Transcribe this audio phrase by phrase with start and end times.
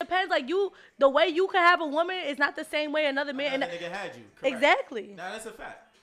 [0.00, 3.06] Depends, like you, the way you can have a woman is not the same way
[3.06, 3.54] another man.
[3.54, 4.22] Another and nigga had you.
[4.36, 4.54] Correct.
[4.54, 5.14] exactly.
[5.16, 5.94] Nah, that's a fact.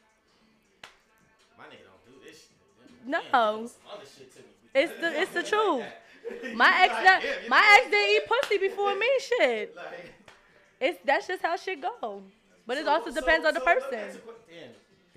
[1.58, 3.06] My nigga don't do this shit.
[3.08, 3.20] No.
[3.32, 4.32] Damn, do some other shit.
[4.74, 5.84] It's the it's the truth.
[6.44, 9.08] Like My ex, like, not, you my ex didn't eat pussy before me.
[9.20, 10.14] Shit, like-
[10.80, 12.22] it's that's just how shit go.
[12.68, 14.22] But it So- also so- depends on the so let me person.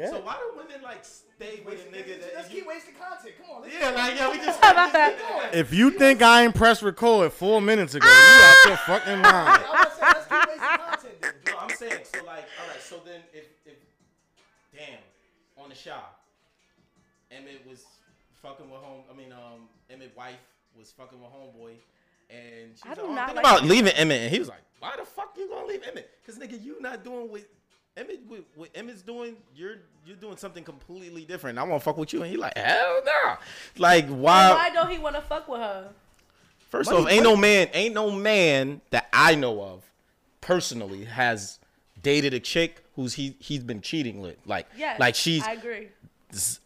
[0.03, 0.21] Ask you a que- damn.
[0.21, 0.21] Yeah.
[0.21, 3.35] So why do women like stay with a nigga that Let's you, keep wasting content.
[3.41, 3.63] Come on.
[3.63, 5.51] Let's Yeah, like yeah, we just How about that?
[5.55, 9.27] If you think I ain't pressed record four minutes ago, you out your fucking mind.
[9.27, 11.23] I was gonna let's keep wasting content.
[11.23, 11.33] Then.
[11.55, 12.81] No, I'm saying so like all right.
[12.83, 13.75] So then if if
[14.77, 14.99] damn
[15.63, 16.21] on the shop,
[17.31, 17.85] Emmett was
[18.43, 19.03] fucking with home.
[19.13, 20.35] I mean um Emmett wife
[20.79, 21.75] was fucking with homeboy,
[22.31, 23.69] and she I was do like, oh, not think like about that.
[23.69, 26.11] leaving Emmett, and he was like, why the fuck you gonna leave Emmett?
[26.25, 27.43] Cause nigga, you not doing what
[27.97, 29.37] Emmett what, what Emmett's doing.
[29.55, 29.77] You're
[30.07, 31.59] you're doing something completely different.
[31.59, 33.35] I want to fuck with you, and he like hell no.
[33.79, 34.51] Like why?
[34.53, 35.91] Why don't he want to fuck with her?
[36.71, 39.83] First off, ain't no man, ain't no man that I know of
[40.41, 41.59] personally has
[42.01, 44.37] dated a chick who's he he's been cheating with.
[44.47, 45.89] Like Yes, like she's I agree.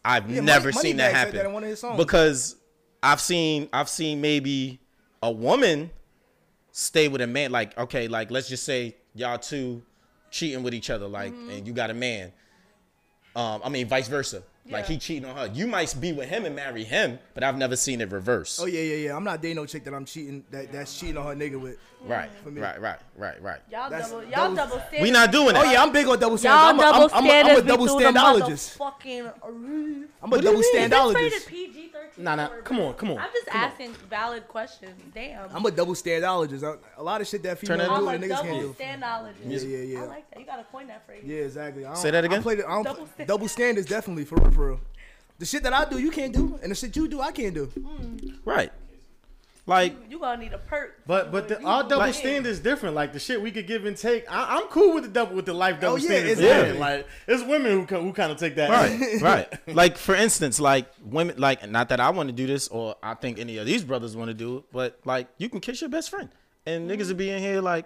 [0.05, 1.97] I've Yeah, never Money- seen Moneybagg that happen that in one of his songs.
[1.97, 2.55] because
[3.01, 4.79] I've seen I've seen maybe
[5.23, 5.89] a woman
[6.71, 9.81] stay with a man like okay like let's just say y'all two
[10.35, 11.49] cheating with each other like Mm-hmm.
[11.51, 12.31] and you got a man
[13.35, 16.45] um I mean vice versa like he cheating on her you might be with him
[16.45, 19.15] and marry him but I've never seen it reverse Oh yeah, yeah, yeah.
[19.15, 20.43] I'm not dating no chick that I'm cheating.
[20.51, 21.77] That that's cheating on her nigga with.
[22.05, 22.61] right me.
[22.61, 25.01] right right right right Y'all That's double, y'all double- double standards.
[25.01, 25.65] we not doing that.
[25.65, 26.51] Oh yeah, I'm big on double Y'all.
[26.53, 28.77] I'm, double a, I'm, I'm, a, standards I'm a double through the standologist.
[28.77, 30.09] motherfucking roof.
[30.23, 31.47] I'm a double Is standologist.
[31.47, 32.23] PG thirteen?
[32.23, 33.69] Nah, nah, come on, come on, I'm just come on.
[33.71, 34.91] asking valid questions.
[35.13, 35.49] Damn.
[35.53, 36.63] I'm a double standologist.
[36.63, 38.75] A- A lot of shit that Turn females do that niggas can't double do.
[38.79, 39.63] standologist.
[39.63, 39.99] Yeah, yeah, yeah.
[40.03, 40.39] I like that.
[40.39, 41.23] You gotta coin that phrase.
[41.25, 41.85] Yeah, exactly.
[41.85, 42.39] I don't, Say that again?
[42.39, 44.79] I play the, I don't, Double double, stand- double standards definitely for real, for real.
[45.37, 47.53] The shit that I do, you can't do, and the shit you do, I can't
[47.53, 47.67] do.
[47.67, 48.35] Mm.
[48.45, 48.71] right
[49.67, 51.01] like You gonna need a perk.
[51.07, 52.93] But but the, You- our double Like- is different.
[52.95, 54.31] Like the shit we could give and take.
[54.31, 56.39] I, I'm cool with the double with the life double Oh, yeah, standards.
[56.39, 56.73] exactly.
[56.75, 58.69] Yeah, like it's women who co- who kind of take that.
[58.69, 62.67] right right like for instance like women like not that i want to do this
[62.67, 65.59] or i think any of these brothers want to do it but like you can
[65.59, 66.29] kiss your best friend
[66.67, 67.85] and niggas will be in here like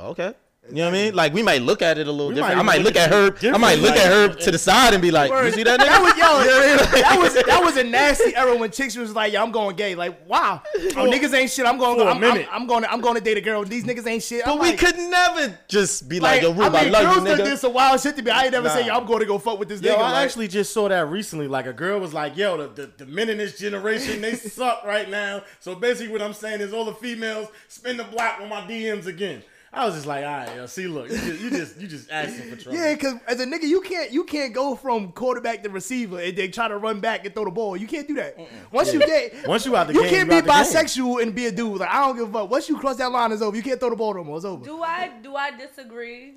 [0.00, 0.34] okay
[0.70, 1.14] you know what I mean?
[1.14, 2.56] Like we might look at it a little We different.
[2.56, 3.34] might I might look at her.
[3.54, 5.80] I might look like- at her to the side and be like, "You see that
[5.80, 9.32] nigga?" That was yo, that was that was a nasty era when chicks was like,
[9.32, 10.80] "Yo, I'm going gay." Like, wow, oh,
[11.10, 11.64] niggas ain't shit.
[11.66, 11.98] I'm going.
[11.98, 12.46] For I'm, I'm.
[12.52, 12.84] I'm going.
[12.84, 13.64] I'm going to date a girl.
[13.64, 14.44] These niggas ain't shit.
[14.44, 16.92] but I'm we like, could never just be like, Like, "Yo, Rube, I, I mean,
[16.92, 18.30] love girls you, nigga." did some wild shit to me.
[18.30, 20.12] I ain't never say, "Yo, I'm going to go fuck with this Yo, nigga." I
[20.12, 21.48] like, actually just saw that recently.
[21.48, 24.84] Like a girl was like, "Yo, the, the, the men in this generation they suck
[24.84, 28.48] right now." So basically, what I'm saying is, all the females spin the block on
[28.48, 29.42] my DMs again.
[29.72, 32.10] I was just like, "All right, yo, see, look, you just you just, you just
[32.10, 35.62] asking for trouble." Yeah, because as a nigga, you can't you can't go from quarterback
[35.62, 37.76] to receiver and then try to run back and throw the ball.
[37.76, 38.36] You can't do that.
[38.72, 40.82] Once you get Once you out the you game, can't you be out game.
[40.82, 41.78] bisexual and be a dude.
[41.80, 42.50] Like I don't give a fuck.
[42.50, 43.56] Once you cross that line, it's over.
[43.56, 44.36] You can't throw the ball no more.
[44.36, 44.64] It's over.
[44.64, 46.34] Do I do I disagree?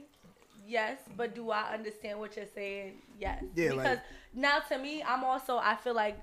[0.67, 2.93] Yes, but do I understand what you're saying?
[3.19, 3.43] Yes.
[3.55, 3.99] Yeah, because like-
[4.33, 6.17] now to me, I'm also I feel like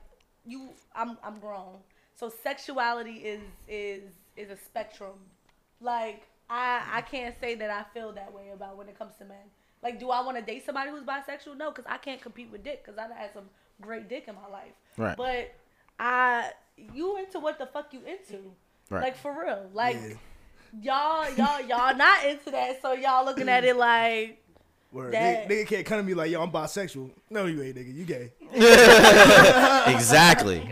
[0.44, 1.76] you I'm I'm grown.
[2.14, 4.02] So sexuality is is
[4.36, 5.14] is a spectrum.
[5.80, 9.24] Like I I can't say that I feel that way about when it comes to
[9.24, 9.36] men.
[9.82, 11.56] Like, do I want to date somebody who's bisexual?
[11.56, 12.84] No, because I can't compete with dick.
[12.84, 13.44] Because I've had some
[13.80, 14.72] great dick in my life.
[14.96, 15.16] Right.
[15.16, 15.54] But
[16.00, 16.50] I,
[16.94, 18.52] you into what the fuck you into?
[18.90, 19.02] Right.
[19.02, 19.70] Like for real.
[19.72, 19.96] Like
[20.82, 21.26] Yeah.
[21.26, 22.82] y'all, y'all, y'all not into that.
[22.82, 24.42] So y'all looking at it like,
[24.90, 25.12] Word.
[25.12, 27.10] That- Nigga, nigga can't come to me like, yo, I'm bisexual.
[27.30, 27.94] No, you ain't, nigga.
[27.94, 28.32] You gay.
[29.92, 30.62] exactly.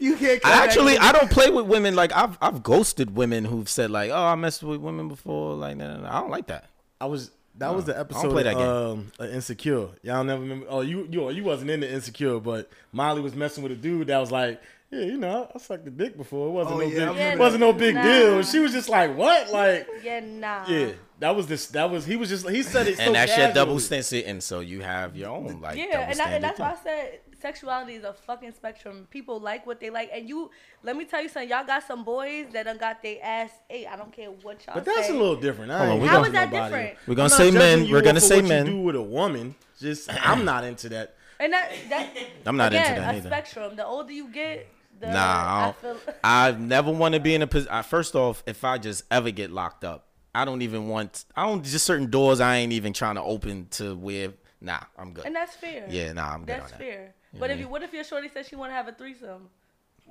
[0.00, 0.42] You can't.
[0.42, 1.94] Come I actually, I don't play with women.
[1.94, 5.76] Like I've, I've ghosted women who've said like, "Oh, I messed with women before." Like,
[5.76, 6.08] no, no, no.
[6.08, 6.68] I don't like that.
[7.00, 8.66] I was that was the don't episode play that game.
[8.68, 9.88] um of Insecure.
[10.02, 10.66] Y'all never remember?
[10.68, 14.08] Oh, you you you wasn't in the Insecure, but Molly was messing with a dude
[14.08, 14.60] that was like,
[14.90, 16.48] yeah, you know, I sucked a dick before.
[16.48, 18.04] It wasn't Oh, no yeah, big, remember wasn't no big that.
[18.04, 18.42] deal.
[18.42, 19.50] She was just like, what?
[19.52, 20.64] Like, yeah, nah.
[20.68, 20.92] yeah,
[21.24, 21.68] that was this.
[21.68, 22.98] That was he was just he said it.
[22.98, 24.02] so and that's your double casually.
[24.02, 26.76] standard, and so you have your own like Yeah, and, I, and that's why I
[26.82, 29.06] said sexuality is a fucking spectrum.
[29.10, 30.50] People like what they like, and you.
[30.82, 31.48] Let me tell you something.
[31.48, 33.86] Y'all got some boys that done got their ass ate.
[33.86, 35.14] I don't care what y'all But that's say.
[35.14, 35.72] a little different.
[35.72, 36.74] I Hold on, ain't How gonna- is that nobody.
[36.74, 36.98] different?
[37.08, 37.90] We're gonna say men.
[37.90, 38.66] We're gonna say men.
[38.66, 39.54] You do with a woman.
[39.80, 41.14] Just I'm not into that.
[41.40, 42.16] And that that
[42.46, 43.28] I'm not into that a either.
[43.30, 43.76] spectrum.
[43.76, 44.68] The older you get,
[45.00, 45.96] the Nah, I, I feel.
[46.22, 47.82] I never want to be in a position.
[47.84, 51.24] First off, if I just ever get locked up, I don't even want.
[51.36, 54.32] I don't just certain doors I ain't even trying to open to where.
[54.60, 55.26] Nah, I'm good.
[55.26, 55.86] And that's fair.
[55.88, 56.78] Yeah, nah, I'm good That's on that.
[56.78, 57.14] fair.
[57.38, 59.48] But if you, what if your shorty says she want to have a threesome?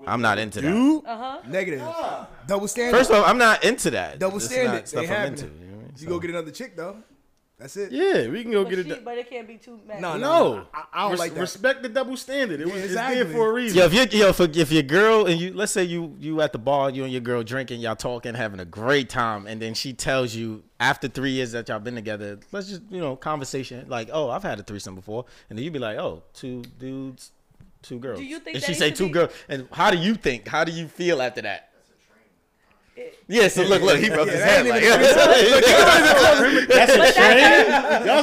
[0.08, 0.68] I'm not into that.
[0.68, 1.42] You Uh huh.
[1.48, 1.80] Negative.
[2.48, 2.98] Double standard.
[2.98, 4.20] First of all, I'm not into that.
[4.20, 4.74] double It's standard.
[4.74, 5.46] not stuff I'm into.
[5.46, 5.94] You know I mean?
[5.98, 6.98] You go get another chick though.
[7.64, 7.94] That's it.
[7.94, 8.84] Yeah, we can go But, get it.
[8.84, 9.02] she, done.
[9.06, 10.02] but it can't be too many.
[10.02, 11.40] No, No, I, I don't Res- like that.
[11.40, 12.60] Respect the double standard.
[12.60, 13.24] It was Yeah, it's exactly.
[13.24, 13.78] there for a reason.
[13.80, 16.52] Yo, if you yo, if, if your girl and you, let's say you you at
[16.52, 19.74] the bar, you and your girl drinking, y'all talking, having a great time, and then
[19.74, 23.86] she tells you after three years that y'all been together, let's just you know conversation
[23.88, 27.32] like, oh, I've had a threesome before, and then you'd be like, oh, two dudes,
[27.82, 28.20] two girls.
[28.20, 30.50] Do you think And that she say two be- girls, and how do you think?
[30.50, 31.70] How do you feel after that?
[33.28, 34.84] Yeah, so look, look, he rubbed his that head ain't like,
[36.68, 37.38] That's a train.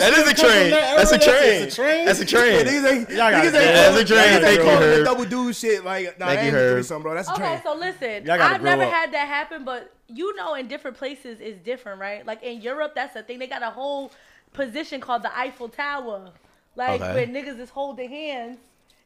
[0.00, 0.70] That is a train.
[0.70, 1.64] That's a train.
[1.64, 2.05] That's a train.
[2.06, 2.67] That's a train.
[2.67, 4.40] Niggas ain't, Y'all niggas ain't, That's calling- a train.
[4.40, 5.05] Thank you, it Herb.
[5.05, 5.84] double dude shit.
[5.84, 6.84] Like, nah, Thank I you, ain't Herb.
[6.84, 7.14] something, bro.
[7.14, 10.96] That's a Okay, so listen, I've never had that happen, but you know, in different
[10.96, 12.25] places is different, right?
[12.26, 13.38] Like in Europe, that's the thing.
[13.38, 14.12] They got a whole
[14.52, 16.31] position called the Eiffel Tower,
[16.76, 18.58] like where niggas is holding hands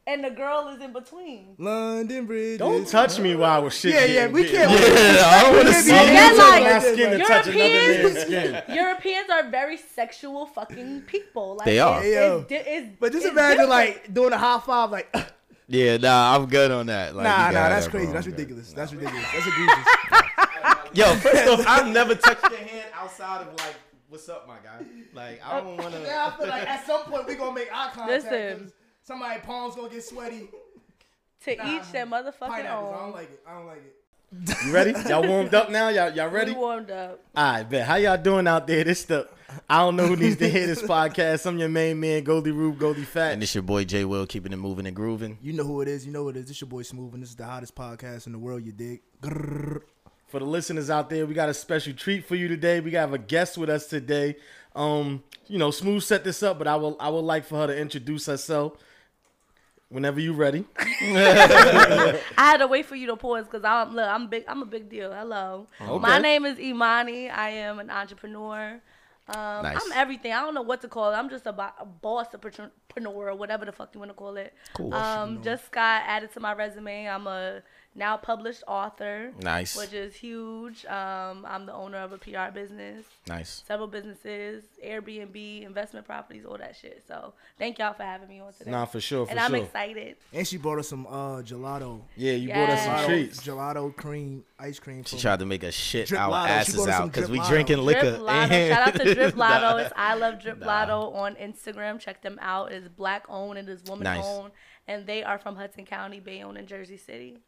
[0.06, 1.54] and the girl is in between.
[1.58, 2.58] London Bridge.
[2.58, 3.94] Don't touch me while we're shit.
[3.94, 4.70] Yeah, yeah, we can't.
[4.70, 5.90] Yeah, I don't want to Yeah, see.
[5.90, 6.08] yeah, you.
[6.10, 8.62] Again, Touch like, my skin and touch another Europeans- man's skin.
[8.76, 11.56] Europeans are very sexual fucking people.
[11.56, 12.00] Like, They are.
[12.04, 12.38] It's, Yo.
[12.38, 13.70] it's, di- it's, But just imagine different.
[13.70, 15.22] like doing a high five, like nah,
[15.68, 17.14] Yeah, nah, I'm good on that.
[17.16, 18.12] Like, nah, you got that's that, crazy.
[18.12, 18.72] That's ridiculous.
[18.74, 19.24] That's ridiculous.
[19.32, 19.86] That's egregious.
[20.94, 23.74] Yo, first off, I've never touched your hand outside of like,
[24.08, 24.84] what's up, my guy?
[25.14, 26.00] Like, I uh, don't want to.
[26.02, 28.24] yeah, I feel like at some point we're gonna make eye contact.
[28.24, 28.72] Listen.
[29.06, 30.48] 'Cause Somebody palms gonna get sweaty.
[31.44, 32.94] to Nah, each their motherfucking Pineapples.
[32.94, 33.40] I don't like it.
[33.46, 33.96] I don't like it.
[34.66, 34.90] You ready?
[35.08, 35.88] Y'all warmed up now?
[35.90, 36.52] Y'all y'all ready?
[36.52, 37.20] We warmed up.
[37.36, 37.86] All right, bet.
[37.86, 38.82] How y'all doing out there?
[38.82, 39.28] This the
[39.68, 41.46] I don't know who needs to hear this podcast.
[41.46, 43.32] I'm your main man, Goldie Rube, Goldie Fat.
[43.34, 45.38] And it's your boy Jay Will keeping it moving and grooving.
[45.42, 46.04] You know who it is.
[46.06, 46.46] You know who it is.
[46.48, 48.64] This your boy Smooth, and this is the hottest podcast in the world.
[48.64, 49.02] You dig?
[49.22, 49.82] Grrr.
[50.26, 52.80] For the listeners out there, we got a special treat for you today.
[52.80, 54.34] We have a guest with us today.
[54.74, 57.66] Um, you know, Smooth set this up, but I will I would like for her
[57.68, 58.72] to introduce herself.
[59.90, 60.64] Whenever you're ready.
[60.78, 64.44] I had to wait for you to pause because I'm look, I'm big.
[64.48, 65.12] I'm a big deal.
[65.12, 65.98] Hello, Okay.
[65.98, 67.28] my name is Imani.
[67.30, 68.80] I am an entrepreneur.
[69.26, 69.78] Um, Nice.
[69.82, 70.32] I'm everything.
[70.32, 71.14] I don't know what to call it.
[71.14, 74.14] I'm just a, bo- a boss, a entrepreneur, or whatever the fuck you want to
[74.14, 74.52] call it.
[74.74, 74.92] Cool.
[74.92, 77.06] Um, just got added to my resume.
[77.08, 77.62] I'm a
[77.96, 79.76] now published author, Nice.
[79.76, 80.84] which is huge.
[80.86, 83.62] Um, I'm the owner of a PR business, Nice.
[83.66, 87.04] several businesses, Airbnb, investment properties, all that shit.
[87.06, 88.70] So thank y'all for having me on today.
[88.70, 89.58] Nah, for sure, for and I'm sure.
[89.64, 90.16] excited.
[90.32, 92.00] And she brought us some uh gelato.
[92.16, 93.40] Yeah, you brought us some Gelato, treats.
[93.46, 95.04] gelato cream, ice cream.
[95.04, 96.52] She tried to make us shit Drip our Lotto.
[96.52, 97.50] Asses out because we Lotto.
[97.50, 98.10] drinking liquor.
[98.10, 98.68] Drip Lotto.
[98.68, 99.60] Shout out to Drip Lotto.
[99.70, 99.76] Nah.
[99.84, 100.66] It's I love Drip Nah.
[100.66, 102.00] Lotto on Instagram.
[102.00, 102.72] Check them out.
[102.72, 103.58] It's black owned.
[103.58, 104.24] And It is woman Nice.
[104.24, 104.52] owned,
[104.88, 107.38] and they are from Hudson County, Bayonne, and Jersey City.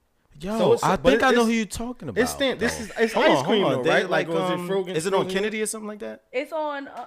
[0.40, 2.20] Yo, So it's- I think I know who you're talking about.
[2.20, 3.82] It's stand, this is it's Hold ice on, cream though, on.
[3.82, 4.10] They, right?
[4.10, 6.24] Like, was it um, Frogen- is it on Kennedy or something like that?
[6.32, 6.88] It's on.
[6.88, 7.06] Uh,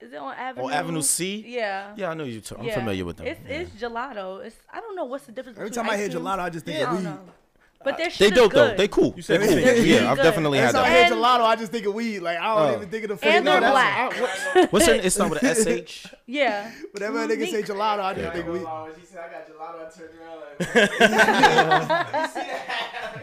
[0.00, 0.66] is it on Avenue?
[0.66, 1.44] Or Avenue C?
[1.46, 1.92] Yeah.
[1.96, 2.40] Yeah, I know you.
[2.40, 2.60] Talk.
[2.60, 2.74] I'm Yeah.
[2.78, 3.26] familiar with them.
[3.26, 3.56] It's yeah.
[3.56, 4.44] it's gelato.
[4.44, 5.58] It's I don't know what's the difference.
[5.58, 7.32] Every between time I ice hear cream- gelato, I just think I of don't weed.
[7.80, 7.84] Know.
[7.84, 8.74] But their They shit dope is though.
[8.76, 9.12] They cool.
[9.16, 9.62] You said They they cool.
[9.64, 10.22] think it's Yeah, really I've good.
[10.24, 10.94] definitely Every had time I that.
[10.94, 12.18] hear And- gelato, I just think of weed.
[12.20, 12.76] Like I don't Oh.
[12.76, 13.96] even think of the And they're That's- black.
[14.16, 14.94] I- what- What's her?
[14.94, 16.06] It's not with a SH.
[16.26, 16.70] Yeah.
[16.92, 18.32] Whenever a nigga say gelato, I just Yeah.
[18.32, 18.66] think weed.
[19.00, 19.78] She said, I got gelato.
[19.86, 20.28] I turned around.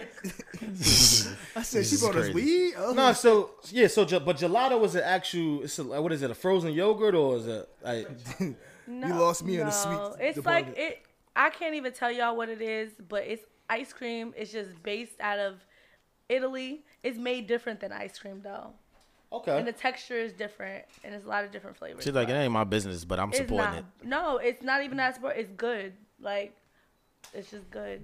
[1.58, 2.34] I said she is brought us crazy.
[2.34, 2.74] weed.
[2.78, 2.94] Oh.
[2.94, 5.64] No, so yeah, so but gelato is an actual.
[5.64, 6.32] It's a, what is it?
[6.32, 7.70] A frozen yogurt or is it?
[7.84, 8.10] Like,
[8.88, 10.78] No, You lost me in the sweet It's department.
[10.78, 11.00] like it.
[11.36, 14.34] I can't even tell y'all what it is, but it's ice cream.
[14.38, 15.56] is just based out of
[16.30, 16.84] Italy.
[17.04, 18.72] It's made different than ice cream though,
[19.32, 22.04] okay, and the texture is different, and it's a lot of different flavors.
[22.04, 23.78] She's like, it ain't my business, but I'm it's supporting not.
[23.80, 23.86] it.
[24.04, 25.36] No, it's not even that support.
[25.38, 25.94] It's good.
[26.20, 26.56] Like,
[27.34, 28.02] it's just good.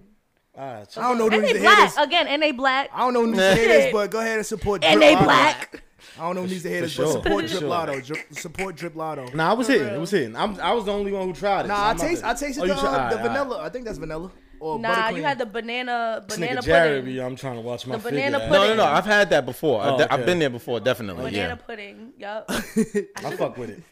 [0.58, 0.92] all right.
[0.92, 2.04] So I don't know who And needs they to hear black this.
[2.06, 4.38] again, and they black, I don't know who needs to hear this, but go ahead
[4.38, 4.84] and support.
[4.84, 5.26] and Drip they Lotto.
[5.26, 5.84] black.
[6.20, 7.70] I don't know who needs to hear this, sure, but support Drip sure.
[7.70, 8.02] Lotto.
[8.02, 9.28] Drip, support Drip Lotto.
[9.34, 9.88] Nah, I was hitting.
[9.88, 10.36] It was hitting.
[10.36, 11.68] I'm, I was the only one who tried it.
[11.70, 12.24] Nah, so I taste.
[12.24, 13.62] I tasted Oh, the, tri- uh, all the right, vanilla.
[13.64, 17.16] I think that's vanilla or Nah, you had the banana banana Jared, pudding.
[17.16, 18.48] be, I'm trying to watch my The banana ass.
[18.50, 18.62] pudding.
[18.62, 18.86] No, no, no.
[18.86, 19.82] I've had that before.
[19.84, 21.32] Oh, I've, I've been there before, definitely.
[21.32, 21.56] Banana yeah.
[21.56, 22.14] pudding.
[22.18, 22.46] Yup.
[22.50, 23.84] I fuck with it.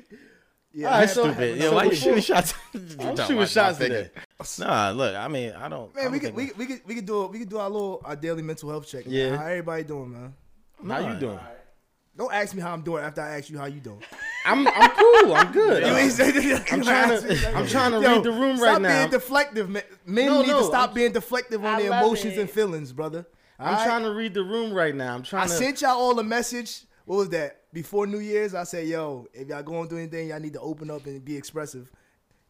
[0.71, 1.33] Yeah, All I right, so- that.
[1.33, 1.61] Stupid.
[1.61, 2.53] So why you before- shooting shots?
[2.99, 4.11] I'm shooting shots today.
[4.59, 5.15] Nah, look.
[5.15, 5.91] I mean, I don't.
[5.97, 7.49] I Man, we don't could we, think- could- we could we could do we could
[7.49, 9.05] do our little our daily mental health check.
[9.07, 9.13] man.
[9.15, 9.35] Yeah.
[9.38, 10.33] how everybody doing, man?
[10.88, 11.13] How Nah.
[11.13, 11.39] you doing?
[12.15, 14.01] Don't ask me how I'm doing after I ask you how you doing.
[14.46, 15.34] I'm, I'm cool.
[15.34, 15.86] I'm good.
[15.86, 17.58] You ain't I'm trying to.
[17.58, 19.08] I'm trying to Yo, read the room stop right now.
[19.08, 19.84] Stop being deflective, man.
[20.05, 22.39] Men No, need no, to stop I'm- being deflective on I their emotions it.
[22.39, 23.25] and feelings, brother.
[23.62, 25.15] I'm trying to read the room right now.
[25.15, 25.53] I'm I trying to.
[25.53, 26.84] I sent y'all all a message.
[27.05, 27.58] What was that?
[27.74, 30.89] Before New Year's, I said, "Yo, if y'all going through anything, y'all need to open
[30.89, 31.91] up and be expressive."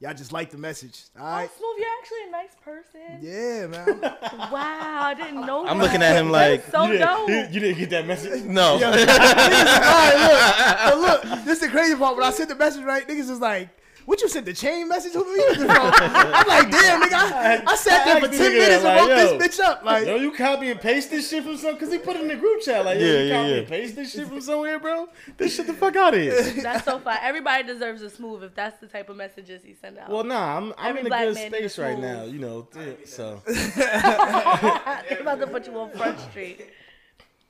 [0.02, 1.50] Y'all just like the message, all Oh, right?
[1.58, 3.20] Smooth, you're actually a nice person.
[3.22, 4.00] Yeah, man.
[4.50, 5.68] Wow, I didn't know.
[5.68, 5.84] I'm that.
[5.84, 7.28] looking at him like, so you, dope.
[7.28, 8.44] didn't, you didn't get that message.
[8.46, 8.64] no.
[8.76, 12.16] all right, look, but look, this is the crazy part.
[12.16, 13.68] When I sent the message, right, niggas is like,
[14.10, 15.44] What you sent the chain message to me?
[15.70, 17.14] I'm like, damn, nigga.
[17.14, 19.64] I, I sat there I for ten the nigga, minutes and like, wrote this bitch
[19.64, 19.84] up.
[19.84, 21.78] Like, Yo, you copy and paste this shit from some?
[21.78, 22.84] Cause he put it in the group chat.
[22.86, 23.56] Like, yo, Yeah, you yeah, copy yeah.
[23.58, 25.10] and paste this shit from somewhere, bro.
[25.38, 26.42] This shit the fuck out of here.
[26.64, 27.20] That's so fine.
[27.22, 30.10] Everybody deserves a smooth if that's the type of messages he send out.
[30.10, 32.68] Well, nah, I'm I'm Every in a good space right now, you know.
[32.76, 36.62] yeah, So, I'm about to put you on front street.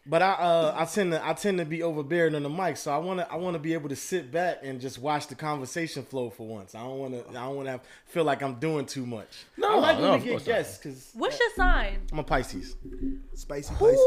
[0.10, 2.92] But I uh I tend to I tend to be overbearing on the mic, so
[2.92, 6.32] I wanna I wanna be able to sit back and just watch the conversation flow
[6.32, 6.74] for once.
[6.74, 9.46] I don't wanna I don't wanna have, feel like I'm doing too much.
[9.56, 12.00] No, I like when no, we of get guests because What's your sign?
[12.12, 12.76] I'm a Pisces.
[13.36, 13.98] spicy Pisces.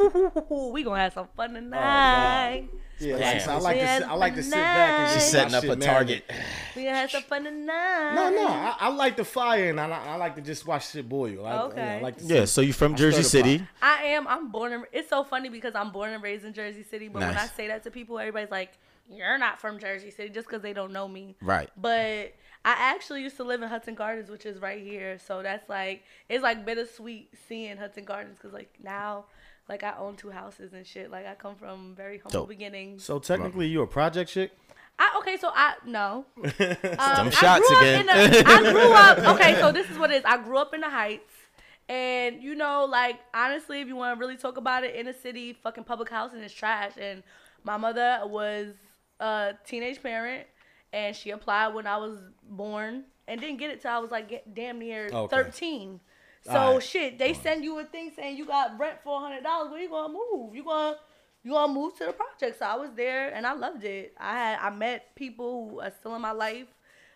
[0.00, 2.68] Ooh, we gonna have some fun tonight.
[2.98, 3.32] Yeah, Damn.
[3.34, 5.54] like, so I like to sit, I like to sit back and She's just setting
[5.54, 6.28] up shit a target.
[6.28, 6.76] marinate.
[6.76, 8.12] we gonna some fun tonight.
[8.14, 11.08] No, no, I, I like the fire and I, I like to just watch shit
[11.08, 11.44] boil.
[11.46, 11.80] I, Okay.
[11.80, 13.66] you know, I like to Yeah, so you from I Jersey City?
[13.82, 14.26] I am.
[14.28, 17.08] I'm born and it's so funny because I'm born and raised in Jersey City.
[17.08, 18.72] But when I say that to people, everybody's like,
[19.10, 21.36] "You're not from Jersey City," just because they don't know me.
[21.42, 21.70] Right.
[21.76, 22.34] But
[22.66, 25.18] I actually used to live in Hudson Gardens, which is right here.
[25.18, 29.24] So that's like it's like bittersweet seeing Hudson Gardens because like now,
[29.68, 31.10] like I own two houses and shit.
[31.10, 32.48] Like I come from very humble Dope.
[32.48, 33.04] beginnings.
[33.04, 34.52] So technically, you a project chick?
[34.98, 36.24] I, okay, so I no.
[36.36, 38.00] Um, Them I shots grew up again.
[38.00, 39.18] in the- I grew up.
[39.34, 40.24] Okay, so this is what it is.
[40.24, 41.32] I grew up in the Heights,
[41.88, 45.12] and you know, like honestly, if you want to really talk about it, in inner
[45.12, 46.92] city fucking public housing is trash.
[47.00, 47.22] And
[47.64, 48.74] my mother was
[49.18, 50.46] a teenage parent,
[50.92, 54.28] and she applied when I was born, and didn't get it till I was like
[54.28, 55.34] get, damn near Okay.
[55.36, 56.00] thirteen.
[56.46, 56.82] So Alright.
[56.82, 59.70] shit, they send you a thing saying you got rent for hundred dollars.
[59.70, 60.54] Where you gonna move?
[60.54, 60.96] You gonna
[61.42, 62.58] you gonna move to the project?
[62.58, 64.14] So I was there and I loved it.
[64.18, 66.66] I had I met people who are still in my life,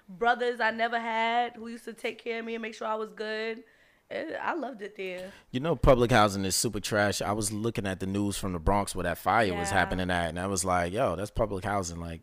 [0.08, 2.94] brothers I never had who used to take care of me and make sure I
[2.94, 3.64] was good.
[4.10, 5.30] It, I loved it there.
[5.50, 7.20] You know, public housing is super trash.
[7.20, 10.30] I was looking at the news from the Bronx where that fire was happening at,
[10.30, 12.22] and I was like, "Yo, that's public housing." Like,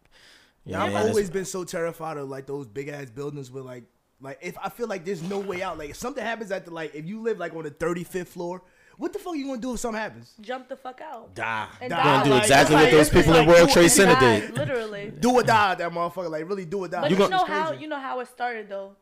[0.63, 3.83] yeah, I've always been so terrified of like those big ass buildings with like
[4.21, 5.77] like if I feel like there's no way out.
[5.77, 8.61] Like if something happens at the like if you live like on the 35th floor,
[8.97, 10.33] what the fuck are you gonna do if something happens?
[10.41, 11.33] Jump the fuck out.
[11.35, 11.67] Die.
[11.81, 11.95] And Die.
[11.95, 12.17] die.
[12.23, 14.53] gonna do exactly it's what those it's people in like World do Trade Center did.
[14.57, 15.11] literally.
[15.19, 16.29] Do or die, that motherfucker.
[16.29, 17.01] Like really do or die.
[17.01, 18.95] But You you, know how you know how it started though.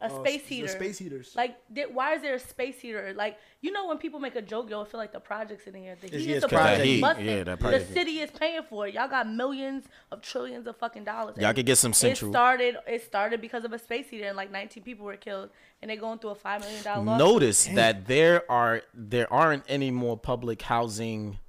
[0.00, 0.68] A Uh, space the heater.
[0.68, 1.32] space heaters.
[1.34, 3.12] Like, th- why is there a space heater?
[3.16, 5.74] Like, you know, when people make a joke, yo, I feel like the projects in
[5.74, 5.96] here.
[6.00, 7.24] The It's- heat yeah, is it's supposed project be heat.
[7.36, 7.94] Yeah, that project heat.
[7.94, 8.94] city is paying for it.
[8.94, 11.36] Y'all got millions of trillions of fucking dollars.
[11.38, 12.30] Y'all could get some central.
[12.30, 12.76] It started.
[12.86, 15.50] It started because of a space heater, and like 19 people were killed,
[15.82, 17.26] and they're going through a five million dollar lawsuit.
[17.26, 21.40] Notice that there are there aren't any more public housing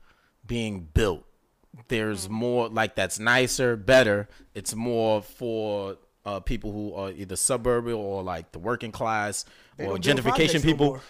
[0.44, 1.24] being built.
[1.88, 2.32] There's Mm.
[2.32, 4.28] more like that's nicer, better.
[4.56, 5.98] It's more for
[6.36, 9.46] uh, people who are either suburban or like the working class
[9.78, 11.02] They or gentrification projects no people.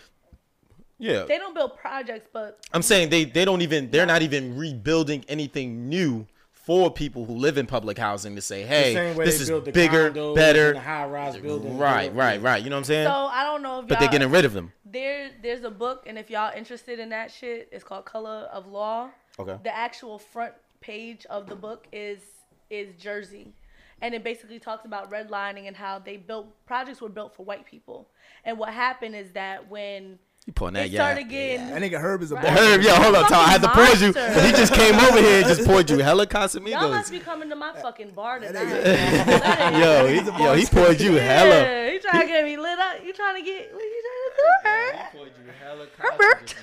[0.97, 4.57] yeah, They don't build projects, but I'm saying they they don't even they're not even
[4.57, 9.49] rebuilding anything new for people who live in public housing to say, hey, this is
[9.71, 10.73] bigger, better.
[10.73, 11.73] the high-rise buildings.
[11.79, 12.61] Right, right, right.
[12.63, 13.07] You know what I'm saying?
[13.07, 13.99] so I don't know if but y'all.
[14.01, 14.71] they're getting rid of them.
[14.85, 18.67] there there's a book and if y'all interested in that shit it's called color of
[18.67, 19.09] law
[19.39, 19.57] Okay.
[19.63, 22.19] the actual front page of the book is
[22.69, 23.53] is jersey
[24.01, 27.65] and it basically talks about redlining and how they built projects were built for white
[27.65, 28.07] people
[28.45, 30.99] and what happened is that when You pulling that it yeah.
[31.05, 32.45] started getting That nigga Herb is a Right.
[32.47, 33.45] Herb, yo, hold up, Tom.
[33.45, 34.13] I had to Fucking pause you.
[34.13, 37.49] But he just came over here and just poured you hella y'all must be coming
[37.49, 41.49] to my fucking bar tonight nigga- Yo, he, yo, he poured you hella.
[41.49, 44.23] yeah, you trying to get me lit up you trying to get what you trying
[44.25, 44.95] to do Herb?
[45.97, 46.55] Herbert.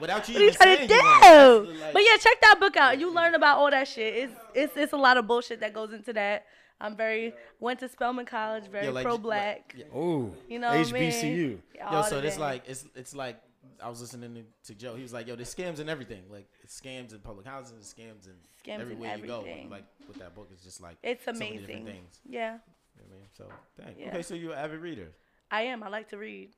[0.00, 1.06] Without you What are you even trying saying to you do?
[1.06, 1.92] want it.
[1.92, 2.98] But yeah, check that book out.
[2.98, 4.14] You learn about all that shit.
[4.14, 6.44] It's it's it's a lot of bullshit that goes into that.
[6.80, 9.74] I'm very went to Spelman College, very Yeah, like- pro black.
[9.94, 11.22] Oh, You know what I HBCU.
[11.22, 11.62] mean?
[11.90, 13.40] Yo, so the it's like it's it's like
[13.82, 14.94] I was listening to, to Joe.
[14.94, 16.22] He was like, "Yo, there's scams and everything.
[16.30, 18.32] Like it's scams in public housing, there's scams in
[18.64, 19.40] Scams in everywhere you go.
[19.40, 19.70] everything.
[19.70, 22.00] Like with that book, it's just like it's so many different amazing.
[22.02, 22.20] things.
[22.28, 22.58] Yeah,
[22.96, 23.48] You know what I mean, so
[23.82, 23.94] dang.
[23.98, 24.08] Yeah.
[24.08, 25.08] Okay, so you're an avid reader.
[25.50, 25.82] I am.
[25.82, 26.50] I like to read.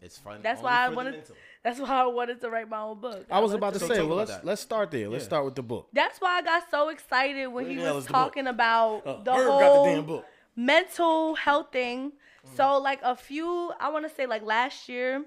[0.00, 0.40] It's fun.
[0.42, 1.24] That's why I wanted.
[1.64, 3.26] That's why I wanted to write my own book.
[3.30, 4.44] I was about to So say, well, let's that.
[4.44, 5.08] let's start there.
[5.08, 5.28] Let's Yeah.
[5.28, 5.88] start with the book.
[5.92, 9.22] That's why I got so excited when Where he was is the talking about Uh,
[9.22, 10.24] the Herb whole got the damn book.
[10.54, 12.12] mental health thing.
[12.54, 15.24] So like a few, I want to say like last year,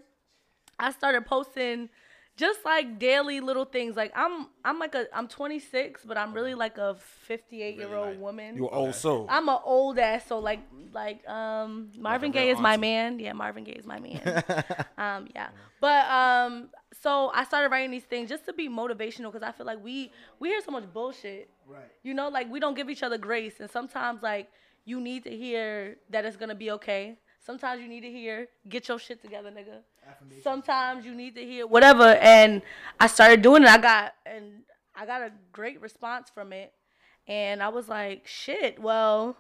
[0.79, 1.89] I started posting
[2.41, 3.95] just like daily little things.
[3.95, 8.07] Like I'm I'm like a I'm 26, but I'm really like a 58 year old
[8.09, 8.57] like- woman.
[8.57, 9.27] You an old soul.
[9.29, 10.59] I'm an old ass, so like
[10.91, 13.19] like um Marvin real Gaye is my man.
[13.19, 14.19] Yeah, Marvin Gaye is my man.
[14.97, 16.69] um yeah, but um
[17.01, 20.11] so I started writing these things just to be motivational because I feel like we
[20.39, 21.49] we hear so much bullshit.
[21.67, 21.91] Right.
[22.03, 24.49] You know, like we don't give each other grace, and sometimes like
[24.83, 27.17] you need to hear that it's gonna be okay.
[27.39, 29.81] Sometimes you need to hear get your shit together, nigga.
[30.43, 32.61] Sometimes you need to hear whatever, and
[32.99, 33.69] I started doing it.
[33.69, 34.63] I got and
[34.95, 36.73] I got a great response from it,
[37.27, 38.79] and I was like, shit.
[38.81, 39.37] Well,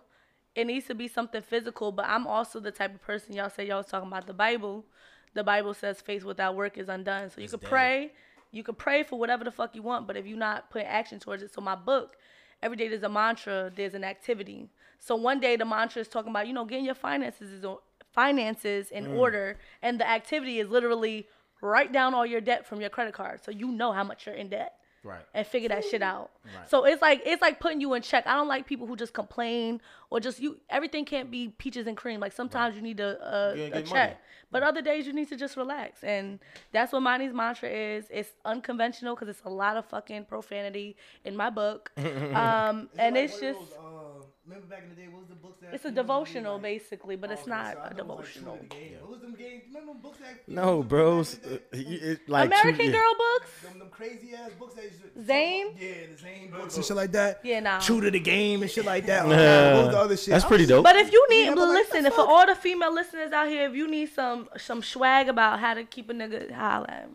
[0.55, 1.91] it needs to be something physical.
[1.91, 4.85] But I'm also the type of person y'all say y'all was talking about the Bible.
[5.33, 7.29] The Bible says faith without work is undone.
[7.29, 7.69] So you It's could dead.
[7.69, 8.11] pray,
[8.51, 11.19] you could pray for whatever the fuck you want, but if you're not putting action
[11.19, 12.17] towards it, so my book,
[12.61, 14.69] every day there's a mantra, there's an activity.
[14.99, 17.65] So one day the mantra is talking about you know getting your finances is
[18.13, 19.17] finances in Mm.
[19.17, 21.27] order, and the activity is literally
[21.61, 24.35] write down all your debt from your credit card, so you know how much you're
[24.35, 25.21] in debt Right.
[25.33, 26.31] and figure that shit out.
[26.45, 26.69] Right.
[26.69, 28.25] So it's like it's like putting you in check.
[28.27, 30.59] I don't like people who just complain or just you.
[30.69, 32.19] Everything can't be peaches and cream.
[32.19, 34.19] Like sometimes you need a a, You a gotta check, money.
[34.51, 36.03] but other days you need to just relax.
[36.03, 36.39] And
[36.71, 38.05] that's what Money's mantra is.
[38.11, 41.91] It's unconventional because it's a lot of fucking profanity in my book.
[41.97, 44.10] um, and like it's just those, uh,
[44.51, 46.53] remember back in the day, what was the books that it's a people used devotional
[46.55, 48.57] like- basically, but it's not so I a thought like devotional.
[48.57, 48.97] True to the Game.
[49.01, 49.63] What was them games?
[49.67, 51.39] Remember them books that No, bros.
[51.43, 51.89] read uh, the day?
[51.89, 52.91] you- it- like American true- yeah.
[52.91, 53.51] Girl books.
[53.63, 55.67] Them, them crazy ass books that used to Zane?
[55.79, 57.39] Yeah, the Zane books and shit like that.
[57.43, 57.79] Yeah, nah.
[57.79, 59.27] True to the game and shit like that.
[59.27, 59.73] Like, Yeah.
[59.75, 60.29] what was the other shit?
[60.29, 60.83] That's pretty dope.
[60.83, 63.67] But if you need, Yeah, but listen, the for all the female listeners out here,
[63.69, 67.05] if you need some some swag about how to keep a nigga holla.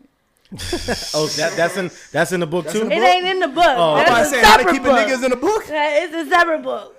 [1.13, 2.81] Oh, that, that's in that's in the book too.
[2.83, 3.65] in the It ain't in the book.
[3.65, 4.99] Oh, I'm That's about a to say how to separate keep a book.
[5.07, 5.63] niggas in the book.
[5.67, 6.95] Yeah, It's a separate book.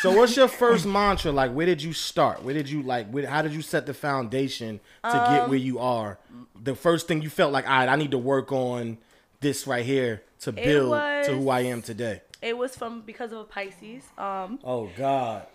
[0.00, 1.30] So what's your first mantra?
[1.30, 2.42] Like, where did you start?
[2.42, 3.10] Where did you like?
[3.10, 6.18] Where, how did you set the foundation to get Um, where you are?
[6.62, 8.98] The first thing you felt like, all right, I need to work on
[9.40, 10.92] this right here to build
[11.24, 12.22] to who I am today.
[12.40, 14.04] It was from because of a Pisces.
[14.16, 15.46] Um, Oh God.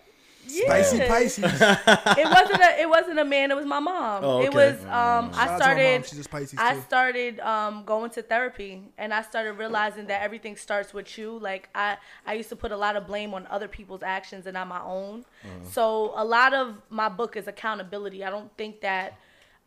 [0.48, 0.64] Yeah.
[0.82, 1.44] Spicy Pisces.
[1.44, 2.80] It wasn't a.
[2.80, 3.50] It wasn't a man.
[3.50, 4.24] It was my mom.
[4.24, 4.74] Oh, It was.
[4.84, 6.06] Um, Shout I started.
[6.06, 6.80] She's a Pisces I too.
[6.82, 11.38] started um, going to therapy, and I started realizing that everything starts with you.
[11.38, 14.54] Like I, I used to put a lot of blame on other people's actions and
[14.54, 15.24] not my own.
[15.70, 18.24] So a lot of my book is accountability.
[18.24, 19.18] I don't think that.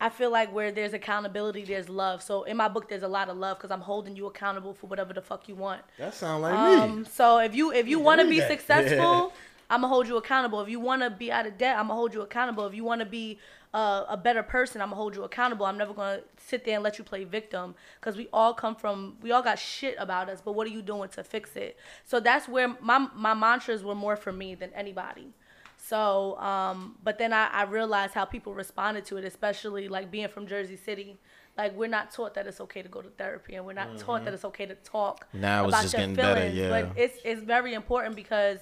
[0.02, 2.22] I feel like where there's accountability, there's love.
[2.22, 4.86] So in my book, there's a lot of love because I'm holding you accountable for
[4.86, 5.82] whatever the fuck you want.
[5.98, 7.08] That sound like Um, me.
[7.12, 8.48] so if you if you want to be that.
[8.50, 9.34] successful,
[9.70, 10.60] I'm gonna hold you accountable.
[10.60, 12.66] If you want to be out of debt, I'm gonna hold you accountable.
[12.66, 13.38] If you want to be
[13.72, 15.64] uh, a better person, I'm gonna hold you accountable.
[15.64, 19.16] I'm never gonna sit there and let you play victim because we all come from
[19.22, 20.42] we all got shit about us.
[20.44, 21.78] But what are you doing to fix it?
[22.04, 25.28] So that's where my my mantras were more for me than anybody.
[25.82, 30.28] So, um, but then I, I realized how people responded to it, especially like being
[30.28, 31.18] from Jersey City.
[31.56, 34.24] Like we're not taught that it's okay to go to therapy, and we're not taught
[34.24, 36.56] that it's okay to talk Now it's about just your getting better, feelings.
[36.56, 36.68] yeah.
[36.68, 38.58] But it's it's very important because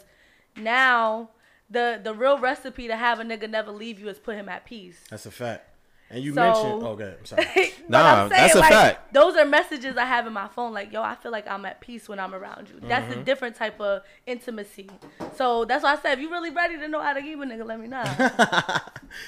[0.61, 1.31] now
[1.71, 4.65] the the real recipe to have a nigga never leave you is put him at
[4.65, 4.99] peace.
[5.11, 5.65] That's a fact.
[6.11, 6.83] And you So- mentioned.
[6.85, 7.45] Okay, I'm sorry.
[7.91, 9.13] Nah, saying, that's a like, fact.
[9.15, 10.73] Those are messages I have in my phone.
[10.73, 12.81] Like, yo, I feel like I'm at peace when I'm around you.
[12.87, 13.21] That's Mm-hmm.
[13.21, 14.89] a different type of intimacy.
[15.37, 17.43] So that's why I said, if you really ready to know how to keep a
[17.43, 18.05] nigga, let me know.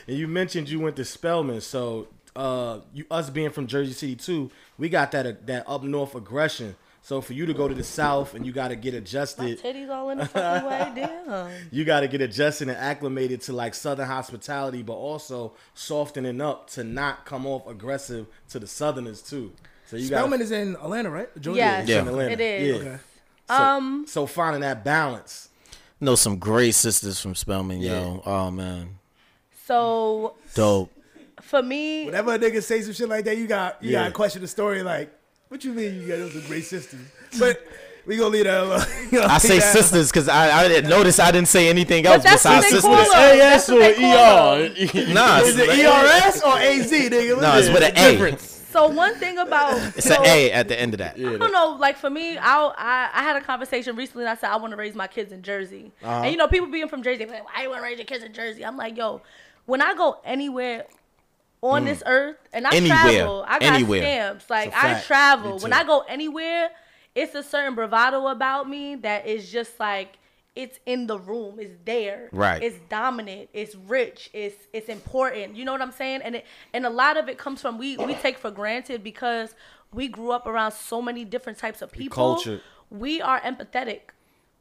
[0.07, 4.14] And you mentioned you went to Spelman, so uh, you us being from Jersey City
[4.16, 6.77] too, we got that that up north aggression.
[7.11, 9.61] So for you to go to the south and you got to get My adjusted,
[9.61, 10.92] titties all in the fucking way.
[10.94, 11.51] Damn.
[11.73, 16.70] you got to get adjusted and acclimated to like southern hospitality, but also softening up
[16.70, 19.51] to not come off aggressive to the southerners too.
[19.87, 21.29] So you got Spelman is in Atlanta, right?
[21.40, 21.59] Georgia?
[21.59, 22.03] Yes, Yeah.
[22.07, 22.31] Atlanta.
[22.31, 22.68] it is.
[22.68, 22.75] Yeah.
[22.90, 22.99] Okay.
[23.49, 25.49] So, Um, so finding that balance.
[26.01, 28.23] know some great sisters from Spelman, yo.
[28.25, 29.01] Oh man,
[29.66, 30.92] So dope.
[31.40, 34.03] for me, Whenever a nigga say some shit like that, you got you Yeah.
[34.03, 34.85] gotta question the story.
[34.85, 35.12] Like,
[35.50, 37.00] what you mean you got those are great sisters?
[37.38, 37.62] But
[38.06, 38.80] we gonna leave that alone.
[39.30, 42.44] I say that sisters because I, I didn't notice I didn't say anything else that's
[42.44, 42.82] what besides they sisters.
[42.82, 43.38] call them.
[43.38, 45.08] That's AS or they call them.
[45.08, 45.12] ER?
[45.14, 45.40] Nah.
[45.40, 47.34] Is it ERS or AZ, nigga?
[47.36, 48.38] What No, it's with an A.
[48.38, 51.16] So one thing about It's so, an A at the end of that.
[51.16, 51.76] I don't know.
[51.78, 54.22] Like for me, I I, I had a conversation recently.
[54.22, 56.22] and I said I want to raise my kids in Jersey, Uh-huh.
[56.22, 58.06] and you know, people being from Jersey, they're like, why you want to raise your
[58.06, 58.64] kids in Jersey?
[58.64, 59.22] I'm like, yo,
[59.66, 60.86] when I go anywhere
[61.62, 62.77] on this earth, and I Mm.
[62.77, 62.99] Anywhere.
[63.03, 64.03] travel, I got Anywhere.
[64.03, 64.51] stamps.
[64.51, 65.59] Like I travel.
[65.59, 65.73] When.
[65.73, 66.70] I go anywhere,
[67.14, 70.16] it's a certain bravado about me that is just like.
[70.57, 71.61] It's in the room.
[71.61, 72.29] It's there.
[72.33, 72.61] Right.
[72.61, 73.51] It's dominant.
[73.53, 74.31] It's rich.
[74.33, 75.55] It's it's important.
[75.55, 76.23] You know what I'm saying?
[76.25, 76.44] And it
[76.75, 79.55] and a lot of it comes from we we take for granted because
[79.92, 82.16] we grew up around so many different types of people.
[82.35, 82.62] cultured.
[82.90, 84.01] We are empathetic.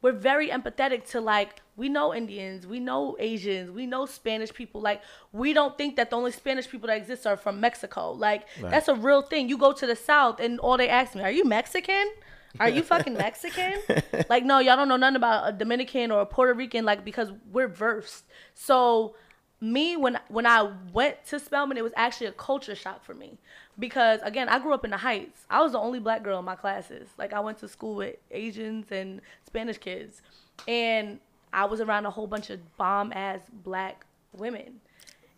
[0.02, 4.80] We're very empathetic to like we know Indians, we know Asians, we know Spanish people.
[4.80, 8.12] Like we don't think that the only Spanish people that exist are from Mexico.
[8.12, 9.48] Like that's a real thing.
[9.48, 12.10] You go to the South and all they ask me, "Are you Mexican?"
[12.58, 13.74] Are you fucking Mexican?
[14.28, 17.30] like, no, y'all don't know nothing about a Dominican or a Puerto Rican, like, because
[17.52, 18.24] we're versed.
[18.54, 19.14] So,
[19.60, 23.38] me, when when I went to Spelman, it was actually a culture shock for me.
[23.80, 25.46] Because, again, I grew up in the Heights.
[25.50, 27.08] I was the only black girl in my classes.
[27.18, 30.22] Like, I went to school with Asians and Spanish kids.
[30.68, 31.18] And
[31.52, 34.04] I was around a whole bunch of bomb ass black
[34.36, 34.80] women.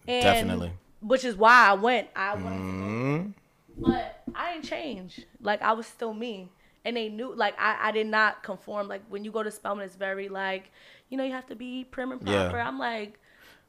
[0.08, 0.72] And, Definitely.
[1.00, 2.08] Which is why I went.
[2.14, 3.30] I wanted to go mm-hmm.
[3.78, 5.20] but I didn't change.
[5.40, 6.48] Like I was still me.
[6.84, 8.88] and they knew like I, I did not conform.
[8.88, 10.70] Like when you go to Spelman, it's very like
[11.08, 12.50] you know you have to be prim and Yeah.
[12.50, 12.60] proper.
[12.60, 13.18] I'm like.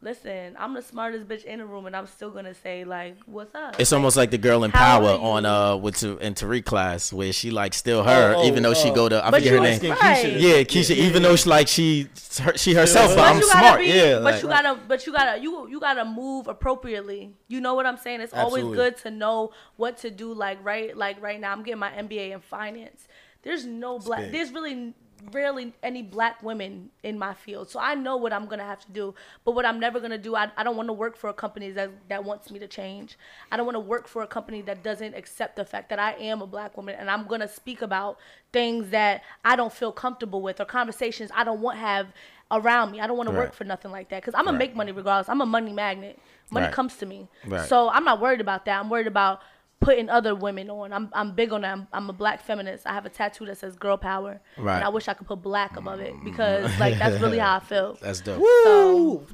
[0.04, 3.56] Listen, I'm the smartest bitch in the room, and I'm still gonna say like, "What's
[3.56, 7.14] up?" It's almost like the girl in Power on uh with to, in Tariq class
[7.14, 8.96] where she like still her Oh, even though she oh.
[8.96, 9.92] go to I But forget you her name.
[10.02, 10.34] right.
[10.34, 10.96] Yeah, Keisha.
[10.96, 12.10] even though she like she
[12.42, 13.80] her, she herself, but But I'm you gotta smart.
[13.80, 17.34] be, yeah, but like- you gotta, but you gotta, you you gotta move appropriately.
[17.48, 18.20] You know what I'm saying?
[18.22, 20.34] It's always good to know what to do.
[20.34, 23.08] Like right, like right now, I'm getting my MBA in finance.
[23.44, 24.22] There's no black.
[24.22, 24.32] big.
[24.34, 24.94] There's really
[25.32, 28.92] rarely any black women in my field, so I know what I'm gonna have to
[28.92, 29.16] do.
[29.46, 31.72] But what I'm never gonna do, I, I don't want to work for a company
[31.72, 33.18] that that wants me to change.
[33.52, 36.14] I don't want to work for a company that doesn't accept the fact that I
[36.14, 38.18] am a black woman, and I'm gonna speak about
[38.52, 42.08] things that I don't feel comfortable with or conversations I don't want have
[42.52, 43.00] around me.
[43.00, 44.68] I don't want to work for nothing like that because I'm gonna Right.
[44.70, 45.30] make money regardless.
[45.30, 46.20] I'm a money magnet.
[46.52, 46.74] Money Right.
[46.74, 47.28] comes to me.
[47.48, 47.68] Right.
[47.68, 48.80] So I'm not worried about that.
[48.80, 49.42] I'm worried about
[49.84, 50.92] putting other women on.
[50.94, 51.72] I'm I'm big on that.
[51.74, 52.86] I'm, I'm a black feminist.
[52.88, 54.40] I have a tattoo that says girl power.
[54.58, 54.76] Right.
[54.78, 57.60] And I wish I could put black above it because like that's really how I
[57.72, 57.98] feel.
[58.02, 58.42] That's dope.
[58.64, 59.26] So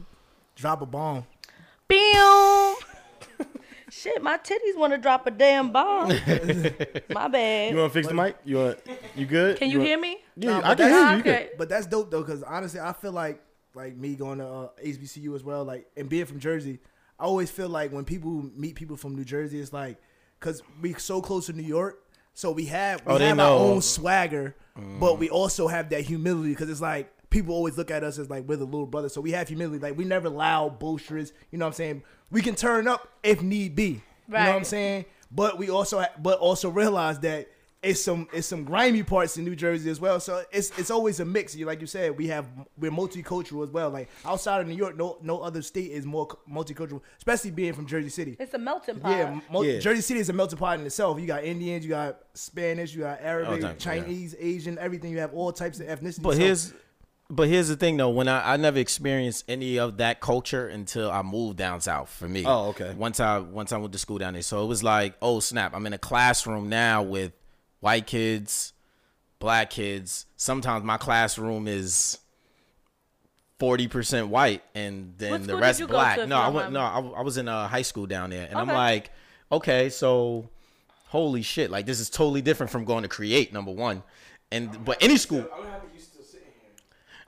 [0.55, 1.25] Drop a bomb.
[1.87, 2.75] Bam.
[3.91, 6.09] Shit, my titties want to drop a damn bomb.
[7.09, 7.71] my bad.
[7.71, 8.37] You want to fix the mic?
[8.45, 8.79] You want?
[9.15, 9.57] You good?
[9.57, 10.19] Can you want- hear me?
[10.35, 11.01] Yeah, Nah, I but can hear you.
[11.01, 11.31] that's- you.
[11.31, 11.49] Okay.
[11.57, 13.41] But that's dope though, because honestly, I feel like
[13.73, 16.79] like me going to uh, HBCU as well, like and being from Jersey,
[17.19, 19.97] I always feel like when people meet people from New Jersey, it's like
[20.39, 23.45] because we so close to New York, so we have we Oh, they have our
[23.49, 23.57] know.
[23.57, 24.55] own swagger,
[24.99, 28.29] but we also have that humility because it's like people always look at us as
[28.29, 29.79] like we're the little brother, so we have humility.
[29.79, 32.03] Like we never loud boisterous, you know what I'm saying?
[32.31, 33.99] We can turn up if need be, you know
[34.39, 34.67] what I'm Right.
[34.67, 35.05] saying?
[35.31, 37.49] But we also ha- but also realize that
[37.81, 40.19] it's some it's some grimy parts in New Jersey as well.
[40.19, 41.55] So it's it's always a mix.
[41.55, 42.45] You like you said, we have
[42.77, 43.89] we're multicultural as well.
[43.89, 47.85] Like outside of New York, no no other state is more multicultural, especially being from
[47.85, 48.35] Jersey City.
[48.39, 49.11] It's a melting pot.
[49.11, 49.79] Yeah, mul- Yeah.
[49.79, 51.19] Jersey City is a melting pot in itself.
[51.21, 53.93] You got Indians, you got Spanish, you got Arabic, types, yeah.
[53.93, 55.11] Chinese, Asian, everything.
[55.11, 56.21] You have all types of ethnicities.
[56.21, 56.73] But So- here's
[57.31, 61.11] but here's the thing though, when I, I never experienced any of that culture until
[61.11, 62.43] I moved down south for me.
[62.45, 62.93] Oh, okay.
[62.97, 64.41] Once I once I went to school down there.
[64.41, 67.31] So it was like, oh snap, I'm in a classroom now with
[67.79, 68.73] white kids,
[69.39, 70.25] black kids.
[70.35, 72.19] Sometimes my classroom is
[73.59, 76.27] forty percent white and then What the rest you black.
[76.27, 78.67] no, I went no, I, I was in a high school down there and I'm
[78.67, 79.11] like,
[79.51, 80.47] okay, so
[81.07, 84.03] holy shit, like this is totally different from going to create, number one.
[84.51, 86.47] And but any school I'm happy you still sitting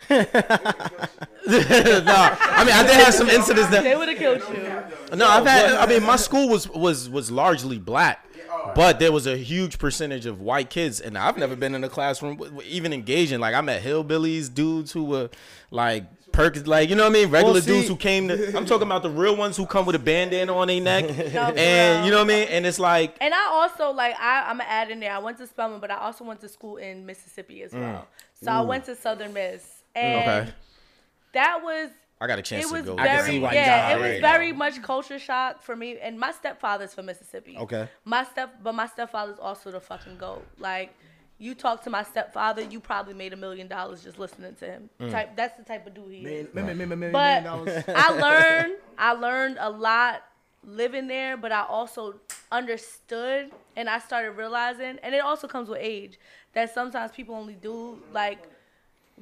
[0.08, 0.28] here.
[2.06, 5.16] no, I mean I did have some incidents that They would have killed you.
[5.18, 5.74] no, I've had.
[5.74, 8.26] I mean, my school was was was largely black,
[8.76, 11.90] but there was a huge percentage of white kids, and I've never been in a
[11.90, 13.40] classroom with- with even engaging.
[13.40, 15.30] Like I met hillbillies, dudes who were
[15.72, 18.56] like perkins, like you know what I mean, regular Well, see- dudes who came to.
[18.58, 21.42] I'm talking about the real ones who come with a bandana on their neck, No,
[21.52, 22.48] and you know what I mean.
[22.50, 25.12] And it's like, And I also like I I'm gonna add in there.
[25.14, 28.08] I went to Spelman, but I also went to school in Mississippi as well.
[28.44, 29.64] So I went to Southern Miss,
[29.96, 30.42] and Mm.
[30.44, 30.54] okay,
[31.34, 31.90] that was
[32.22, 32.96] I got a chance it to was go.
[32.96, 34.22] can see very why yeah it was irate.
[34.22, 35.98] very much culture shock for me.
[36.00, 37.58] And my stepfather's from Mississippi.
[37.58, 37.90] Okay.
[38.06, 40.46] My step, but my stepfather's also the fucking goat.
[40.60, 40.94] Like.
[41.40, 44.92] You talk to my stepfather, you probably made a million dollars just listening to him.
[45.00, 45.10] Mm.
[45.10, 46.54] Type that's the type of dude he is.
[46.54, 50.22] Man, man, man, man, man, But man, I learned I learned a lot
[50.64, 52.20] living there, but I also
[52.52, 56.20] understood and I started realizing and it also comes with age
[56.54, 58.38] that sometimes people only do like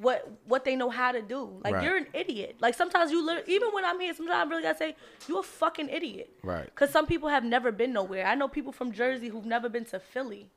[0.00, 1.60] what what they know how to do.
[1.62, 1.84] Like Right.
[1.84, 2.56] you're an idiot.
[2.60, 4.96] Like sometimes you lit- even when I'm here, sometimes I really gotta say
[5.28, 6.30] you're a fucking idiot.
[6.42, 6.64] Right.
[6.64, 8.26] Because some people have never been nowhere.
[8.26, 10.48] I know people from Jersey who've never been to Philly,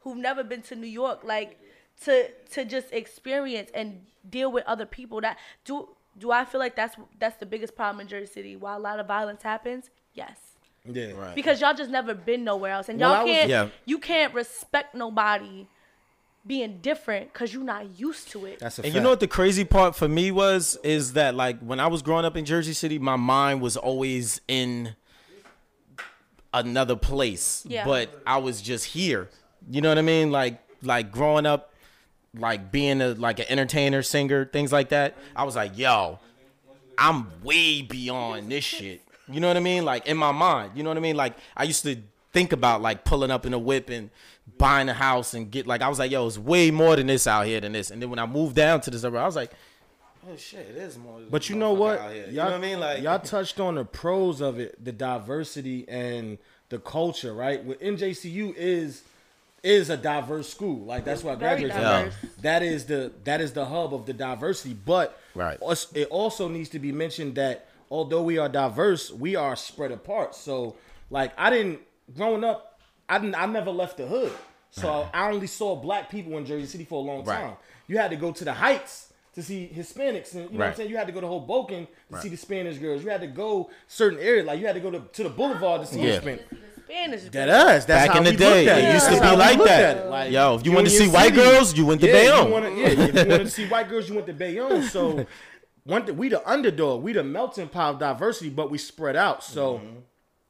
[0.00, 1.24] who've never been to New York.
[1.24, 1.58] Like
[2.04, 5.20] to to just experience and deal with other people.
[5.20, 8.54] That do do I feel like that's that's the biggest problem in Jersey City?
[8.56, 9.90] Why a lot of violence happens?
[10.14, 10.38] Yes.
[10.84, 11.12] Yeah.
[11.12, 11.34] Right.
[11.34, 13.50] Because y'all just never been nowhere else, and y'all was- can't.
[13.50, 13.68] Yeah.
[13.86, 15.66] You can't respect nobody
[16.46, 18.58] being different because you're not used to it.
[18.58, 18.94] That's a And fact.
[18.96, 22.02] you know what the crazy part for me was is that like when I was
[22.02, 24.94] growing up in Jersey City, my mind was always in
[26.52, 27.64] another place.
[27.68, 27.84] Yeah.
[27.84, 29.28] But I was just here.
[29.70, 30.30] You know what I mean?
[30.30, 31.72] Like like growing up,
[32.36, 35.16] like being a like an entertainer, singer, things like that.
[35.34, 36.18] I was like, yo,
[36.98, 39.00] I'm way beyond this shit.
[39.28, 39.84] You know what I mean?
[39.86, 40.72] Like in my mind.
[40.74, 41.16] You know what I mean?
[41.16, 41.96] Like I used to
[42.34, 44.10] think about like pulling up in a whip and
[44.58, 47.26] buying a house and get like I was like, yo, it's way more than this
[47.26, 47.90] out here than this.
[47.90, 49.52] And then when I moved down to the suburb, I was like,
[50.30, 51.20] oh shit, it is more.
[51.30, 51.98] But you know what?
[51.98, 52.22] motherfucker out here.
[52.24, 52.80] Y'all, You know what I mean?
[52.80, 56.36] Like y'all touched on the pros of it, the diversity and
[56.68, 57.64] the culture, right?
[57.64, 59.02] With NJCU is
[59.62, 60.84] is a diverse school.
[60.84, 61.76] Like that's why I graduated.
[61.76, 62.14] diverse.
[62.16, 62.30] from.
[62.42, 64.74] That is the that is the hub of the diversity.
[64.74, 65.58] But Right.
[65.62, 69.90] us- it also needs to be mentioned that although we are diverse, we are spread
[69.92, 70.34] apart.
[70.34, 70.76] So
[71.10, 71.80] like I didn't
[72.16, 74.32] growing up, I didn't I never left the hood.
[74.70, 77.40] So I only saw black people in Jersey City for a long Right.
[77.40, 77.56] time.
[77.86, 80.74] You had to go to the Heights to see Hispanics, and you know what I'm
[80.74, 80.90] saying.
[80.90, 82.22] You had to go to Hoboken to Right.
[82.22, 83.04] see the Spanish girls.
[83.04, 85.82] You had to go certain areas, like you had to go to, to the Boulevard
[85.82, 86.14] to see Yeah.
[86.14, 86.46] Hispanic.
[86.86, 87.22] Spanish.
[87.30, 87.84] That us.
[87.84, 90.10] That's Back how in the we day, looked at it used to be like that.
[90.10, 92.12] Like, Yo, if you wanted to Union see white City, girls, you went to yeah,
[92.12, 92.46] Bayonne.
[92.46, 94.82] You wanna, yeah, if you wanted to see white girls, you went to Bayonne.
[94.82, 95.26] So,
[95.84, 99.44] one th- we the underdog, we the melting pot of diversity, but we spread out.
[99.44, 99.74] So.
[99.78, 99.98] Mm-hmm.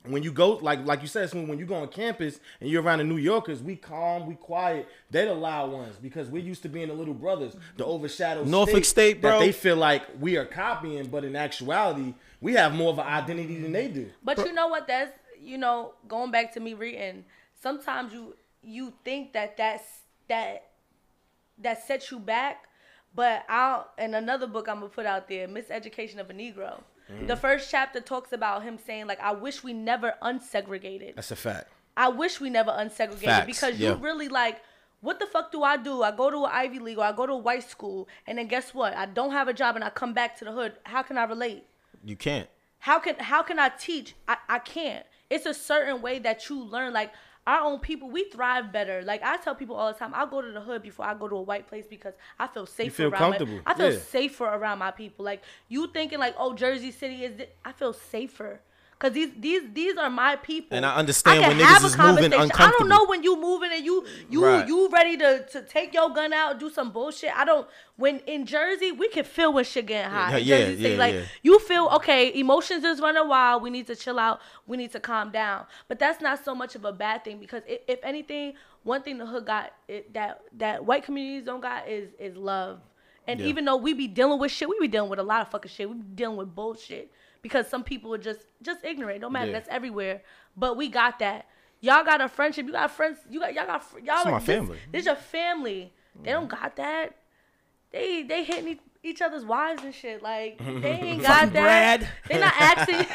[0.07, 2.83] When you go, like like you said, Smooth, when you go on campus and you're
[2.83, 4.87] around the New Yorkers, we calm, we quiet.
[5.11, 8.85] They the loud ones because we're used to being the little brothers, the overshadowed Norfolk
[8.85, 9.41] State, that bro.
[9.41, 12.13] they feel like we are copying, but in actuality,
[12.43, 14.11] we have more of an identity than they do.
[14.23, 14.87] But you know what?
[14.87, 17.25] That's you know going back to me reading.
[17.63, 19.85] Sometimes you you think that that's
[20.29, 20.71] that
[21.59, 22.69] that sets you back,
[23.15, 26.83] but I'll in another book I'm gonna put out there, Miseducation of a Negro.
[27.13, 27.27] Mm-hmm.
[27.27, 31.17] The first chapter talks about him saying like, I wish we never unsegregated.
[31.17, 31.71] That's a fact.
[31.97, 33.91] I wish we never unsegregated Facts, because yeah.
[33.91, 34.61] you really like.
[35.01, 36.03] What the fuck do I do?
[36.03, 38.49] I go to an Ivy League or I go to a white school, and then
[38.49, 38.97] guess what?
[38.97, 40.73] I don't have a job, and I come back to the hood.
[40.85, 41.65] How can I relate?
[42.03, 42.49] You can't.
[42.79, 44.15] How can how can I teach?
[44.27, 45.05] I, I can't.
[45.29, 46.95] It's a certain way that you learn.
[46.95, 47.13] Like
[47.47, 49.03] our own people, we thrive better.
[49.03, 51.29] Like I tell people all the time, I'll go to the hood before I go
[51.29, 53.61] to a white place because I feel safer feel around comfortable.
[53.67, 53.99] my I feel Yeah.
[53.99, 55.25] safer around my people.
[55.25, 58.61] Like you thinking like, oh Jersey City is thi- I feel safer.
[58.99, 62.31] Cause these these these are my people, And I understand can when niggas is moving
[62.31, 62.51] conversation.
[62.59, 64.67] I don't know when you moving and you you Right.
[64.67, 67.37] you ready to to take your gun out, do some bullshit.
[67.37, 67.67] I don't.
[67.97, 70.43] When in Jersey, we can feel when shit getting hot.
[70.43, 71.23] Yeah, yeah, yeah, like yeah.
[71.43, 75.01] you feel okay emotions is running wild we need to chill out we need to
[75.01, 78.55] calm down but that's not so much of a bad thing because if, if anything
[78.83, 82.81] one thing the hood got it, that that white communities don't got is is love
[83.29, 83.47] and Yeah.
[83.47, 85.71] even though we be dealing with shit we be dealing with a lot of fucking
[85.71, 87.11] shit we be dealing with bullshit
[87.45, 89.59] because some people are just just ignorant no matter Yeah.
[89.59, 90.23] that's everywhere
[90.57, 91.47] but we got that
[91.81, 94.39] y'all got a friendship you got friends you got y'all got y'all This is my
[94.39, 94.79] this- family.
[94.91, 96.63] this is your family they don't mm-hmm.
[96.63, 97.17] got that
[97.93, 100.23] they they hitting each- each other's wives and shit.
[100.23, 102.01] Like they ain't got that.
[102.01, 102.09] Brad.
[102.29, 103.07] They not asking.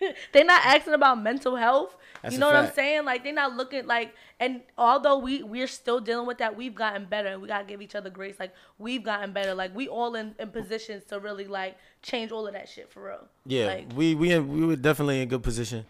[0.32, 1.96] they not asking about mental health.
[2.22, 3.04] That's you know what I'm saying?
[3.04, 4.14] Like they're not looking like.
[4.40, 7.82] And although we we're still dealing with that, we've gotten better, and we gotta give
[7.82, 8.36] each other grace.
[8.38, 9.54] Like we've gotten better.
[9.54, 13.04] Like we all in, in positions to really like change all of that shit for
[13.04, 13.28] real.
[13.46, 15.86] Yeah, Like, we we in- we were definitely in a good position.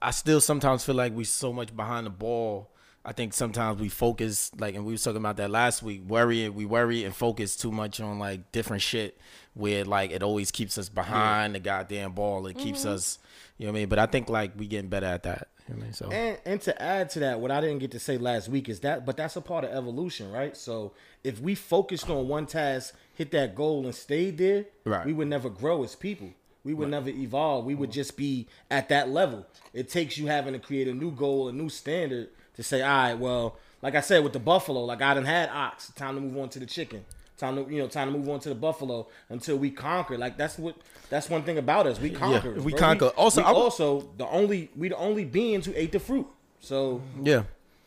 [0.00, 2.70] I still sometimes feel like we so much behind the ball.
[3.02, 6.02] I think sometimes we focus like, and we was talking about that last week.
[6.06, 9.18] Worry, we worry and focus too much on like different shit,
[9.54, 12.46] where like it always keeps us behind the goddamn ball.
[12.46, 12.90] It keeps mm-hmm.
[12.90, 13.18] us,
[13.56, 13.88] you know what I mean.
[13.88, 15.48] But I think like we getting better at that.
[15.70, 15.92] You know I mean?
[15.92, 18.68] So And and to add to that, what I didn't get to say last week
[18.68, 20.56] is that, but that's a part of evolution, right?
[20.56, 20.92] So
[21.24, 25.06] if we focused on one task, hit that goal, and stayed there, Right.
[25.06, 26.30] we would never grow as people.
[26.62, 27.64] We would never evolve.
[27.64, 29.46] We would just be at that level.
[29.72, 32.88] It takes you having to create a new goal, a new standard to say, all
[32.88, 36.20] right, well, like I said with the buffalo, like I didn't had ox, time to
[36.20, 37.06] move on to the chicken.
[37.40, 40.18] Time to you know, time to move on to the buffalo until we conquer.
[40.18, 40.76] Like that's what
[41.08, 41.98] that's one thing about us.
[41.98, 42.52] We conquer.
[42.52, 42.78] we bro.
[42.78, 43.06] conquer.
[43.16, 46.26] Also, we I also the only we the only beings who ate the fruit.
[46.60, 47.44] So yeah,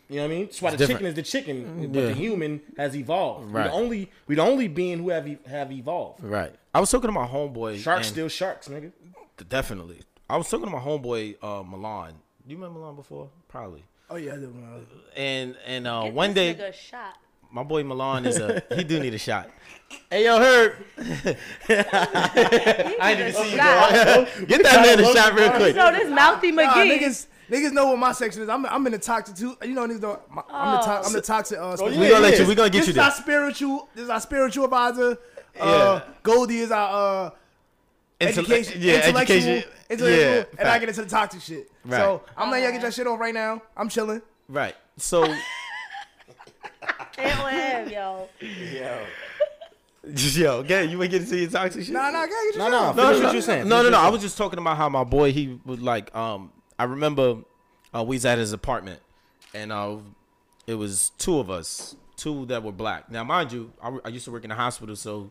[0.09, 0.45] you know what I mean.
[0.45, 0.97] That's why the different.
[1.01, 2.05] chicken is the chicken, but Yeah.
[2.07, 3.45] the human has evolved.
[3.45, 3.65] We Right.
[3.65, 6.23] the only we the only being who have e- have evolved.
[6.23, 6.55] right.
[6.73, 7.77] I was talking to my homeboy.
[7.77, 8.91] Sharks still sharks, nigga.
[9.49, 9.99] definitely.
[10.29, 12.13] I was talking to my homeboy uh, Milan.
[12.47, 13.29] Do you remember Milan before?
[13.47, 13.83] Probably.
[14.09, 14.85] Oh yeah, I do, man.
[15.15, 17.17] And and uh, get one day a shot.
[17.53, 19.49] My boy Milan is a he do need a shot.
[20.09, 21.03] Hey yo, Herb, I
[23.15, 23.57] didn't see see you.
[24.47, 25.75] get that man a shot real quick.
[25.75, 26.97] So this mouthy Nah, McGee.
[26.99, 28.49] niggas, niggas know what my section is.
[28.49, 29.55] I'm, I'm in the toxic too.
[29.61, 30.19] You know, niggas know.
[30.31, 31.59] My, I'm the to, I'm the toxic.
[31.59, 32.47] Uh, Oh, We yeah, gonna let you.
[32.47, 33.21] We gonna get this you is our there.
[33.21, 33.87] spiritual.
[33.93, 35.11] This is our spiritual advisor.
[35.59, 36.13] Uh, Yeah.
[36.23, 37.29] Goldie is our uh,
[38.19, 38.81] Intell- education.
[38.81, 39.69] yeah, intellectual, education.
[39.91, 41.69] intellectual, Yeah, and I get into the toxic shit.
[41.85, 41.99] Right.
[41.99, 43.61] So I'm letting y'all get your shit off right now.
[43.77, 44.23] I'm chilling.
[44.49, 44.75] Right.
[44.97, 45.23] So
[47.15, 48.29] Can't with him, yo.
[50.03, 51.93] yo, okay, you ain't get to your toxic shit.
[51.93, 52.95] Nah, nah, get your No, shit no, off.
[52.95, 53.67] no, what no, you saying.
[53.67, 53.97] No, no, no.
[53.99, 57.37] I was just talking about how my boy he was like um I remember
[57.95, 58.99] uh, we was at his apartment
[59.53, 59.97] and uh
[60.65, 63.11] it was two of us, two that were black.
[63.11, 65.29] Now, mind you, I, I used to work in the hospital, so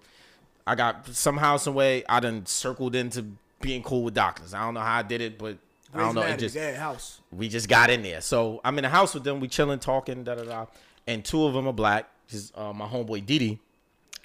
[0.67, 3.25] I got somehow, some way, I done circled into
[3.61, 4.53] being cool with doctors.
[4.53, 5.57] I don't know how I did it, but
[5.95, 6.23] I don't know.
[6.23, 7.21] It just yeah, house.
[7.31, 8.21] we just got in there.
[8.21, 9.41] So I'm in the house with them.
[9.41, 10.67] We chilling, talking, da da da.
[11.07, 12.09] And two of them are black.
[12.29, 13.59] Just uh, my homeboy Didi.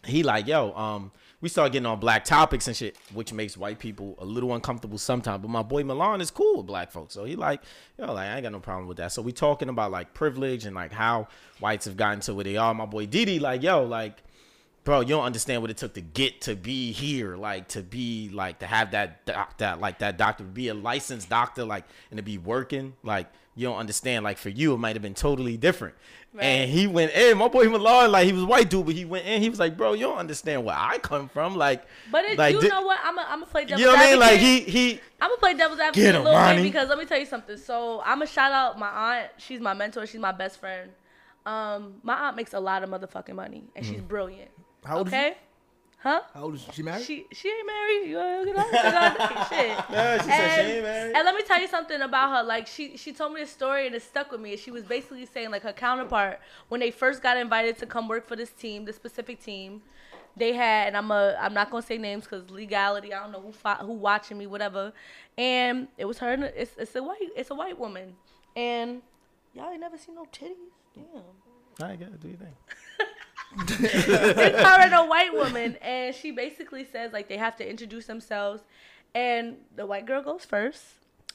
[0.05, 1.11] He like, yo, um,
[1.41, 4.97] we start getting on black topics and shit, which makes white people a little uncomfortable
[4.97, 5.41] sometimes.
[5.41, 7.61] But my boy Milan is cool with black folks, so he like,
[7.97, 9.11] yo, like I ain't got no problem with that.
[9.11, 11.27] So we talking about like privilege and like how
[11.59, 12.73] whites have gotten to where they are.
[12.73, 14.23] My boy Didi like, yo, like
[14.87, 18.29] bro, you don't understand what it took to get to be here, like to be
[18.33, 22.17] like to have that doc, that like that doctor, be a licensed doctor, like and
[22.17, 24.23] to be working, like you don't understand.
[24.23, 25.95] Like for you, it might have been totally different.
[26.33, 26.43] Right.
[26.43, 27.37] And he went in.
[27.37, 29.41] My boy Millard, like he was a white dude, but he went in.
[29.41, 32.53] He was like, "Bro, you don't understand where I come from." Like, But it, like,
[32.53, 32.99] you thi- know what?
[33.03, 34.19] I'm gonna play devil's you know what I mean?
[34.19, 34.91] Like he he.
[35.19, 36.57] I'm gonna play devil's advocate a little Ronnie.
[36.61, 37.57] bit because let me tell you something.
[37.57, 38.87] So I'm gonna shout out my
[39.19, 39.31] aunt.
[39.37, 40.05] She's my mentor.
[40.05, 40.91] She's my best friend.
[41.45, 44.51] Um, my aunt makes a lot of motherfucking money, and she's brilliant.
[44.85, 45.37] How old okay,
[46.07, 46.21] huh?
[46.33, 46.71] How old is she?
[46.71, 47.03] She married?
[47.05, 48.09] She she ain't married.
[48.09, 49.77] You know, you know, you know, shit.
[49.89, 51.15] Yeah, she said she ain't married.
[51.15, 52.43] And let me tell you something about her.
[52.43, 54.55] Like she she told me a story and it stuck with me.
[54.57, 56.39] She was basically saying like her counterpart
[56.69, 59.81] when they first got invited to come work for this team, this specific team,
[60.35, 63.13] they had and I'm a I'm not gonna say names because legality.
[63.13, 64.93] I don't know who fo- who watching me, whatever.
[65.37, 66.31] And it was her.
[66.31, 68.15] And it's it's a white it's a white woman.
[68.55, 69.01] And
[69.53, 70.73] y'all ain't never seen no titties.
[70.95, 71.85] Damn.
[71.89, 72.55] I gotta do your thing.
[73.55, 78.05] It's her and a white woman, and she basically says like they have to introduce
[78.05, 78.63] themselves,
[79.15, 80.83] and the white girl goes first,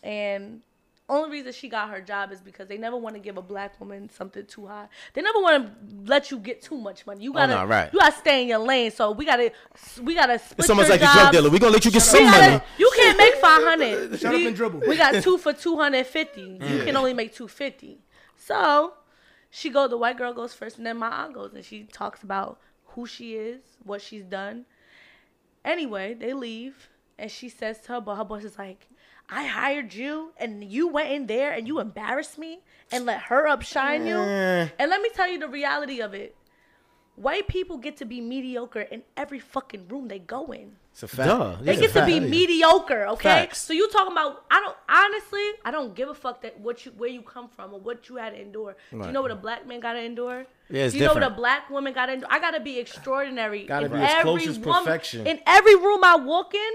[0.02, 0.60] and
[1.08, 3.78] only reason she got her job is because they never want to give a black
[3.80, 4.86] woman something too high.
[5.12, 5.72] They never want to
[6.10, 7.22] let you get too much money.
[7.24, 7.92] You gotta, Oh, no, right.
[7.92, 8.90] you gotta stay in your lane.
[8.92, 9.52] So we gotta,
[10.00, 11.50] we gotta split It's almost your like a drug dealer.
[11.50, 12.62] We gonna let you get We some gotta- money.
[12.78, 14.20] You can't make five hundred.
[14.20, 14.80] Shut up and dribble.
[14.88, 16.58] We got two for two hundred fifty.
[16.58, 16.78] Mm.
[16.78, 17.98] You can only make two fifty.
[18.36, 18.94] So
[19.54, 19.86] she go.
[19.86, 23.06] The white girl goes first, and then my aunt goes, and she talks about who
[23.06, 24.64] she is, what she's done.
[25.64, 26.88] Anyway, they leave,
[27.18, 28.88] and she says to her, but her boss is like,
[29.28, 33.46] "I hired you, and you went in there and you embarrassed me and let her
[33.46, 34.68] upshine you." Eh.
[34.78, 36.34] And let me tell you the reality of it.
[37.16, 40.72] White people get to be mediocre in every fucking room they go in.
[40.92, 41.28] It's a fact.
[41.28, 41.56] Duh.
[41.60, 43.28] They Yeah, get to be mediocre, okay?
[43.46, 43.60] Facts.
[43.60, 46.92] So you talking about I don't honestly, I don't give a fuck that what you
[46.96, 48.76] where you come from or what you had to endure.
[48.90, 50.46] Do you know what a black man gotta endure?
[50.70, 52.28] Yeah, it's Do you know what a black woman gotta endure?
[52.30, 53.64] I gotta be extraordinary.
[53.64, 55.26] Gotta in be as every close as woman- perfection.
[55.26, 56.72] In every room I walk in,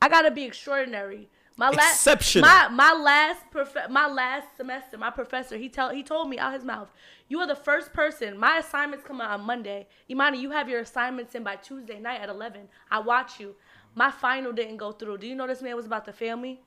[0.00, 1.28] I gotta be extraordinary.
[1.56, 2.48] My last Exceptional.
[2.48, 6.52] my my last prof- my last semester, my professor, he tell he told me out
[6.52, 6.90] his mouth,
[7.28, 8.36] you are the first person.
[8.36, 9.86] My assignments come out on Monday.
[10.10, 12.68] Imani, you have your assignments in by Tuesday night at eleven.
[12.90, 13.54] I watch you.
[13.94, 15.18] My final didn't go through.
[15.18, 16.60] Do you know this man was about to fail me?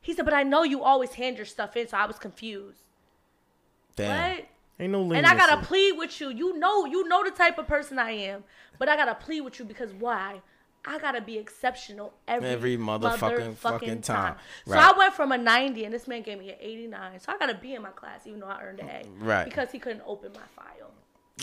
[0.00, 2.84] He said, but I know you always hand your stuff in, so I was confused.
[3.96, 4.36] Damn.
[4.36, 4.46] What?
[4.78, 5.12] Ain't no.
[5.12, 6.30] And I gotta plead with you.
[6.30, 8.44] You know, you know the type of person I am.
[8.78, 10.40] But I gotta plead with you because why?
[10.84, 14.36] I gotta be exceptional every, Every motherfucking fucking time.
[14.66, 14.94] So Right.
[14.94, 17.20] I went from a 90 and this man gave me an 89.
[17.20, 19.02] So I gotta be in my class even though I earned an A.
[19.22, 19.44] Right.
[19.44, 20.90] Because he couldn't open my file.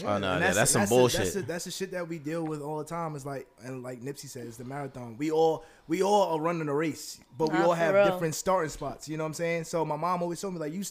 [0.03, 1.19] Oh no, And yeah, that's, some the- bullshit.
[1.21, 3.15] That's the, that's the shit that we deal with all the time.
[3.15, 5.15] It's like and like Nipsey says, the marathon.
[5.17, 8.05] We all we all are running a race, but we all have real.
[8.05, 9.07] different starting spots.
[9.09, 9.63] You know what I'm saying?
[9.65, 10.83] So my mom always told me like you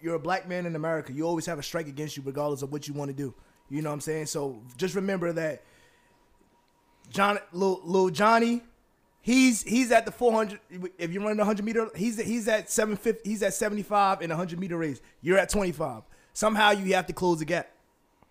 [0.00, 1.12] you're a black man in America.
[1.12, 3.34] You always have a strike against you, regardless of what you want to do.
[3.68, 4.26] You know what I'm saying?
[4.26, 5.62] So just remember that.
[7.10, 8.62] John, little, little Johnny,
[9.20, 10.60] he's he's at the 400.
[10.98, 13.28] If you're running a 100 meter, he's he's at 750.
[13.28, 15.00] He's at 75 in a 100 meter race.
[15.22, 16.02] You're at 25.
[16.32, 17.70] Somehow you have to close the gap,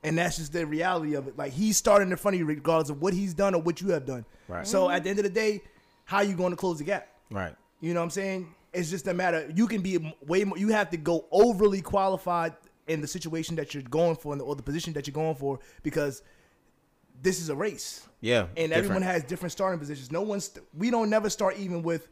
[0.04, 1.38] and that's just the reality of it.
[1.38, 3.90] Like he's starting in front of you, regardless of what he's done or what you
[3.90, 4.26] have done.
[4.48, 4.68] Right.
[4.68, 5.62] So at the end of the day,
[6.06, 7.08] how you going to close the gap?
[7.32, 7.56] right.
[7.82, 8.54] You know what I'm saying?
[8.72, 9.52] It's just a matter.
[9.54, 10.58] You can be way more.
[10.58, 12.54] You have to go overly qualified
[12.88, 16.22] in the situation that you're going for, or the position that you're going for, because
[17.24, 18.48] this is a race Yeah.
[18.56, 20.12] and everyone has different starting positions.
[20.12, 22.08] No one's we don't never start even with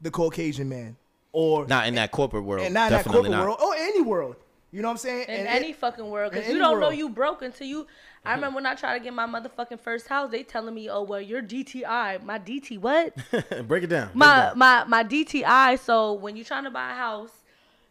[0.00, 0.96] the Caucasian man
[1.32, 2.64] or not in that corporate world.
[2.64, 3.44] and not in that corporate not.
[3.44, 4.36] world or any world.
[4.70, 5.26] You know what I'm saying?
[5.28, 6.32] In And any it- fucking world.
[6.32, 7.86] Because you don't know you broke until you.
[8.24, 8.34] I mm-hmm.
[8.36, 11.20] remember when I tried to get my motherfucking first house, they telling me, oh, well,
[11.20, 12.24] your DTI.
[12.24, 13.14] My DT what?
[13.68, 14.08] Break it down.
[14.08, 14.58] Break it my down.
[14.58, 15.78] my my DTI.
[15.78, 17.43] So when you're trying to buy a house,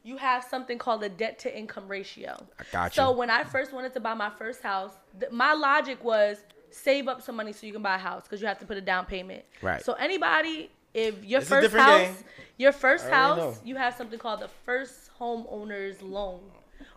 [0.03, 2.35] you have something called a debt to income ratio.
[2.59, 3.17] I got So you.
[3.17, 6.37] when I first wanted to buy my first house, th- my logic was
[6.71, 8.77] save up some money so you can buy a house because you have to put
[8.77, 9.43] a down payment.
[9.61, 9.83] Right.
[9.83, 12.15] So anybody, if your It's first house, game.
[12.57, 13.55] your first house, know.
[13.63, 16.41] you have something called the first homeowner's loan,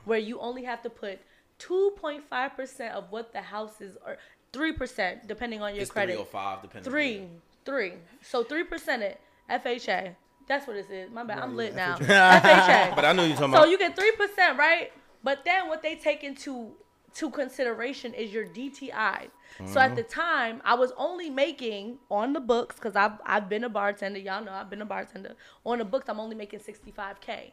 [0.05, 1.19] where you only have to put
[1.61, 4.17] 2.5 percent of what the house is, or
[4.53, 6.13] three percent depending on your It's credit.
[6.15, 6.87] three or five, depending.
[6.89, 7.27] on Three,
[7.65, 7.93] three.
[8.23, 9.21] So three percent it.
[9.51, 10.15] FHA.
[10.47, 11.11] That's what it is.
[11.11, 11.39] My bad.
[11.39, 11.97] I'm lit now.
[11.97, 12.93] FHA.
[12.97, 13.65] But I know you're talking So about.
[13.65, 14.93] So you get three percent, right?
[15.25, 16.73] But then what they take into
[17.15, 19.29] to consideration is your DTI.
[19.65, 23.65] So at the time, I was only making on the books because I've I've been
[23.65, 24.19] a bartender.
[24.19, 25.35] Y'all know I've been a bartender.
[25.65, 27.53] On the books, I'm only making 65k.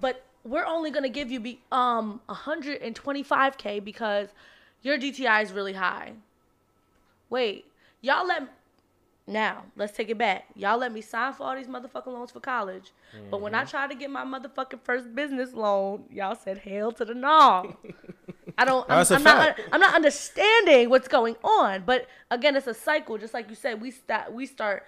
[0.00, 4.28] But we're only gonna give you be um 125k because
[4.82, 6.12] your DTI is really high.
[7.30, 7.66] Wait,
[8.00, 8.44] y'all let
[9.26, 10.44] now let's take it back.
[10.54, 12.92] Y'all let me sign for all these motherfucking loans for college,
[13.30, 13.62] but when Mm-hmm.
[13.62, 17.76] I tried to get my motherfucking first business loan, y'all said hell to the no.
[18.58, 18.86] I don't.
[18.88, 19.58] I'm, I'm not.
[19.72, 21.82] I'm not understanding what's going on.
[21.84, 23.18] But again, it's a cycle.
[23.18, 24.32] Just like you said, we start.
[24.32, 24.84] We start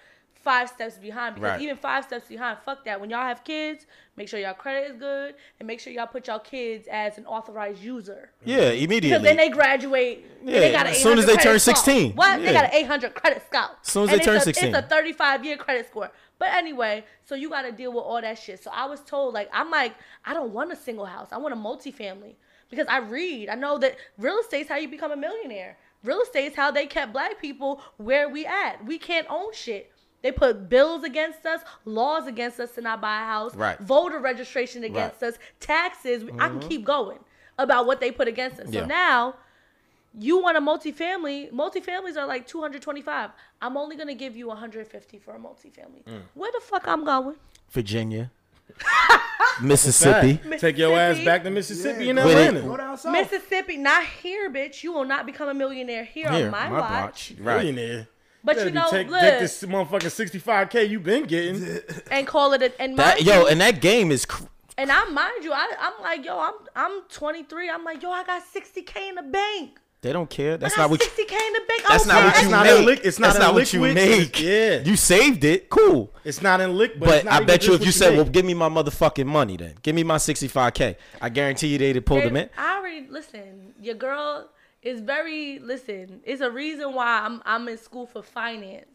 [0.46, 1.60] five steps behind because Right.
[1.60, 3.00] even five steps behind, fuck that.
[3.00, 3.84] When y'all have kids,
[4.16, 7.26] make sure y'all credit is good and make sure y'all put y'all kids as an
[7.26, 8.30] authorized user.
[8.44, 10.24] Yeah, immediately Because then they graduate.
[10.40, 11.74] and they got as soon as they turn score.
[11.74, 12.12] 16.
[12.12, 12.40] What?
[12.40, 13.70] They got an 800 credit score.
[13.82, 14.68] As soon as And they turn it's a, 16.
[14.74, 16.10] It's a 35 year credit score.
[16.38, 18.62] But anyway, so you got to deal with all that shit.
[18.62, 19.94] So I was told, like, I'm like,
[20.24, 21.28] I don't want a single house.
[21.32, 22.34] I want a multifamily
[22.70, 23.48] because I read.
[23.48, 25.76] I know that real estate's how you become a millionaire.
[26.04, 28.84] Real estate's how they kept black people where we at.
[28.84, 29.90] We can't own shit.
[30.26, 33.78] They put bills against us, laws against us to not buy a house, Right.
[33.78, 36.24] voter registration against us, taxes.
[36.40, 37.20] I can keep going
[37.58, 38.64] about what they put against us.
[38.66, 38.74] Mm-hmm.
[38.74, 38.80] Yeah.
[38.80, 39.34] So now
[40.18, 41.52] you want a multifamily.
[41.52, 43.30] Multifamilies are like 225.
[43.62, 46.02] I'm only going to give you 150 for a multifamily.
[46.08, 46.22] Mm.
[46.34, 47.36] Where the fuck I'm going?
[47.70, 48.32] Virginia,
[49.62, 50.40] Mississippi.
[50.58, 52.26] Take your ass back to Mississippi and With.
[52.36, 52.62] Atlanta.
[52.62, 53.12] Go down south.
[53.12, 54.82] Mississippi, not here, bitch.
[54.82, 56.90] You will not become a millionaire here, Here, on my, my watch.
[56.90, 57.34] watch.
[57.38, 57.58] Right.
[57.58, 58.08] Millionaire.
[58.44, 61.80] But Better you know, take, look, take this motherfucking 65k you been getting.
[62.10, 64.24] and call it a, and That mind yo, you, and that game is.
[64.24, 64.44] Cr-
[64.78, 67.70] and I mind you, I, I'm like, yo, I'm I'm 23.
[67.70, 69.78] I'm like, yo, I got 60k in the bank.
[70.02, 70.56] they don't care.
[70.58, 71.00] That's I got not what.
[71.00, 71.82] 60k in the bank.
[71.88, 72.86] that's I not was what you It's not make.
[72.86, 73.94] lick- it's not that's in not what you liquid.
[73.96, 74.40] make.
[74.42, 74.82] Yeah.
[74.84, 75.68] You saved it.
[75.70, 76.12] Cool.
[76.24, 77.92] It's not in lick, but, But it's not I even bet you just if you
[77.92, 78.16] said, make.
[78.18, 80.94] "Well, give me my motherfucking money," then give me my 65k.
[81.20, 82.50] I guarantee you they'd have pulled They- them in.
[82.56, 83.72] I already listen.
[83.80, 84.50] Your girl
[84.82, 86.20] is very listen.
[86.24, 88.86] It's a reason why I'm I'm in school for finance.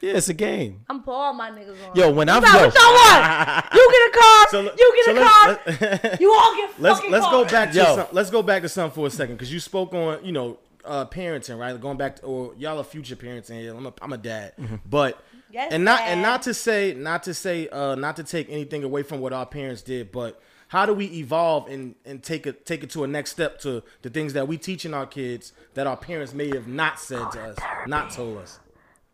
[0.00, 0.84] Yeah, it's a game.
[0.88, 1.96] I'm put all my niggas on.
[1.96, 3.64] Yo, when You I'm got yo, what y'all want?
[3.74, 4.46] You get a car.
[4.50, 5.60] So, you get so a car.
[5.66, 7.96] let's, you all get let's fucking let's go back to Yo.
[7.96, 10.58] some, let's go back to something for a second because you spoke on you know
[10.84, 14.12] uh, parenting right going back to or y'all are future parents and I'm a, I'm
[14.12, 14.52] a dad
[14.88, 18.50] but Yes, and not and not to say not to say uh, not to take
[18.50, 22.46] anything away from what our parents did but how do we evolve and and take
[22.46, 25.52] it take it to a next step to the things that we teaching our kids
[25.74, 28.60] that our parents may have not said to us not told us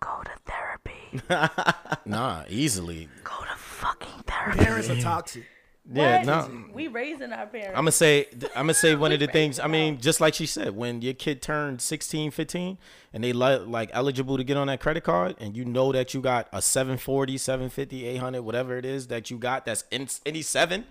[0.00, 1.72] Go to therapy.
[2.04, 3.08] nah, easily.
[3.22, 4.58] Go to fucking therapy.
[4.58, 5.44] Parents are toxic.
[5.90, 6.26] Yeah, What?
[6.26, 6.64] no.
[6.74, 7.70] We raising our parents.
[7.70, 9.58] I'm gonna say I'm gonna say one of the things.
[9.58, 12.76] I mean, just like she said, when your kid turned 16, 15,
[13.14, 16.12] and they li- like eligible to get on that credit card, and you know that
[16.12, 20.42] you got a 740, 750, 800, whatever it is that you got, that's in any
[20.42, 20.84] seven,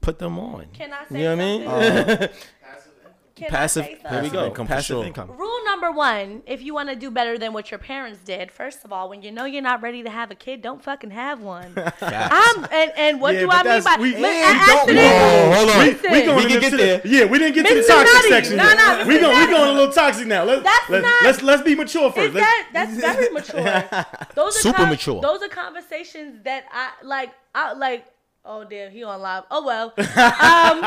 [0.00, 0.66] put them on.
[0.72, 2.08] Can I say You know what I mean?
[2.08, 2.28] something?
[2.68, 3.84] Uh, can I Passive.
[3.84, 4.32] say Here we something?
[4.32, 4.46] go.
[4.46, 5.04] income for Passive sure.
[5.04, 5.30] income.
[5.30, 8.84] Rule number one: If you want to do better than what your parents did, first
[8.84, 11.40] of all, when you know you're not ready to have a kid, don't fucking have
[11.40, 11.72] one.
[12.02, 14.42] I'm and, and what Yeah, do but I mean that's- by we- Li- we a-
[14.42, 15.86] don't- after we- this- Oh, hold on.
[15.86, 17.00] listen, we going We can into get the- there.
[17.04, 17.86] yeah we didn't get to the Mr.
[17.86, 18.28] toxic Nutty.
[18.28, 18.76] section No, yet.
[18.76, 19.20] no, we Mr.
[19.20, 19.52] going we Nutty.
[19.52, 22.34] going a little toxic now let's That's let, not- let's let's be mature first Is
[22.34, 23.62] Let's- that that's very mature.
[24.34, 25.20] Those are Super con- mature.
[25.22, 27.30] Those are conversations that I like.
[27.54, 28.04] I like.
[28.50, 29.44] Oh damn, he on live.
[29.50, 29.92] Oh well.
[29.98, 30.80] Um,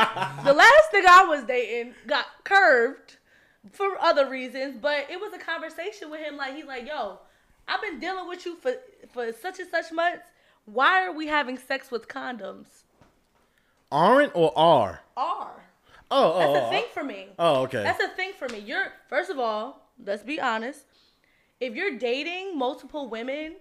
[0.44, 3.18] the last thing I was dating got curved
[3.70, 6.36] for other reasons, but it was a conversation with him.
[6.36, 7.20] Like he's like, "Yo,
[7.68, 8.74] I've been dealing with you for
[9.12, 10.24] for such and such months.
[10.64, 12.66] Why are we having sex with condoms?"
[13.92, 15.62] aren't or are Are
[16.10, 17.28] oh that's oh a thing for me.
[17.38, 18.58] oh okay That's a thing for me.
[18.58, 20.86] You're first of all, let's be honest.
[21.60, 23.56] If you're dating multiple women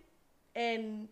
[0.56, 1.10] and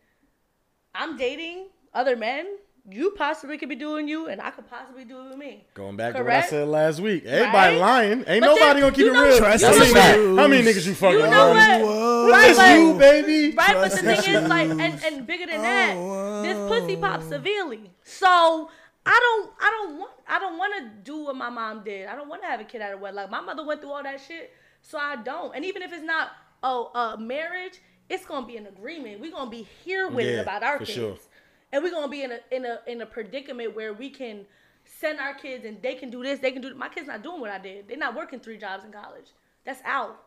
[0.96, 2.48] I'm dating other men,
[2.90, 5.66] you possibly could be doing you and I could possibly do it with me.
[5.74, 7.26] Going back to what I said last week.
[7.26, 7.82] Everybody Right?
[7.82, 8.12] lying.
[8.28, 9.38] Ain't But nobody then, gonna keep it know- real.
[9.38, 11.86] Trust how, That's many, how many niggas you fucking You know lying?
[11.86, 12.50] what?
[12.50, 13.56] It's Right, you, baby.
[13.56, 17.26] right, but the Trust thing is, like, and, and bigger than that, this pussy pops
[17.28, 17.92] severely.
[18.04, 18.70] So
[19.06, 22.08] I don't, I don't want, I don't want to do what my mom did.
[22.08, 23.30] I don't want to have a kid out of wedlock.
[23.32, 24.52] My mother went through all that shit,
[24.82, 25.56] so I don't.
[25.56, 26.30] And even if it's not
[26.62, 29.20] oh, uh, marriage, it's gonna be an agreement.
[29.22, 30.90] We're gonna be here with it about our kids.
[30.94, 31.29] for kids, sure.
[31.72, 34.46] And we're gonna be in a in a in a predicament where we can
[34.86, 36.74] send our kids and they can do this, they can do.
[36.76, 37.88] My kids not doing what I did.
[37.88, 39.28] They're not working three jobs in college.
[39.66, 40.20] That's out.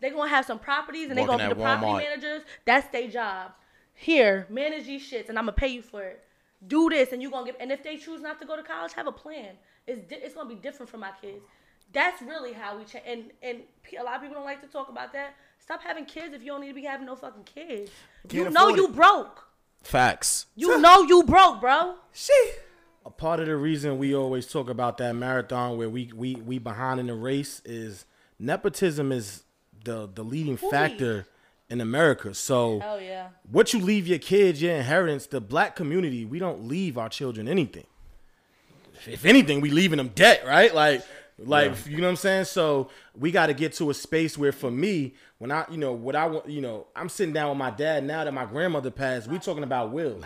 [0.00, 2.42] They're gonna have some properties and they're gonna be the at property managers.
[2.64, 3.52] That's their job.
[3.94, 6.22] Here, manage these shits, and I'm gonna pay you for it.
[6.66, 7.56] Do this, and you gonna get.
[7.60, 9.54] And if they choose not to go to college, have a plan.
[9.86, 11.42] It's di- it's gonna be different for my kids.
[11.92, 13.04] That's really how we change.
[13.06, 13.62] And and
[13.98, 15.34] a lot of people don't like to talk about that.
[15.58, 17.90] Stop having kids if you don't need to be having no fucking kids.
[18.30, 18.94] you Can't know afford you it.
[18.94, 19.45] broke.
[19.86, 20.46] Facts.
[20.56, 21.94] You know you broke, bro.
[22.12, 22.32] She.
[23.04, 26.58] A part of the reason we always talk about that marathon where we we we
[26.58, 28.04] behind in the race is
[28.38, 29.44] nepotism is
[29.84, 30.70] the the leading Fully.
[30.72, 31.26] factor
[31.70, 32.34] in America.
[32.34, 33.28] So Oh yeah.
[33.50, 37.46] what you leave your kids, your inheritance, the black community, we don't leave our children
[37.48, 37.86] anything.
[38.94, 40.74] If- If anything, we leaving them debt, right?
[40.74, 41.02] Like,
[41.38, 42.44] like you know what I'm saying.
[42.46, 45.92] So we got to get to a space where, for me, when I, you know,
[45.92, 48.90] what I want, you know, I'm sitting down with my dad now that my grandmother
[48.90, 49.28] passed.
[49.28, 50.24] We talking about wills.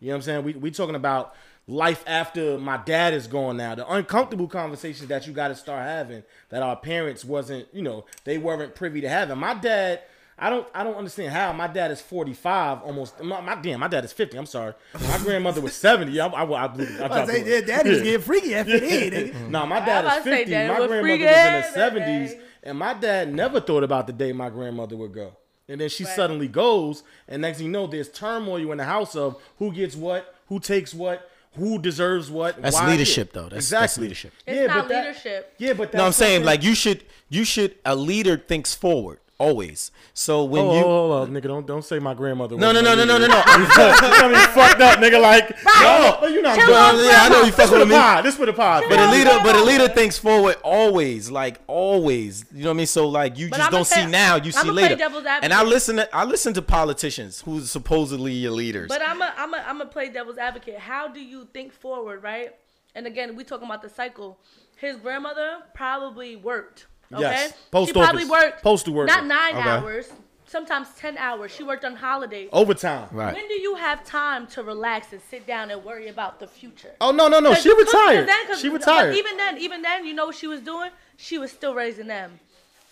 [0.00, 0.44] You know what I'm saying?
[0.44, 1.34] We we talking about
[1.66, 3.74] life after my dad is gone now.
[3.74, 8.04] The uncomfortable conversations that you got to start having that our parents wasn't, you know,
[8.24, 9.38] they weren't privy to having.
[9.38, 10.02] My dad.
[10.44, 13.88] I don't I don't understand how my dad is 45 almost my, my damn my
[13.88, 17.00] dad is 50 I'm sorry my grandmother was 70 I, I, I, I, believe it.
[17.00, 19.12] I I dropped say, the- yeah, daddy getting freaky at 58.
[19.34, 19.48] nigga.
[19.50, 20.50] no, my dad is 50.
[20.50, 22.34] daddy My was grandmother was in the baby.
[22.34, 25.36] 70s, and my dad never thought about the day my grandmother would go.
[25.68, 26.16] And then she Right.
[26.16, 29.94] suddenly goes, and next thing you know, there's turmoil in the house of who gets
[29.94, 32.60] what, who takes what, who deserves what.
[32.60, 33.48] That's why- leadership, yeah, though.
[33.48, 33.84] That's- exactly.
[33.86, 34.32] that's leadership.
[34.46, 35.54] It's yeah, not but that- leadership.
[35.58, 39.90] yeah, but No, I'm saying like you should you should a leader thinks forward always.
[40.14, 41.48] So when Oh, you hold on, nigga!
[41.48, 42.56] Don't don't say my grandmother.
[42.56, 43.28] no no no no no no leader.
[43.28, 43.38] no.
[43.58, 45.20] You got me fucked up, nigga.
[45.20, 45.50] Like,
[45.82, 47.88] no, no, you know, I'm Chill doing- yeah, I know you This fucking the with
[47.88, 47.94] me.
[47.96, 48.24] pod.
[48.24, 48.84] This for the pod.
[48.88, 52.44] But a leader, but a leader thinks forward always, like always.
[52.52, 52.86] You know what I mean?
[52.86, 54.96] So like you just don't see now, you see later.
[55.42, 58.88] And I listen to I listen to politicians who's supposedly your leaders.
[58.88, 60.78] But I'm a, I'm a, I'm a play devil's advocate.
[60.78, 62.54] How do you think forward, right?
[62.94, 64.38] And again, we talking about the cycle.
[64.76, 66.86] His grandmother probably worked.
[67.12, 67.52] Okay, Yes.
[67.70, 68.30] Post she probably office.
[68.30, 69.12] worked Postal worker.
[69.12, 69.68] not nine Okay.
[69.68, 70.10] hours,
[70.46, 71.50] sometimes ten hours.
[71.54, 72.48] She worked on holidays.
[72.52, 73.08] overtime.
[73.12, 73.34] right.
[73.34, 76.92] When do you have time to relax and sit down and worry about the future?
[77.00, 77.50] Oh no no no!
[77.50, 78.28] 'Cause- She 'cause- 'cause retired.
[78.28, 79.14] then- She retired.
[79.16, 80.90] even then, even then, you know what she was doing?
[81.16, 82.40] She was still raising them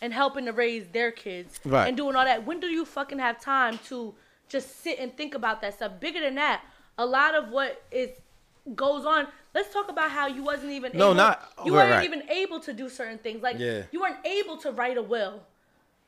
[0.03, 1.89] and helping to raise their kids Right.
[1.89, 2.45] and doing all that.
[2.47, 4.15] When do you fucking have time to
[4.49, 5.93] just sit and think about that stuff?
[6.01, 6.63] Bigger than that,
[6.99, 8.11] a lot of what is
[8.75, 9.27] goes on.
[9.55, 12.05] Let's talk about how you wasn't even No, able, not- you weren't right.
[12.05, 13.43] even able to do certain things.
[13.43, 13.83] Like Yeah.
[13.91, 15.43] you weren't able to write a will.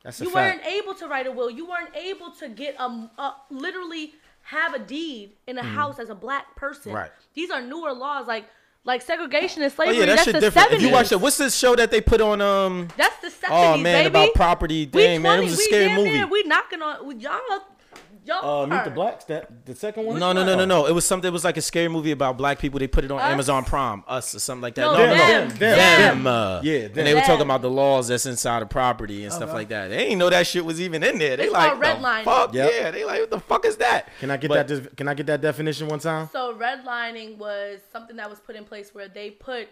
[0.03, 0.63] That's a You fact.
[0.65, 1.49] weren't able to write a will.
[1.49, 2.83] You weren't able to get a,
[3.17, 6.91] a literally have a deed in a house as a black person.
[6.91, 6.95] Mm.
[6.95, 7.11] Right.
[7.33, 8.45] These are newer laws, like
[8.85, 9.95] like segregation and slavery.
[9.95, 10.73] Oh yeah, that that's shit the different.
[10.73, 10.81] If 70s.
[10.81, 12.41] you watch it, what's this show that they put on?
[12.41, 14.07] Um, That's the 70s, oh man, baby.
[14.07, 15.39] about property we thing, man.
[15.39, 16.09] It was a we scary movie.
[16.11, 17.39] near- we knocking on y'all.
[18.25, 18.93] Y'all Uh, Meet the are.
[18.93, 19.25] Blacks.
[19.25, 20.19] That the second one.
[20.19, 20.85] No, no, no, no, no.
[20.87, 21.27] It was something.
[21.27, 22.79] It was like a scary movie about black people.
[22.79, 23.25] They put it on Us?
[23.25, 24.81] Amazon Prime, Us or something like that.
[24.83, 25.47] No, No, no, them.
[25.49, 25.53] no.
[25.55, 25.77] Them.
[26.23, 26.27] Them.
[26.27, 29.51] uh, Yeah, And they were talking about the laws that's inside of property and stuff
[29.53, 29.89] like that.
[29.89, 31.35] They ain't know that shit was even in there.
[31.37, 32.23] They It's like, called the redlining.
[32.23, 32.71] fuck Yep.
[32.73, 32.91] yeah.
[32.91, 34.07] They like, what the fuck is that?
[34.19, 34.95] Can I get But- that?
[34.97, 36.29] Can I get that definition one time?
[36.31, 39.67] So redlining was something that was put in place where they put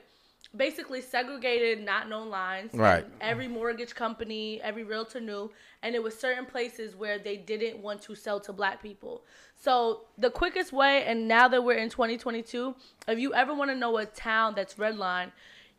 [0.56, 2.72] basically segregated not known lines.
[2.74, 3.04] Right.
[3.06, 5.50] And Every mortgage company, every realtor knew,
[5.84, 9.24] and it was certain places where they didn't want to sell to black people.
[9.56, 12.76] So the quickest way, and now that we're in 2022,
[13.08, 15.32] if you ever want to know a town that's redlined,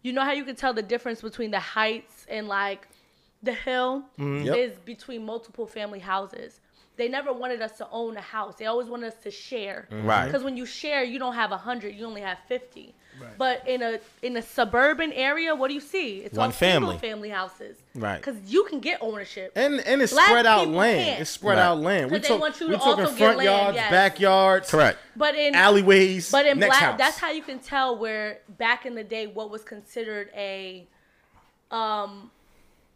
[0.02, 2.88] you know how you can tell the difference between the heights and like
[3.42, 4.46] the hill mm-hmm.
[4.46, 4.56] Yep.
[4.56, 6.60] is between multiple family houses.
[6.96, 8.56] They never wanted us to own a house.
[8.56, 9.88] They always wanted us to share.
[9.90, 10.26] Right.
[10.26, 11.94] Because when you share, you don't have a hundred.
[11.94, 12.94] You only have fifty.
[13.38, 16.18] But in a in a suburban area, what do you see?
[16.18, 16.94] It's One all family.
[16.94, 17.76] single family houses.
[17.94, 18.16] Right.
[18.16, 19.52] Because you can get ownership.
[19.56, 21.04] And and it's Black spread out land.
[21.06, 21.20] can't.
[21.20, 21.64] It's spread Right.
[21.64, 22.10] out land.
[22.10, 23.90] We 'Cause they talk, want you we to talking get front land, yards, yes.
[23.90, 24.98] backyards, Correct.
[25.16, 26.30] But in alleyways.
[26.30, 26.98] but in next black, house.
[26.98, 30.86] that's how you can tell where back in the day what was considered a
[31.70, 32.30] um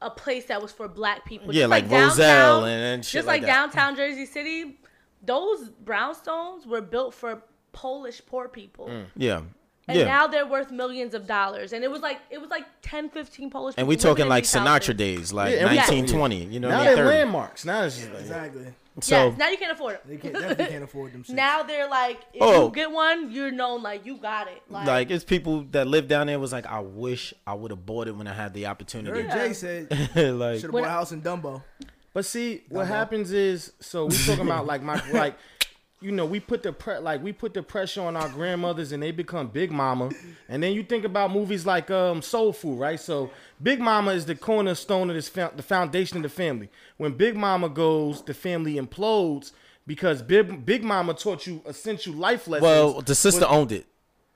[0.03, 1.55] a place that was for black people.
[1.55, 3.73] Yeah, Just like downtown- Roselle and- and shit just like like, that.
[3.73, 4.79] downtown Jersey City,
[5.25, 8.91] those brownstones were built for Polish poor people.
[9.17, 9.41] Yeah.
[9.89, 10.05] And yeah.
[10.07, 11.73] now they're worth millions of dollars.
[11.73, 14.45] And it was like it was like 10, 15 Polish and we living talking like
[14.45, 14.95] Sinatra houses.
[14.97, 16.45] days, like Yeah, and we- 1920.
[16.47, 16.97] You know now what I mean?
[16.97, 17.17] they're 30.
[17.19, 17.65] landmarks.
[17.65, 18.67] Now it's just like Exactly.
[18.99, 20.01] So yes, now you can't afford them.
[20.07, 21.23] They can't, definitely can't afford them.
[21.29, 21.35] shits.
[21.35, 22.65] now they're like, if Oh.
[22.69, 24.63] you get one, you're known like you got it.
[24.71, 27.85] Like, like it's people that live down there was like, I wish I would have
[27.85, 29.21] bought it when I had the opportunity.
[29.21, 31.63] Heard Jay said like should have bought a I- house in Dumbo.
[32.15, 35.37] But see, what happens is, so we're talking about like my like,
[36.01, 39.03] you know, we put the pre- like we put the pressure on our grandmothers and
[39.03, 40.11] they become big mama,
[40.49, 43.01] and then you think about movies like um Soul Food, right?
[43.01, 43.31] So
[43.63, 46.69] Big Mama is the cornerstone of this fo- the foundation of the family.
[46.99, 49.53] When Big Mama goes, the family implodes
[49.87, 52.63] because Big Big Mama taught you essential life lessons.
[52.63, 53.87] well, the sister But- owned it.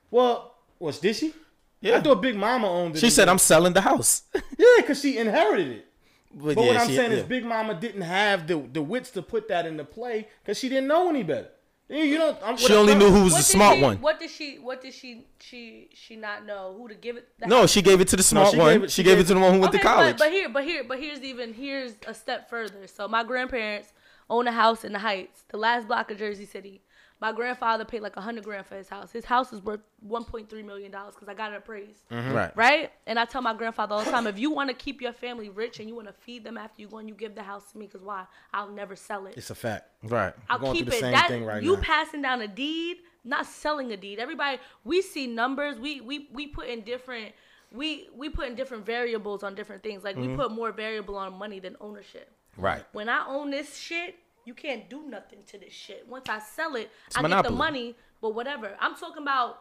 [0.09, 1.33] well, was did she?
[1.79, 1.97] Yeah.
[1.97, 2.99] I thought Big Mama owned it.
[2.99, 4.23] She said, "I'm selling the house."
[4.57, 5.87] yeah, because she inherited it.
[6.33, 7.17] But But yeah, what I'm she- saying yeah.
[7.19, 10.69] is, Big Mama didn't have the the wits to put that into play because she
[10.69, 11.49] didn't know any better.
[11.89, 13.97] You you know, I'm, she only knew who was the smart she, one.
[13.97, 14.55] What did she?
[14.59, 15.25] What did she?
[15.39, 17.27] She she not know who to give it?
[17.37, 18.73] the No, she gave it to the smart she one.
[18.73, 20.17] gave it- she she gave gave it to the one who went to college.
[20.17, 22.87] But, but here, but here, but here's even here's a step further.
[22.87, 23.91] So my grandparents
[24.29, 26.81] own a house in the Heights, the last block of Jersey City.
[27.21, 29.11] My grandfather paid like a hundred grand for his house.
[29.11, 32.01] His house is worth one point three million dollars because I got it appraised.
[32.09, 32.51] right.
[32.57, 32.91] Right?
[33.05, 35.49] And I tell my grandfather all the time, if you want to keep your family
[35.49, 37.71] rich and you want to feed them after you go and you give the house
[37.73, 38.25] to me, because why?
[38.53, 39.35] I'll never sell it.
[39.37, 39.85] It's a fact.
[40.03, 40.33] Right.
[40.49, 41.01] I'll going keep through the it.
[41.01, 41.81] same That thing right you now.
[41.83, 44.17] passing down a deed, not selling a deed.
[44.17, 45.77] Everybody, we see numbers.
[45.79, 47.33] We we we put in different.
[47.71, 50.03] We we put in different variables on different things.
[50.03, 50.31] Like Mm-hmm.
[50.31, 52.31] we put more variable on money than ownership.
[52.57, 52.83] Right.
[52.93, 54.15] When I own this shit,
[54.45, 56.05] you can't do nothing to this shit.
[56.07, 57.95] Once I sell it, It's I get the money.
[58.21, 58.75] But whatever.
[58.79, 59.59] I'm talking about.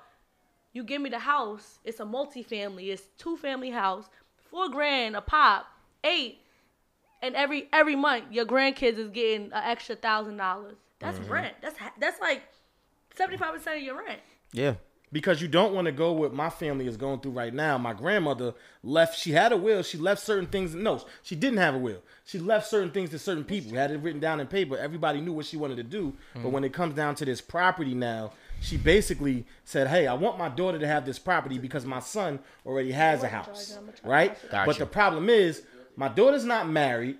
[0.73, 1.81] You give me the house.
[1.85, 2.91] It's a multi-family.
[2.93, 4.07] It's two family house.
[4.51, 5.67] Four grand a pop.
[6.05, 6.39] Eight.
[7.23, 10.77] and every every month your grandkids is getting an extra thousand dollars.
[11.01, 11.33] That's Mm-hmm.
[11.33, 11.55] rent.
[11.61, 12.43] That's that's like
[13.17, 14.21] seventy five percent of your rent.
[14.53, 14.75] Yeah.
[15.13, 17.77] Because you don't want to go what my family is going through right now.
[17.79, 19.19] My grandmother left.
[19.19, 19.83] She had a will.
[19.83, 20.75] She left certain things.
[20.75, 22.03] No, she didn't have a will.
[22.25, 23.77] She left certain things to certain people.
[23.77, 24.77] Had it written down in paper.
[24.77, 26.15] Everybody knew what she wanted to do.
[26.35, 26.53] But hmm.
[26.53, 30.49] when it comes down to this property now, she basically said, "Hey, I want my
[30.49, 34.37] daughter to have this property because my son already has a house, right?
[34.51, 35.63] But the problem is,
[35.97, 37.17] my daughter's not married.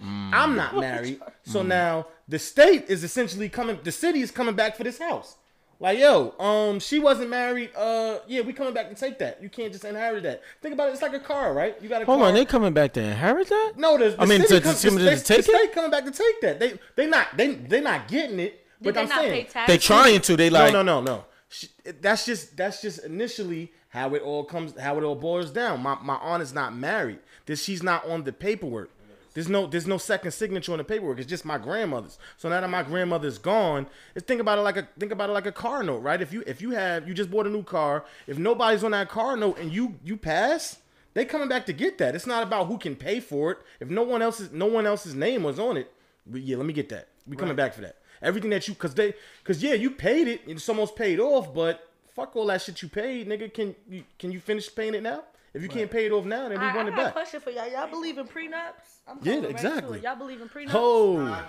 [0.00, 0.30] Hmm.
[0.32, 1.20] I'm not married.
[1.42, 1.68] So hmm.
[1.68, 3.78] now the state is essentially coming.
[3.82, 5.36] The city is coming back for this house.
[5.82, 7.70] Like, yo, um, she wasn't married.
[7.74, 9.42] Uh, yeah, we coming back to take that.
[9.42, 10.42] You can't just inherit that.
[10.60, 10.92] Think about it.
[10.92, 11.74] It's like a car, right?
[11.80, 12.28] You got a Hold car.
[12.28, 13.72] on, they coming back to inherit that?
[13.78, 15.44] no, the, the I mean, city to- come- to- to the, take the it?
[15.44, 16.60] state coming back to take that.
[16.60, 18.66] They they not they they not getting it.
[18.82, 19.74] Did But they I'm not saying pay taxes?
[19.74, 20.36] They trying to.
[20.36, 21.24] They like no, no, no, no.
[21.48, 21.66] Sh-
[22.02, 25.82] That's just that's just initially how it all comes, how it all boils down.
[25.82, 27.20] My my aunt is not married.
[27.46, 28.90] That she's not on the paperwork.
[29.34, 31.18] There's no there's no second signature on the paperwork.
[31.18, 32.18] It's just my grandmother's.
[32.36, 35.32] So now that my grandmother's gone, it's think about it like a think about it
[35.32, 36.20] like a car note, right?
[36.20, 39.08] If you if you have you just bought a new car, if nobody's on that
[39.08, 40.78] car note and you you pass,
[41.14, 42.14] they coming back to get that.
[42.14, 43.58] It's not about who can pay for it.
[43.78, 45.92] If no one else's no one else's name was on it,
[46.32, 47.08] yeah, let me get that.
[47.26, 47.96] We coming back for that.
[48.22, 49.14] Everything that you, cause they,
[49.44, 50.42] cause yeah, you paid it.
[50.46, 53.52] It's almost paid off, but fuck all that shit you paid, nigga.
[53.52, 55.22] Can you can you finish paying it now?
[55.52, 57.04] If you can't pay it off now, then we I, I run it got a
[57.06, 57.12] back.
[57.12, 57.68] question for y'all.
[57.70, 59.00] Y'all believe in prenups?
[59.08, 59.98] I'm Yeah, going right exactly.
[59.98, 60.04] it.
[60.04, 60.70] Y'all believe in prenups?
[60.74, 61.44] Oh,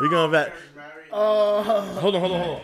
[0.00, 0.52] we going back.
[1.12, 2.62] Uh, hold on, hold on, hold on.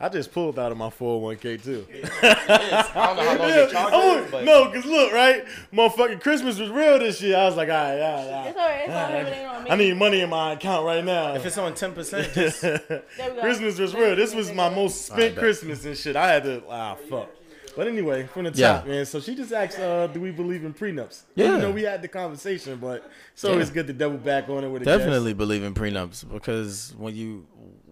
[0.00, 1.86] I just pulled out of my 401k too.
[2.22, 5.44] I don't know how long they charge Oh, it, but no, cause look, right?
[5.72, 7.36] Motherfucking Christmas was real this year.
[7.38, 8.64] I was like, all right, all right, all It's right.
[8.64, 8.80] alright.
[8.88, 9.26] It's alright.
[9.26, 9.70] It ain't on me.
[9.70, 11.34] I need money in my account right now.
[11.36, 12.80] if it's on ten percent, just There
[13.18, 13.40] we go.
[13.40, 14.16] Christmas was real.
[14.16, 15.42] This was my most spent bet.
[15.42, 16.16] Christmas and shit.
[16.16, 17.28] I had to ah fuck.
[17.76, 18.74] But anyway, from the Yeah.
[18.74, 19.04] top, man.
[19.06, 21.52] So she just asked, uh, "Do we believe in prenups?" Yeah.
[21.56, 23.74] You know, we had the conversation, but it's always Yeah.
[23.74, 27.46] good to double back on it with a definitely believe in prenups because when you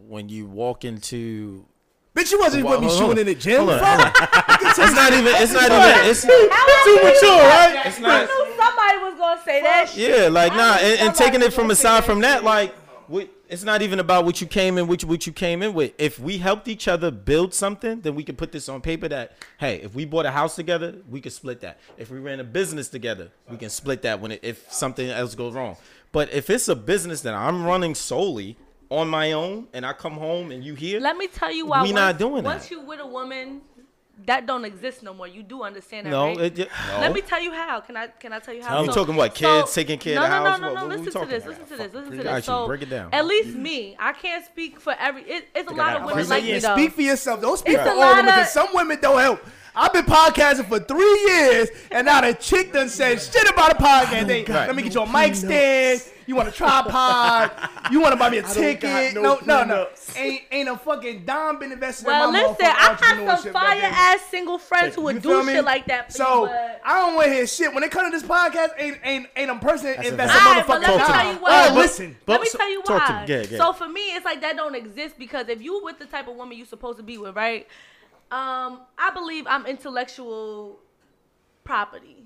[0.08, 1.64] when you walk into
[2.14, 3.56] Bitch, you wasn't with me Hold on, shooting in the gym.
[3.60, 4.14] hold on, fuck.
[4.60, 6.26] it's not even it's not even it's Guest.
[6.84, 7.82] Too mature, right?
[7.86, 10.20] it's I not knew somebody was gonna say that shit.
[10.20, 12.74] yeah like nah and, and taking it from aside from that like
[13.48, 16.18] it's not even about what you came in which what you came in with if
[16.18, 19.76] we helped each other build something then we can put this on paper that hey
[19.82, 22.88] if we bought a house together we could split that if we ran a business
[22.88, 25.76] together we can split that when it, if something else goes wrong
[26.12, 28.56] but if it's a business that I'm running solely
[28.92, 31.82] on my own and I come home and you here Let me tell you why.
[31.82, 32.54] We once, not doing Once that.
[32.54, 33.62] Once you with a woman,
[34.26, 35.26] that don't exist no more.
[35.26, 36.40] You do understand that, no, right?
[36.40, 36.66] it, ju-
[37.00, 37.80] Let me tell you how.
[37.80, 38.82] Can I can I tell you how?
[38.82, 40.60] You talking about kids taking care no, of the no, house?
[40.60, 41.44] No, no, What- no, what Listen to this.
[41.46, 41.94] Listen to this.
[41.94, 42.44] Listen to this.
[42.44, 43.08] So, Break it down.
[43.12, 45.22] At least me, I can't speak for every.
[45.22, 46.74] It, it's a lot of women like yeah, me though.
[46.76, 47.40] speak for yourself.
[47.40, 49.40] Don't speak It's for all lot women because some women don't help.
[49.74, 53.82] I've been podcasting for three years, and now the chick done said shit about a
[53.82, 54.26] podcast.
[54.26, 54.66] They, Right.
[54.66, 56.02] Let me get your mic stand.
[56.26, 57.50] You want a tripod?
[57.90, 59.14] You want to buy me a ticket?
[59.14, 59.88] No, no no, no.
[60.16, 63.42] Ain't ain't a fucking dime been invested Well, in my listen, motherfucking I have entrepreneurship
[63.42, 65.52] some fire ass single friends who would feel do me?
[65.54, 66.06] shit like that.
[66.12, 67.74] For So you, but- I don't want to hear shit.
[67.74, 70.30] When it comes to this podcast, ain't ain't ain't a person investing fact.
[70.46, 71.12] Alright, but motherfucking let me time.
[71.24, 71.68] tell you why.
[71.70, 72.16] Oh, listen.
[72.26, 73.24] Let me tell you why.
[73.28, 73.46] me.
[73.46, 76.28] Go So for me, it's like that don't exist because if you with the type
[76.28, 77.66] of woman you supposed to be with, right?
[78.30, 80.78] Um, I believe I'm intellectual
[81.64, 82.24] property.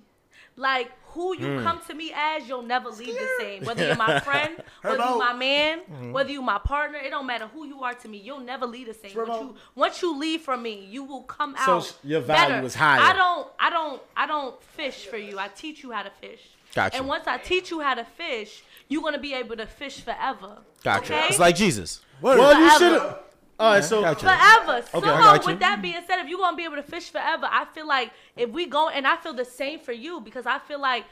[0.56, 3.64] Like who you come to me as, you'll never leave the same.
[3.64, 6.12] Whether you're my friend, whether you're my man, Mm-hmm.
[6.12, 8.18] whether you're my partner, it don't matter who you are to me.
[8.18, 9.12] You'll never leave the same.
[9.16, 11.84] Once you, once you leave from me, you will come So out.
[11.84, 12.66] sh- your value better.
[12.66, 13.00] is higher.
[13.00, 13.48] I don't.
[13.58, 14.02] I don't.
[14.16, 15.38] I don't fish for you.
[15.38, 16.40] I teach you how to fish.
[16.74, 16.98] Gotcha.
[16.98, 20.58] And once I teach you how to fish, you're gonna be able to fish forever.
[20.84, 21.14] Gotcha.
[21.14, 21.26] Okay?
[21.28, 22.00] It's like Jesus.
[22.20, 23.18] Well, you should have.
[23.58, 24.26] All right, so Gotcha.
[24.26, 24.82] Forever.
[24.90, 27.10] So Okay, I got with that being said, if you're gonna be able to fish
[27.10, 30.46] forever, I feel like if we go and I feel the same for you because
[30.46, 31.04] I feel like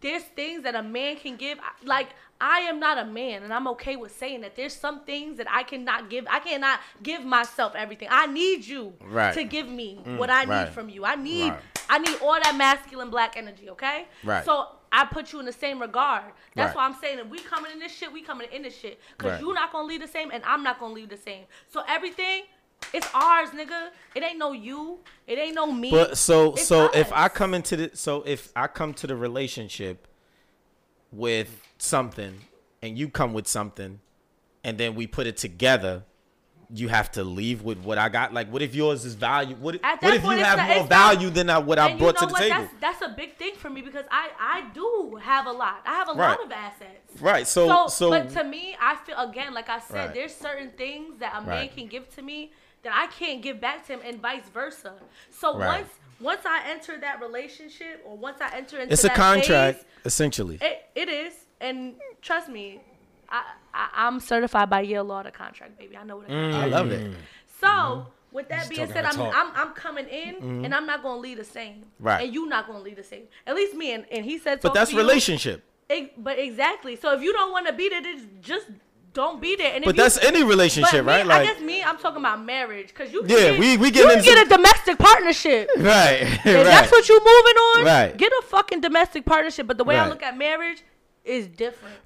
[0.00, 1.58] there's things that a man can give.
[1.84, 2.08] Like
[2.40, 4.56] I am not a man, and I'm okay with saying that.
[4.56, 6.26] There's some things that I cannot give.
[6.30, 8.08] I cannot give myself everything.
[8.10, 9.34] I need you Right.
[9.34, 11.04] to give me mm, what I need from you.
[11.04, 11.60] I need Right.
[11.90, 13.68] I need all that masculine black energy.
[13.70, 14.06] Okay.
[14.24, 14.44] Right.
[14.44, 16.24] So I put you in the same regard.
[16.54, 16.76] That's Right.
[16.76, 19.00] why I'm saying if we coming in this shit, we coming in this shit.
[19.18, 19.40] Cause Right.
[19.40, 21.44] you not gonna leave the same, and I'm not gonna leave the same.
[21.68, 22.42] So everything,
[22.92, 23.90] it's ours, nigga.
[24.14, 25.00] It ain't no you.
[25.26, 25.90] It ain't no me.
[25.90, 27.12] But so It's so if.
[27.12, 30.08] I come into the so if I come to the relationship
[31.12, 32.40] with something
[32.82, 34.00] and you come with something
[34.64, 36.04] and then we put it together,
[36.72, 38.32] you have to leave with what I got.
[38.32, 39.56] Like what if yours is value?
[39.56, 41.96] What, what if point, you have not- more it's not- value than I, what I
[41.96, 42.38] brought you know to the what?
[42.40, 42.68] table?
[42.80, 45.82] That's that's a big thing for me because I I do have a lot.
[45.86, 46.30] I have a Right.
[46.38, 47.20] lot of assets.
[47.20, 47.46] Right.
[47.46, 50.14] So So, so, but to me, I feel again, like I said, Right.
[50.14, 51.74] there's certain things that a man Right.
[51.76, 52.52] can give to me
[52.82, 54.94] that I can't give back to him, and vice versa.
[55.30, 55.88] So once
[56.20, 60.58] once I enter that relationship, or once I enter into it's a contract phase, essentially.
[60.60, 61.32] It, it is.
[61.62, 62.80] and trust me,
[63.30, 65.96] I, I I'm certified by Yale Law to contract, baby.
[65.96, 66.50] I know what a mm.
[66.50, 67.12] contract I love it.
[67.60, 68.08] So mm-hmm.
[68.32, 69.20] with that being said, I'm.
[69.20, 70.64] I'm I'm coming in mm-hmm.
[70.64, 71.84] and I'm not gonna lead the same.
[71.98, 72.24] Right.
[72.24, 73.24] And you not gonna lead the same.
[73.46, 74.60] At least me and, and he said.
[74.60, 75.02] But that's to you.
[75.02, 75.64] relationship.
[75.88, 76.96] Ex- but exactly.
[76.96, 78.66] So if you don't want to be there, then just
[79.12, 79.74] don't be there.
[79.74, 81.24] And But if you, that's any but relationship, me, right?
[81.24, 83.92] I Like, guess me, I'm talking about marriage, cause you can Yeah, get, we- we
[83.92, 85.68] you into- get a domestic partnership.
[85.78, 86.64] right, If right.
[86.64, 88.16] that's what you're moving on, Right.
[88.16, 89.66] get a fucking domestic partnership.
[89.66, 90.82] But the way I look at marriage
[91.24, 91.96] is different.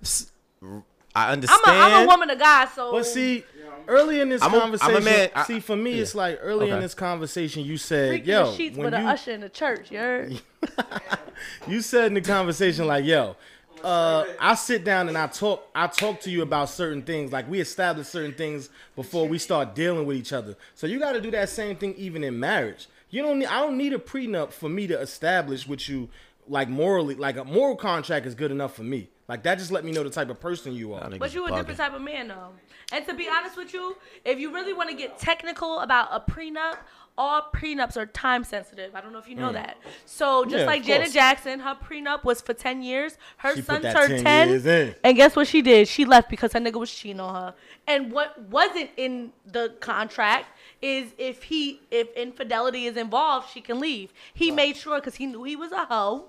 [1.14, 1.62] I I'm understand.
[1.66, 3.44] a, I'm a woman of God, so But see,
[3.86, 5.30] early in this I'm a- I'm a conversation, man.
[5.34, 6.02] I- see for me, yeah.
[6.02, 6.82] it's like early in Okay.
[6.82, 9.48] this conversation, you said, freaky "Yo, the sheets when with an you usher in the
[9.48, 9.90] church.
[9.90, 10.40] You heard?
[11.68, 13.36] you said in the conversation like, yo."
[13.82, 15.68] Uh, I sit down and I talk.
[15.74, 17.32] I talk to you about certain things.
[17.32, 20.56] Like we establish certain things before we start dealing with each other.
[20.74, 22.86] So you got to do that same thing even in marriage.
[23.10, 23.40] You don't.
[23.40, 26.08] Need, I don't need a prenup for me to establish with you,
[26.48, 27.14] like morally.
[27.14, 29.08] Like a moral contract is good enough for me.
[29.28, 31.08] Like that just let me know the type of person you are.
[31.18, 32.50] But you a different type of man though.
[32.92, 36.20] And to be honest with you, if you really want to get technical about a
[36.30, 36.76] prenup,
[37.16, 38.94] all prenups are time sensitive.
[38.94, 39.78] I don't know if you know that.
[40.04, 40.58] So just Mm.
[40.58, 41.14] Yeah, like of Janet course.
[41.14, 43.16] Jackson, her prenup was for ten years.
[43.38, 44.94] Her She son turned 10 ten, years in.
[45.02, 45.88] and guess what she did?
[45.88, 47.54] She left because her nigga was cheating on her.
[47.86, 50.46] And what wasn't in the contract
[50.82, 54.12] is if he if infidelity is involved, she can leave.
[54.34, 56.26] He made sure because he knew he was a hoe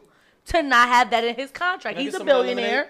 [0.48, 1.98] to not have that in his contract.
[1.98, 2.66] Can He's a billionaire.
[2.68, 2.90] lemonade?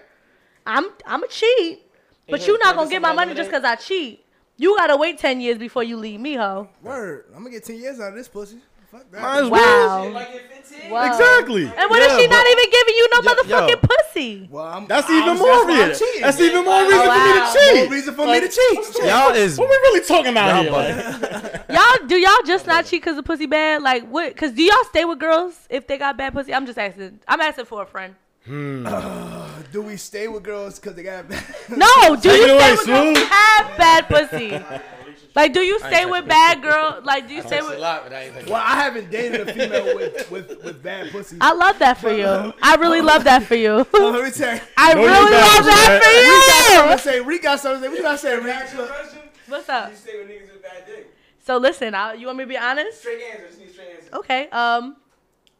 [0.66, 1.82] I'm I'm a cheat.
[2.28, 4.24] But you can I not gonna get get my more money just because I cheat.
[4.56, 6.68] You gotta wait ten years before you leave me, ho.
[6.82, 7.26] Word.
[7.28, 8.58] I'm gonna get ten years out of this pussy.
[8.96, 9.22] Fuck that.
[9.22, 9.88] Might as well.
[10.04, 10.08] Wow.
[10.10, 10.90] Like it fits in.
[10.90, 11.06] Wow.
[11.10, 11.64] Exactly.
[11.64, 13.88] And what if Yeah, she not even giving you no Yo- motherfucking yo.
[13.88, 14.48] pussy?
[14.50, 16.06] Well, I'm, That's even I'm- more that's reason.
[16.08, 16.22] cheating.
[16.22, 17.12] That's even more reason wow.
[17.12, 17.74] for me to cheat.
[17.74, 17.90] More cheat.
[17.90, 19.04] reason for me to cheat.
[19.06, 20.94] Y'all is What we really talking about y'all here?
[20.94, 21.74] bugging.
[21.74, 23.82] Y'all do y'all just not cheat because the pussy bad?
[23.82, 24.34] Like what?
[24.36, 26.54] Cause do y'all stay with girls if they got bad pussy?
[26.54, 27.20] I'm just asking.
[27.28, 28.14] I'm asking for a friend.
[28.46, 28.86] Hmm.
[29.72, 31.42] Do we stay with girls because they got bad?
[31.68, 34.50] No, do Take you it away, stay with girls who have bad pussy?
[35.36, 36.98] Like, do you stay with bad girl?
[37.04, 37.78] Like, do you stay with?
[37.78, 41.36] lot, but I ain't well, I haven't dated a female with, with, with bad pussy.
[41.42, 42.54] I love that for you.
[42.62, 43.86] I really love that for you.
[43.94, 44.60] So let me tell you.
[44.78, 47.20] I No, you really don't, love that Rick got something for to say.
[47.20, 47.90] Rick got something to say.
[47.90, 48.94] What you gotta say, Can I ask you a Rick?
[48.96, 49.18] question?
[49.22, 49.52] you.
[49.52, 49.90] What's up?
[49.90, 51.14] You stay with niggas with bad dick.
[51.40, 53.00] So listen, I, you want me to be honest?
[53.00, 53.46] Straight answer.
[53.46, 54.14] Just need straight answer.
[54.14, 54.48] Okay.
[54.48, 54.96] Um.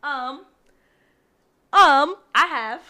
[0.03, 0.41] Um.
[1.74, 2.16] Um.
[2.35, 2.81] I have.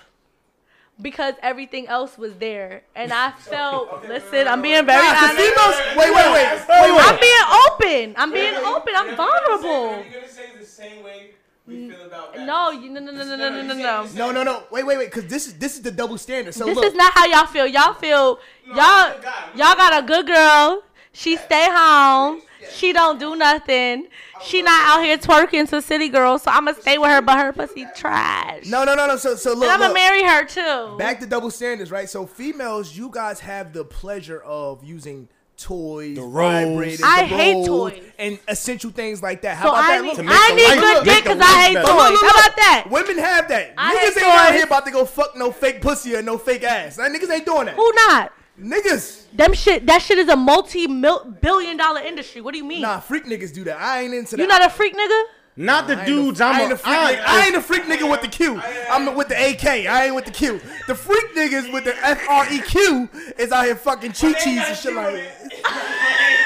[1.00, 3.92] Because everything else was there, and I felt.
[3.92, 4.86] okay, listen, wait, I'm being wait.
[4.86, 5.36] very Nah, 'cause honest.
[5.36, 5.76] females.
[5.98, 6.48] Wait, wait, wait.
[6.68, 7.04] Wait, wait.
[7.04, 8.14] I'm being open.
[8.16, 8.92] I'm being open.
[8.96, 10.04] I'm wait, vulnerable.
[10.10, 11.30] You're gonna say the same way
[11.66, 11.90] we mm.
[11.94, 14.06] feel about bad No, you no no no no no no no no.
[14.14, 14.62] No, no, no.
[14.70, 15.10] Wait, wait, wait.
[15.12, 16.54] Because this is this is the double standard.
[16.54, 16.86] So This look.
[16.86, 17.66] is not how y'all feel.
[17.66, 19.44] Y'all feel No, y'all I'm a guy.
[19.54, 20.82] y'all got a good girl.
[21.12, 22.40] She stay home.
[22.72, 24.08] She don't do nothing.
[24.44, 26.42] She not out here twerking to city girls.
[26.42, 28.66] So I'ma stay with her, but her pussy trash.
[28.66, 29.16] no, no, no, no.
[29.16, 29.64] So, so look.
[29.64, 29.94] and I'ma look.
[29.94, 30.96] marry her too.
[30.98, 32.08] Back to double standards, right?
[32.08, 36.34] So females, you guys have the pleasure of using toys, rolls.
[36.34, 38.02] vibrators, I the hate rolls, toys.
[38.18, 39.56] and essential things like that.
[39.56, 40.02] How so about I that?
[40.04, 41.94] need, Look, I need life- good dick because I hate life toys.
[41.96, 42.10] better.
[42.12, 42.86] Look, look, How about that?
[42.90, 43.74] Women have that.
[43.78, 46.36] I niggas hate ain't out here about to go fuck no fake pussy or no
[46.36, 46.98] fake ass.
[46.98, 47.74] Like, niggas ain't doing that.
[47.76, 48.32] Who not?
[48.60, 49.24] Niggas.
[49.34, 49.86] Them shit.
[49.86, 52.40] That shit is a multi-billion dollar industry.
[52.40, 52.82] What do you mean?
[52.82, 53.78] Nah, freak niggas do that.
[53.78, 54.42] I ain't into that.
[54.42, 55.22] you not a freak nigga?
[55.58, 56.40] Not the I ain't dudes.
[56.40, 57.24] a, I'm I ain't a, a freak I- nigga.
[57.26, 58.60] I ain't a freak nigga with the Q.
[58.90, 59.64] I'm with the AK.
[59.66, 60.60] I ain't with the Q.
[60.86, 64.60] The freak niggas with the F R E Q is out here fucking cheat cheese
[64.66, 66.42] and shit like that.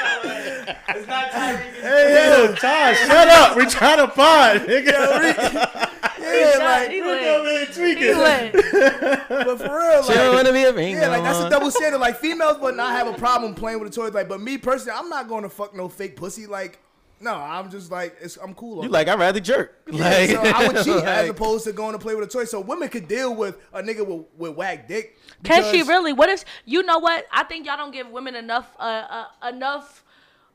[0.89, 1.73] It's not Tyreek.
[1.81, 3.57] Hey, yo, Todd, shut up.
[3.57, 4.91] We trying to pod, nigga.
[6.21, 7.27] Yeah, like, he Look lit.
[7.27, 8.17] over here He tweaking.
[8.17, 8.53] lit.
[9.29, 11.71] but for real, She don't like, wanna be a ring yeah, like that's a double
[11.71, 11.99] standard.
[11.99, 14.97] Like females would not have a problem playing with the toys, like, but me personally,
[14.97, 16.45] I'm not going to fuck no fake pussy.
[16.47, 16.79] Like,
[17.19, 18.83] no, I'm just like, it's, I'm cool.
[18.83, 19.75] You like I'd rather jerk.
[19.87, 22.45] Like so I would cheat as like- opposed to going to play with a toy.
[22.45, 25.17] So women could deal with a nigga with, with whack dick.
[25.43, 26.13] Can she because- really?
[26.13, 27.25] What if you know what?
[27.31, 30.03] I think y'all don't give women enough uh, uh enough.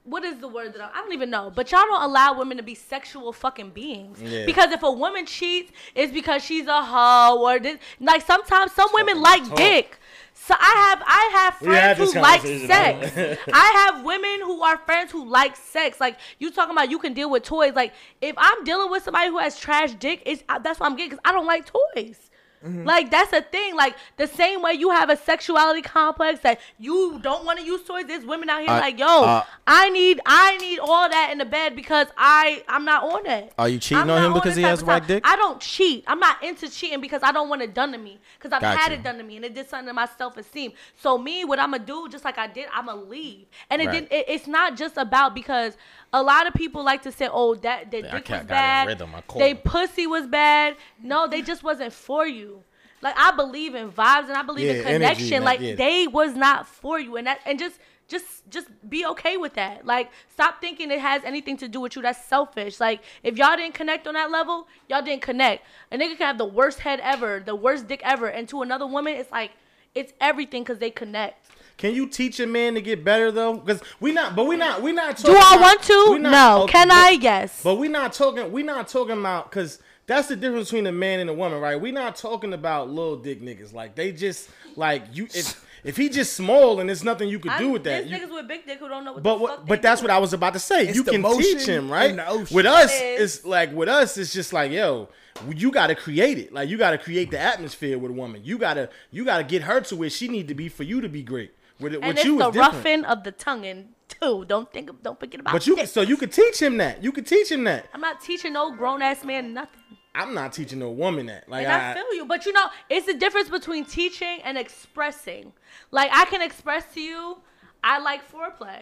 [0.07, 1.53] What is the word that I, I don't even know?
[1.55, 4.23] But y'all don't allow women to be sexual fucking beings.
[4.23, 4.47] Yeah.
[4.47, 7.79] Because if a woman cheats, it's because she's a hoe or this.
[8.01, 9.99] Like sometimes some women like dick.
[10.33, 13.41] So I have I have friends who like sex.
[13.53, 15.99] I have women who are friends who like sex.
[16.01, 17.75] Like you talking about, you can deal with toys.
[17.75, 20.97] Like if I'm dealing with somebody who has trash dick, it's uh, that's what I'm
[20.97, 22.26] getting because I don't like toys.
[22.65, 22.85] Mm-hmm.
[22.85, 23.77] Like that's a thing.
[23.77, 27.83] Like the same way you have a sexuality complex that you don't want to use
[27.85, 28.07] toys.
[28.07, 31.39] There's women out here Uh, like, yo, uh, I need I need all that in
[31.39, 33.53] the bed because I I'm not on that.
[33.59, 35.23] Are you cheating I'm on him because he has whack dick?
[35.27, 36.05] I don't cheat.
[36.07, 38.19] I'm not into cheating because I don't want it done to me.
[38.39, 40.37] Because I've Got had it done to me and it did something to my self
[40.37, 40.73] esteem.
[40.97, 43.47] So me, what I'm gonna do, just like I did, I'm gonna leave.
[43.71, 44.09] And it Right.
[44.09, 44.13] did.
[44.13, 45.77] It, it's not just about because
[46.13, 49.15] a lot of people like to say, oh, that their Yeah, dick was bad, rhythm.
[49.15, 50.77] I they pussy was bad.
[51.03, 52.56] No, they just wasn't for you.
[53.03, 55.45] Like I believe in vibes and I believe in Yeah, energy, connection.
[55.45, 55.75] like, like yeah.
[55.75, 57.79] they was not for you, and that and just
[58.09, 59.85] just just be okay with that.
[59.85, 62.03] Like stop thinking it has anything to do with you.
[62.03, 62.81] That's selfish.
[62.81, 65.65] Like if y'all didn't connect on that level, y'all didn't connect.
[65.93, 68.87] A nigga can have the worst head ever, the worst dick ever, and to another
[68.87, 69.51] woman, it's like
[69.95, 71.47] it's everything because they connect.
[71.79, 73.55] Can you teach a man to get better though?
[73.59, 75.19] Because we not, but we not, we not.
[75.19, 76.19] Talking Do I about- want to?
[76.21, 76.63] not- no.
[76.63, 77.19] okay, Can I?
[77.21, 77.61] Yes.
[77.63, 78.51] But we not talking.
[78.51, 81.81] We not talking about because that's the difference between a man and a woman, right?
[81.81, 83.73] We're not talking about little dick niggas.
[83.73, 85.25] Like they just like you.
[85.35, 88.09] If if he just small and there's nothing you could do I'm- with that.
[88.09, 89.83] There's you- niggas with big dick who don't know what but the what, fuck but
[89.83, 90.11] they that's doing.
[90.11, 90.87] what I was about to say.
[90.89, 92.11] It's you can teach him, right?
[92.11, 92.55] in the ocean.
[92.55, 93.37] With us, It is.
[93.37, 95.09] it's like with us, it's just like yo,
[95.55, 96.53] you got to create it.
[96.53, 98.41] Like you got to create the atmosphere with a woman.
[98.45, 101.09] You gotta you gotta get her to where she need to be for you to
[101.09, 101.53] be great.
[101.79, 102.75] With it, And with it's you the is different.
[102.75, 104.47] roughing of the tonguing too.
[104.47, 105.53] Don't think, of, don't forget about.
[105.53, 105.93] But you this.
[105.93, 107.05] so you could teach him that.
[107.05, 107.85] You could teach him that.
[107.93, 109.83] I'm not teaching no grown ass man nothing.
[110.17, 111.49] I'm not teaching a woman that.
[111.49, 115.53] Like I, I, feel you, but you know, it's the difference between teaching and expressing.
[115.91, 117.39] Like I can express to you,
[117.85, 118.81] I like foreplay.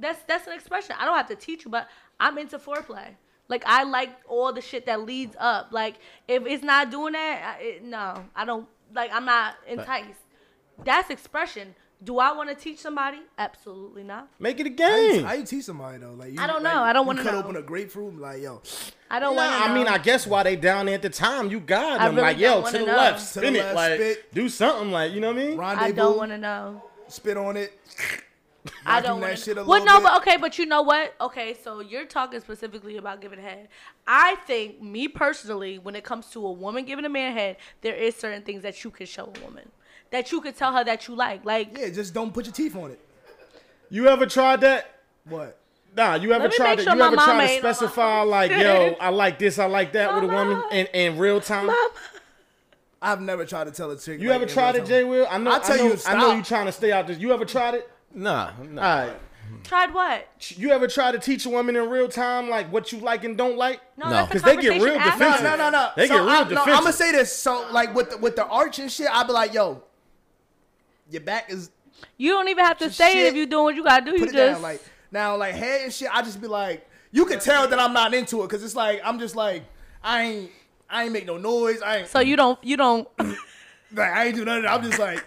[0.00, 0.96] That's that's an expression.
[0.98, 3.08] I don't have to teach you, but I'm into foreplay.
[3.48, 5.68] Like I like all the shit that leads up.
[5.72, 5.96] Like
[6.26, 8.66] if it's not doing that, I, it, no, I don't.
[8.94, 10.18] Like I'm not enticed.
[10.84, 11.74] That's expression.
[12.02, 13.18] Do I want to teach somebody?
[13.38, 14.28] Absolutely not.
[14.40, 15.24] make it a How you, game.
[15.24, 16.14] how you teach somebody though?
[16.14, 16.82] Like you, I don't like, know.
[16.82, 17.38] I don't wanna cut know.
[17.40, 18.60] open a grapefruit, like yo,
[19.10, 19.70] I don't Nah, want to.
[19.70, 22.22] I mean, I guess why they down there at the time, you got them really
[22.28, 22.96] like, yo, to the know.
[22.96, 24.32] left, To the spin it, like, spit.
[24.34, 25.56] do something, like, you know what I mean?
[25.58, 25.84] rendezvous.
[25.84, 26.82] I don't want to know.
[27.08, 27.78] spit on it.
[28.86, 30.04] I don't that want shit a Well, no, bit.
[30.04, 31.14] but okay, but you know what?
[31.20, 33.68] Okay, so you're talking specifically about giving head.
[34.06, 37.94] I think, me personally, when it comes to a woman giving a man head, there
[37.94, 39.68] is certain things that you can show a woman
[40.12, 41.44] that you could tell her that you like.
[41.44, 43.00] Like, Yeah, just don't put your teeth on it.
[43.90, 44.90] You ever tried that?
[45.28, 45.58] What?
[45.94, 47.68] Nah, you ever Let tried make to sure you ever mama try to ain't on
[47.68, 50.68] my specify like, yo, I like this, I like that with a woman Mama.
[50.72, 51.70] in, in real time?
[53.00, 54.20] I've never tried to tell a chick.
[54.20, 54.86] You like, ever tried it, time.
[54.86, 55.26] Jay Will?
[55.28, 56.36] I know I'll tell I know, you, I know stop.
[56.36, 57.18] you trying to stay out this.
[57.18, 57.90] You ever tried it?
[58.14, 58.82] Nah, nah.
[58.82, 59.16] All right.
[59.64, 60.28] tried what?
[60.56, 63.36] You ever try to teach a woman in real time like what you like and
[63.36, 63.80] don't like?
[63.98, 64.12] No, No.
[64.12, 65.10] that's a 'Cause they get real after.
[65.18, 65.42] defensive.
[65.44, 65.90] No, no, no, no.
[65.96, 67.36] They so get real I, no, I'm gonna say this.
[67.36, 69.82] So like with the, with the arch and shit, I'd be like, yo,
[71.12, 71.70] your back is
[72.18, 74.12] You don't even have to say it if you're doing what you gotta do.
[74.12, 74.62] put You it just down.
[74.62, 77.92] Like now, like head and shit, I just be like, you can tell that I'm
[77.92, 79.62] not into it because it's like I'm just like
[80.02, 80.50] I ain't
[80.90, 81.80] I ain't make no noise.
[81.82, 83.06] I ain't so you don't you don't.
[83.18, 83.36] like
[83.98, 84.66] I ain't do nothing.
[84.66, 85.24] I'm just like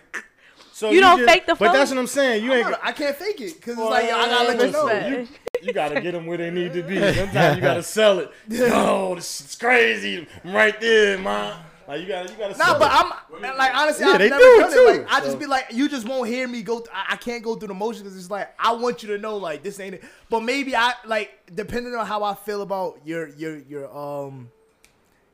[0.74, 2.44] So You don't just- fake the But that's what I'm saying.
[2.44, 2.68] You ain't.
[2.84, 4.88] I can't fake it because it's like I gotta let you know.
[4.88, 5.40] Respect.
[5.64, 6.98] You gotta get them where they need to be.
[7.14, 8.32] Sometimes you gotta sell it.
[8.74, 10.28] Oh, this shit's crazy.
[10.44, 11.56] I'm right there, man.
[11.88, 12.58] Like you gotta, you gotta.
[12.58, 13.46] Nah, but it.
[13.46, 14.86] I'm like honestly, Yeah, I've they never do done too.
[14.88, 15.26] Like I so.
[15.26, 16.84] just be like, you just won't hear me go.
[16.92, 19.38] I, I can't go through the motions because it's like I want you to know
[19.38, 20.04] like this ain't it.
[20.30, 24.50] But maybe I like depending on how I feel about your your your um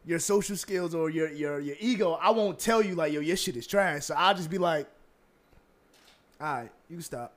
[0.06, 3.38] your social skills or your your your ego, I won't tell you like yo your
[3.38, 4.06] shit is trash.
[4.06, 4.88] So I'll just be like,
[6.40, 7.34] all right, you can stop.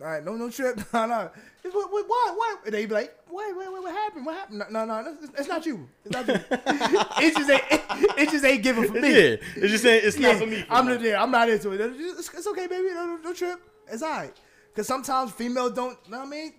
[0.00, 1.30] All right, no, no trip, no, no.
[1.62, 2.58] What, what, what?
[2.64, 4.26] And they be like, what, what, what, what happened?
[4.26, 4.64] What happened?
[4.70, 5.88] No, no, no, it's, it's not you.
[6.04, 6.34] It's not you.
[6.50, 7.62] it just ain't,
[8.18, 9.12] it, just ain't given for me.
[9.12, 10.64] yeah, it's just saying it's not for me.
[10.68, 11.16] I'm not there.
[11.16, 11.80] I'm not into it.
[11.80, 12.88] It's, it's okay, baby.
[12.88, 13.60] No, no, no trip.
[13.88, 14.34] It's all right.
[14.68, 16.52] Because sometimes females don't, know what I mean?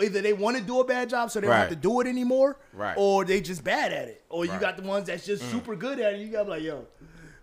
[0.00, 2.06] Either they want to do a bad job so they don't have to do it
[2.06, 2.94] anymore, Right.
[2.96, 4.24] or they just bad at it.
[4.30, 4.60] Or you Right.
[4.60, 5.50] got the ones that's just mm.
[5.50, 6.20] super good at it.
[6.20, 6.86] You got like, yo,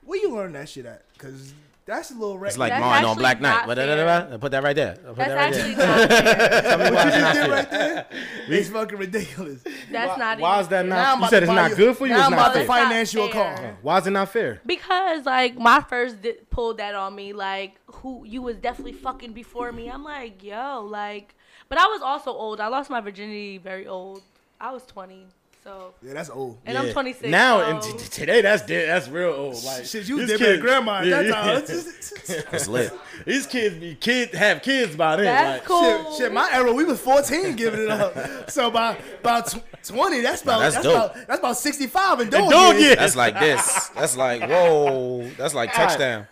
[0.04, 1.04] where you learn that shit at?
[1.14, 1.54] Because
[1.86, 2.50] that's a little red.
[2.50, 3.68] It's like That's Martin on Black Knight.
[3.68, 4.38] What- fair.
[4.40, 4.96] Put that right there.
[4.96, 5.88] Put That's that right actually there.
[5.88, 6.62] not fair.
[6.62, 8.06] Tell me why what you just did right there?
[8.50, 9.64] it's fucking ridiculous.
[9.92, 10.40] That's not.
[10.40, 10.90] Why even is that fair.
[10.90, 11.18] Not?
[11.18, 12.14] I'm You said it's not good for you.
[12.14, 13.78] now It's I'm not about to finance you a car.
[13.82, 14.62] Why is it not fair?
[14.66, 19.34] Because like my first di- pulled that on me, like who you was definitely fucking
[19.34, 19.88] before me.
[19.90, 21.36] I'm like, yo, like,
[21.70, 22.60] but I was also old.
[22.60, 24.22] I lost my virginity very old.
[24.60, 25.28] I was 20,
[25.66, 26.60] so Yeah, that's old.
[26.66, 26.94] and I'm Yeah.
[26.94, 27.30] 26.
[27.32, 28.88] Now so- and t- t- today, that's dead.
[28.88, 29.64] That's real old.
[29.64, 31.32] Like Shit, you these did kids- grandma at yeah, that yeah.
[31.34, 31.58] time.
[31.58, 32.94] It's just- It's lit.
[33.26, 35.26] These kids be kid have kids by then.
[35.26, 36.12] That's like, cool.
[36.14, 38.50] Shit, shit, my era, we was 14 giving it up.
[38.52, 40.96] So by about tw- 20, that's about that's that's, dope.
[41.12, 42.84] about that's about 65 and And dog dog years.
[42.86, 42.96] years.
[42.98, 43.90] That's like this.
[43.96, 45.28] That's like whoa.
[45.38, 46.28] That's like touchdown.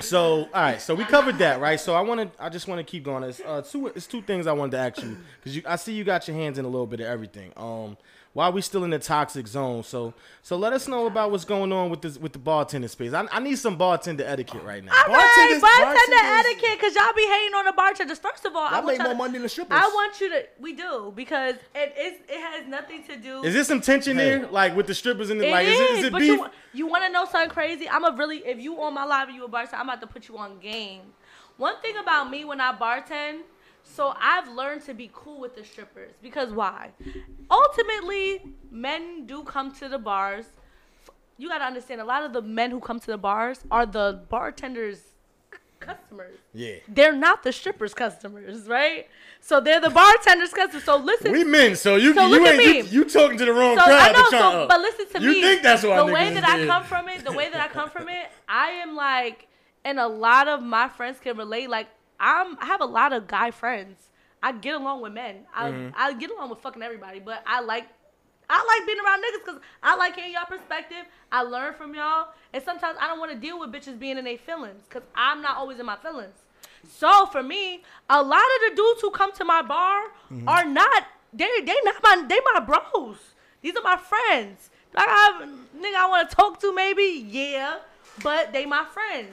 [0.00, 1.80] So, all right, so we covered that, right?
[1.80, 3.22] So I want to, I just want to keep going.
[3.24, 5.94] It's uh, two, it's two things I wanted to ask you because you, I see
[5.94, 7.52] you got your hands in a little bit of everything.
[7.56, 7.96] Um,
[8.38, 9.82] why are we still in the toxic zone?
[9.82, 13.12] So, so let us know about what's going on with this with the bartender space.
[13.12, 14.92] I, I need some bartender etiquette right now.
[14.92, 18.20] All right, Bartenders- bartender bartenders- y'all because y'all be hating on the bartenders.
[18.20, 19.76] First of all, I Y'all want make y'all more to- money than the strippers.
[19.76, 20.44] I want you to.
[20.60, 22.20] We do because it is.
[22.28, 23.42] It has nothing to do.
[23.42, 25.66] Is there some tension there, like with the strippers and the It like?
[25.66, 26.28] Is, it, is it but beef?
[26.30, 27.88] you you want to know something crazy?
[27.88, 30.06] I'm a really if you on my live and you a bartender, I'm about to
[30.06, 31.00] put you on game.
[31.56, 33.40] One thing about me when I bartend,
[33.94, 36.90] so I've learned to be cool with the strippers because why?
[37.50, 40.46] Ultimately, men do come to the bars
[41.38, 44.22] you gotta understand a lot of the men who come to the bars are the
[44.28, 45.00] bartenders'
[45.78, 46.36] customers.
[46.52, 46.74] Yeah.
[46.88, 49.06] They're not the strippers' customers, right?
[49.40, 50.82] So they're the bartenders' customers.
[50.82, 53.78] So listen, We men, so you So you ain't you, you talking to the wrong
[53.78, 54.10] so crowd.
[54.10, 55.36] I know, so, but listen to you me.
[55.36, 57.68] You think that's why the way that I come from it, the way that I
[57.68, 59.46] come from it, I am like,
[59.84, 61.70] and a lot of my friends can relate.
[61.70, 61.86] Like,
[62.20, 64.08] I'm, I have a lot of guy friends.
[64.42, 65.46] I get along with men.
[65.54, 65.94] I, Mm-hmm.
[65.96, 67.86] I get along with fucking everybody, but I like,
[68.50, 71.04] I like being around niggas because I like hearing y'all perspective.
[71.30, 74.24] I learn from y'all, and sometimes I don't want to deal with bitches being in
[74.24, 76.34] their feelings because I'm not always in my feelings.
[76.88, 80.02] So for me, a lot of the dudes who come to my bar
[80.32, 80.48] Mm-hmm.
[80.48, 83.16] are not they they not my they my bros.
[83.60, 84.70] These are my friends.
[84.94, 87.78] Like I have nigga I want to talk to maybe yeah,
[88.22, 89.30] but they my friends.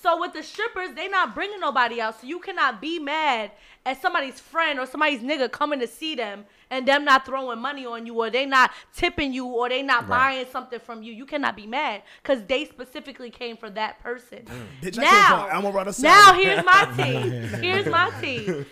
[0.00, 2.20] So with the strippers, they not bringing nobody out.
[2.20, 3.50] So you cannot be mad
[3.84, 7.84] at somebody's friend or somebody's nigga coming to see them and them not throwing money
[7.84, 11.12] on you or they not tipping you or they not buying something from you.
[11.12, 14.44] You cannot be mad because they specifically came for that person.
[14.80, 15.04] Bitch, now,
[15.48, 15.54] can't.
[15.54, 17.66] I'm gonna a now here's my tea.
[17.66, 18.64] Here's my tea.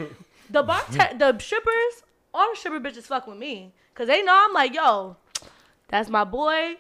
[0.51, 4.53] The bar, the strippers, all the stripper bitches fuck with me, cause they know I'm
[4.53, 5.17] like, yo,
[5.89, 6.77] that's my boy.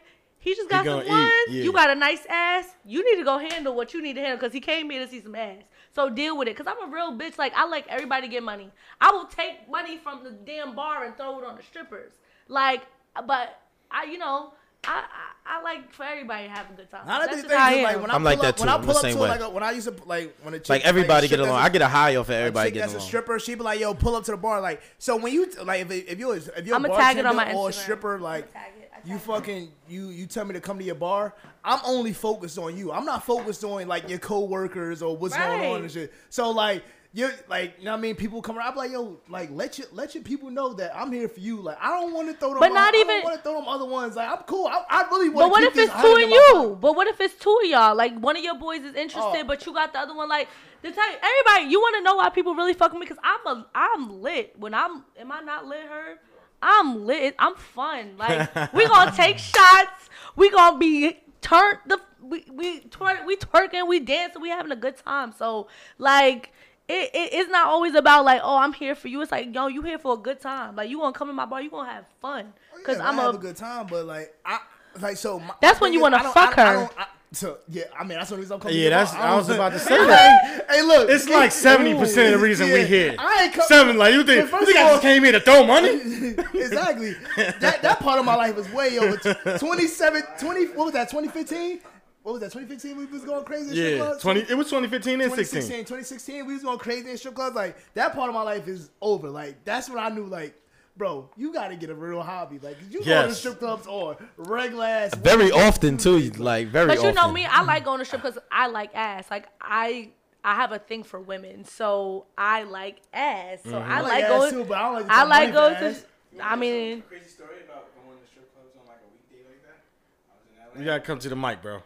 [0.47, 1.09] He just got some ones.
[1.49, 1.62] yeah.
[1.64, 2.66] You got a nice ass.
[2.84, 5.11] You need to go handle what you need to handle, cause he came here to
[5.11, 5.62] see some ass.
[5.94, 7.36] So deal with it, cause I'm a real bitch.
[7.36, 8.70] Like I like everybody to get money.
[9.01, 12.12] I will take money from the damn bar and throw it on the strippers.
[12.49, 12.82] Like,
[13.26, 14.53] but I, you know,
[14.86, 15.03] I,
[15.47, 17.07] I, I like for everybody to have a good time.
[17.09, 17.82] Now that That's the just thing how I is, am.
[17.84, 18.72] like when I I'm pull like up, that when too.
[18.72, 19.28] I I'm pull the up to way.
[19.28, 21.55] like a, when I used to like when a chick Like everybody a get along.
[21.57, 23.62] that's I get a high off of everybody chick getting that's a stripper, she be
[23.62, 26.36] like, "Yo, pull up to the bar." Like, so when you like, if if you're
[26.36, 28.76] if you're a I'ma tag it on bartender or a stripper, like, tag it.
[28.76, 28.76] I
[29.07, 31.35] you fucking you you tell me to come to your bar.
[31.65, 32.93] I'm only focused on you.
[32.93, 36.13] I'm not focused on like your coworkers or what's going on and shit.
[36.29, 36.83] So like.
[37.13, 38.15] You're like, you know what I mean?
[38.15, 41.11] People come around, I'm like, yo, like, let your let your people know that I'm
[41.11, 41.63] here for you.
[41.63, 43.55] Like, I don't want to throw them, But not I even- don't want to throw
[43.55, 44.17] them other ones.
[44.17, 44.67] Like, I'm cool.
[44.67, 45.47] I, I really want.
[45.47, 46.79] But what if it's two of you?
[46.79, 47.97] But what if it's two of y'all?
[47.97, 49.45] Like one of your boys is interested, Oh.
[49.47, 50.29] but you got the other one.
[50.29, 50.49] Like
[50.83, 53.07] the type, everybody, you want to know why people really fuck with me?
[53.07, 54.53] Because I'm a, I'm lit.
[54.59, 55.87] When I'm, am I not lit?
[55.89, 56.19] Her,
[56.63, 57.35] I'm lit.
[57.39, 58.17] I'm fun.
[58.19, 60.09] Like we gonna take shots.
[60.37, 62.01] We gonna be turned the.
[62.21, 65.33] We we twerk, we twerking, we dancing, we having a good time.
[65.33, 66.53] So like.
[66.89, 69.21] It, it, it's not always about like oh I'm here for you.
[69.21, 70.77] It's like yo you here for a good time.
[70.77, 72.53] Like you gonna come in my bar, you gonna have fun.
[72.73, 74.61] Oh, Cause yeah, I'm I have a a good time, but like I
[75.01, 75.41] like so.
[75.41, 76.75] My, That's when you wanna I fuck I, I her.
[76.75, 78.77] don't- I- so yeah, I mean that's the reason I'm coming.
[78.79, 79.22] Yeah, that's- bar.
[79.22, 80.66] I was about to say Hey, that.
[80.70, 83.14] Hey, look, It's like seventy percent of the reason we Yeah, here.
[83.18, 84.51] I ain't come, Seven, like you think?
[84.51, 85.89] You think of I just came here to throw money?
[86.55, 87.14] exactly.
[87.37, 89.16] That that part of my life is way over.
[89.16, 91.11] Tw- 27, 20, what was that?
[91.11, 91.81] 2015.
[92.22, 92.51] What was that?
[92.53, 92.97] 2015.
[92.97, 93.68] We was going crazy.
[93.70, 94.22] in strip clubs?
[94.22, 94.41] twenty.
[94.49, 95.79] It was 2015 and 2016, 16.
[95.85, 97.55] 2016, we was going crazy in strip clubs.
[97.55, 99.29] Like that part of my life is over.
[99.31, 100.55] Like that's when I knew, like,
[100.97, 102.59] bro, you got to get a real hobby.
[102.59, 105.14] Like you go to strip clubs or regular ass.
[105.14, 106.18] Very often too.
[106.32, 107.14] Like very But you often.
[107.14, 109.30] know me, I like going to strip because I like ass.
[109.30, 110.11] Like I,
[110.44, 113.61] I have a thing for women, so I like ass.
[113.64, 113.90] So mm-hmm.
[113.90, 114.53] I, I like like ass going.
[114.53, 115.86] too, but I don't like to I throw like money going for to.
[115.88, 116.05] ass.
[116.42, 119.80] I mean, Crazy story about going to strip clubs on like a weekday like that.
[120.28, 120.44] I was
[120.74, 120.80] in LA.
[120.80, 121.76] You gotta come to the mic, bro.
[121.76, 121.80] I,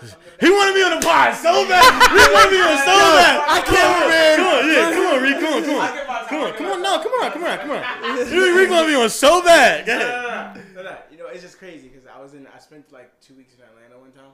[0.00, 0.08] I'm
[0.40, 1.86] He wanted me on the pod so bad.
[2.12, 3.34] He wanted me on so bad.
[3.48, 4.36] I can't, man.
[4.36, 6.52] Come on, yeah, come on, Reed, come on, come I on, get my come on,
[6.54, 6.82] come on.
[6.82, 8.30] No, come on, come on, come on.
[8.56, 9.86] Reed wanted me on so bad.
[9.86, 10.56] Go No, ahead.
[10.74, 10.96] no, no, no, no, no.
[11.10, 12.46] You know, it's just crazy because I was in.
[12.54, 14.32] I spent like two weeks in Atlanta one time,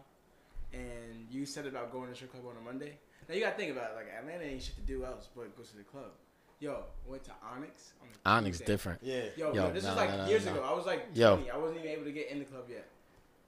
[0.73, 2.99] and you said about going to strip club on a Monday.
[3.29, 3.97] Now you gotta think about it.
[3.97, 6.11] Like Atlanta ain't shit to do else but go to the club.
[6.59, 7.93] Yo, went to Onyx.
[8.03, 8.73] On Onyx Tuesday.
[8.73, 8.99] different.
[9.03, 9.23] Yeah.
[9.37, 10.53] Yo, Yo, bro, this no, was like no, no, years no.
[10.53, 10.63] ago.
[10.69, 11.37] I was like Yo.
[11.37, 11.51] 20.
[11.51, 12.87] I wasn't even able to get in the club yet.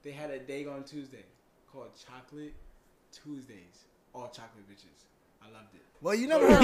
[0.03, 1.25] They had a day on Tuesday
[1.71, 2.55] called Chocolate
[3.13, 3.85] Tuesdays.
[4.15, 5.05] All chocolate bitches.
[5.45, 5.82] I loved it.
[6.01, 6.62] Well, you never heard.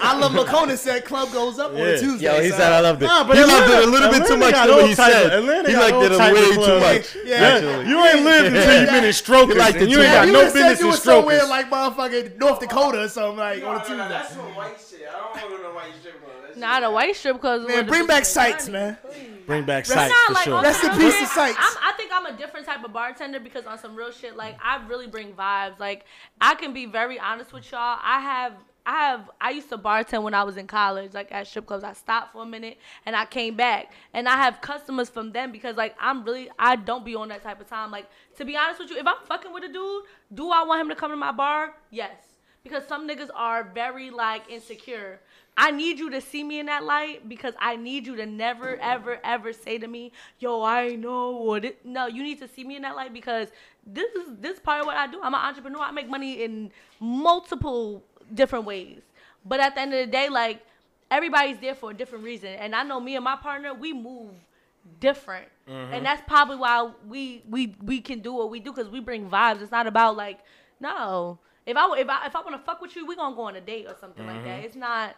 [0.00, 1.84] I love McCona said club goes up on Yeah.
[1.84, 2.24] a Tuesday.
[2.26, 3.06] Yo, he so- said I loved it.
[3.06, 4.94] Nah, but he loved it a little bit too Atlanta much got than what he
[4.94, 5.32] type of- said.
[5.32, 6.84] Atlanta he got liked all it a type of way too clubs.
[7.14, 7.16] much.
[7.24, 7.36] Yeah.
[7.36, 7.88] Actually.
[7.88, 10.26] You ain't lived until you've been in strokers, liked it and you too ain't got
[10.26, 11.50] you no business in was somewhere strokers.
[11.50, 14.08] like motherfucking North Dakota or something like No, on a no, no, Tuesday.
[14.08, 15.08] that's some white shit.
[15.08, 16.34] I don't want to go to no white strip club.
[16.46, 17.66] That's not a white strip club.
[17.68, 18.98] Man, bring back sites, man.
[19.46, 20.54] Bring back Rest- sites for like, sure.
[20.54, 21.58] on Rest some in real peace shit, to Sites.
[21.60, 24.56] I'm, I think I'm a different type of bartender because on some real shit, like
[24.62, 25.78] I really bring vibes.
[25.78, 26.06] Like
[26.40, 27.98] I can be very honest with y'all.
[28.02, 28.52] I have.
[28.86, 31.84] I have I used to bartend when I was in college, like at strip clubs.
[31.84, 33.92] I stopped for a minute and I came back.
[34.12, 37.42] And I have customers from them because like I'm really I don't be on that
[37.42, 37.90] type of time.
[37.90, 40.02] Like to be honest with you, if I'm fucking with a dude,
[40.34, 41.72] do I want him to come to my bar?
[41.90, 42.12] Yes.
[42.62, 45.20] Because some niggas are very like insecure.
[45.56, 48.76] I need you to see me in that light because I need you to never,
[48.76, 52.64] ever, ever say to me, "Yo, I know what it." No, you need to see
[52.64, 53.48] me in that light because
[53.86, 55.20] this is this is part of what I do.
[55.22, 55.80] I'm an entrepreneur.
[55.80, 58.02] I make money in multiple
[58.32, 59.02] different ways.
[59.44, 60.64] But at the end of the day, like
[61.10, 62.50] everybody's there for a different reason.
[62.50, 64.30] And I know me and my partner, we move
[65.00, 66.04] different, and mm-hmm.
[66.04, 69.62] that's probably why we we we can do what we do because we bring vibes.
[69.62, 70.40] It's not about like
[70.80, 71.38] no.
[71.66, 73.56] If I if I if I want to fuck with you, we gonna go on
[73.56, 74.58] a date or something like that.
[74.58, 74.66] Mm-hmm.
[74.66, 75.16] It's not.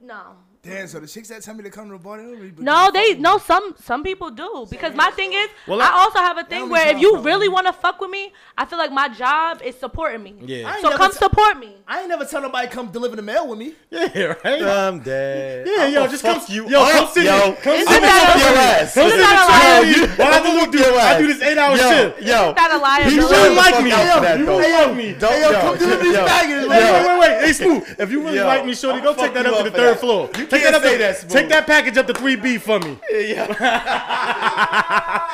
[0.00, 2.32] No, Damn, so the chicks that tell me to come to the bar, they don't
[2.40, 3.38] really no, they no.
[3.38, 6.68] Some some people do because my thing is, Well, I I- also have a thing
[6.68, 9.62] where if you to really want to fuck with me, I feel like my job
[9.62, 10.34] is supporting me.
[10.40, 10.74] Yeah.
[10.80, 11.76] So come t- support me.
[11.86, 13.74] I ain't never tell nobody come deliver the mail with me.
[13.90, 14.62] Yeah, right.
[14.62, 15.66] I'm dead.
[15.68, 17.54] Yeah, yo, just come, you yo, come sit yo.
[17.62, 18.48] Come Isn't sit that here.
[18.48, 18.94] your ass.
[18.94, 20.06] Come Isn't sit that a here.
[20.06, 20.06] lie?
[20.06, 22.22] You- I do, Whoop do, I do this eight hour Yo, shift.
[22.22, 22.52] yo.
[22.54, 23.04] That a liar.
[23.04, 23.32] He You Billy.
[23.32, 23.90] really like me.
[23.90, 24.58] fuck up for that, You though.
[24.58, 25.12] really like me.
[25.14, 27.44] Don't, Hey, yo, yo, come deliver these yo, Wait, wait, wait, wait.
[27.46, 27.94] Hey, Smooth.
[27.98, 30.28] If you really like me, Shorty, go take that up to the third floor.
[30.58, 31.32] You take that up say to- that, Smooth.
[31.32, 32.98] Take that package up to 3B for me.
[33.10, 34.42] Yeah.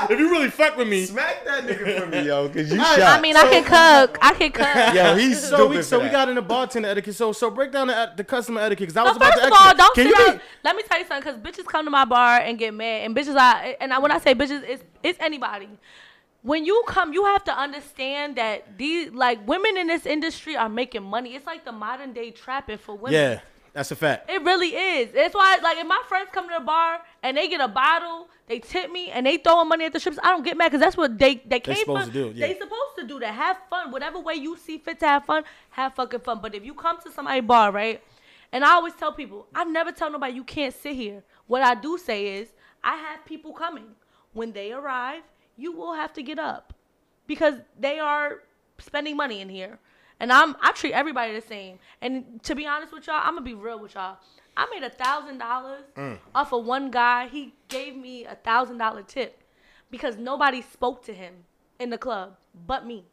[0.11, 1.05] If you really fuck with me.
[1.05, 3.19] Smack that nigga for me, yo, cause you Alright, shot.
[3.19, 4.19] I mean, I can cook.
[4.21, 4.95] I can cook.
[4.95, 6.13] yo, he's So stupid we, so for we that.
[6.13, 7.15] got into bartender etiquette.
[7.15, 9.47] So so break down the, the customer etiquette because I So was about first to
[9.49, 11.85] of all, don't Can sit you be, Let me tell you something, because bitches come
[11.85, 14.63] to my bar and get mad, and bitches, I and I, when I say bitches,
[14.67, 15.69] it's it's anybody.
[16.43, 20.69] When you come, you have to understand that these like women in this industry are
[20.69, 21.37] making money.
[21.37, 23.13] It's like the modern day trapping for women.
[23.13, 23.41] Yeah,
[23.73, 24.31] that's a fact.
[24.31, 25.11] It really is.
[25.15, 28.29] It's why, like, if my friends come to the bar and they get a bottle,
[28.49, 30.81] they tip me, and they throwing money at the strips, I don't get mad because
[30.81, 32.13] that's what they they came They supposed from.
[32.13, 32.47] to do, yeah.
[32.49, 33.33] They supposed to do that.
[33.35, 35.45] Have fun, whatever way you see fit to have fun.
[35.71, 36.41] Have fucking fun.
[36.43, 38.03] But if you come to somebody's bar, right,
[38.53, 41.23] and I always tell people, I never tell nobody you can't sit here.
[41.47, 42.49] What I do say is,
[42.85, 43.87] I have people coming.
[44.35, 45.23] When they arrive,
[45.57, 46.75] you will have to get up
[47.27, 48.41] because they are
[48.79, 49.79] spending money in here.
[50.23, 51.81] And I'm I treat everybody the same.
[52.01, 54.19] And to be honest with y'all, I'm gonna be real with y'all.
[54.57, 56.17] I made a thousand dollars mm.
[56.33, 57.27] off of one guy.
[57.27, 59.43] He gave me a thousand dollar tip
[59.91, 61.35] because nobody spoke to him
[61.81, 63.05] in the club but me.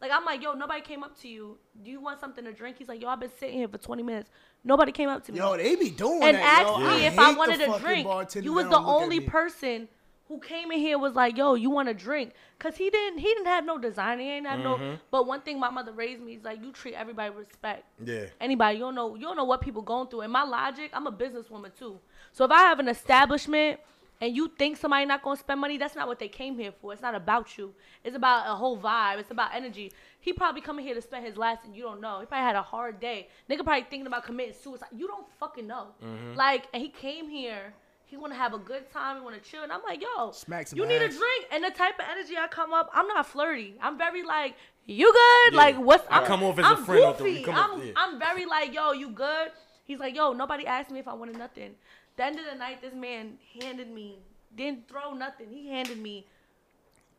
[0.00, 1.56] Like I'm like, yo, nobody came up to you.
[1.84, 2.78] Do you want something to drink?
[2.78, 4.30] He's like, yo, I've been sitting here for 20 minutes.
[4.64, 6.64] Nobody came up to me Yo, they be doing and that.
[6.66, 6.90] asked yo.
[6.90, 8.08] me if I wanted a drink.
[8.42, 9.86] You was the only person
[10.28, 13.18] who came in here was like, "Yo, you want a drink?" Cause he didn't.
[13.18, 14.18] He didn't have no design.
[14.18, 14.82] He ain't have Mm-hmm.
[14.82, 14.98] no.
[15.10, 17.84] But one thing my mother raised me is like, you treat everybody with respect.
[18.04, 18.26] Yeah.
[18.40, 19.14] Anybody, you don't know.
[19.14, 20.22] You don't know what people going through.
[20.22, 21.98] And my logic, I'm a businesswoman too.
[22.32, 23.80] So if I have an establishment.
[24.18, 25.76] And you think somebody not gonna spend money?
[25.76, 26.94] That's not what they came here for.
[26.94, 27.74] It's not about you.
[28.02, 29.18] It's about a whole vibe.
[29.18, 29.92] It's about energy.
[30.20, 32.20] He probably coming here to spend his last, and you don't know.
[32.20, 33.28] He probably had a hard day.
[33.50, 34.88] Nigga probably thinking about committing suicide.
[34.96, 35.88] You don't fucking know.
[36.02, 36.34] Mm-hmm.
[36.34, 37.74] Like, and he came here.
[38.06, 39.16] He want to have a good time.
[39.16, 39.62] He want to chill.
[39.62, 41.46] And I'm like, yo, Smack you need a drink.
[41.52, 43.74] And the type of energy I come up, I'm not flirty.
[43.82, 44.54] I'm very like,
[44.86, 45.54] you good?
[45.54, 47.50] Like, what's I I'm, come off as a I'm friend off the- Goofy.
[47.50, 47.92] I'm, yeah.
[47.96, 49.50] I'm very like, yo, you good?
[49.84, 51.72] He's like, yo, nobody asked me if I wanted nothing.
[52.16, 54.18] The end of the night, this man handed me,
[54.56, 55.48] didn't throw nothing.
[55.50, 56.26] He handed me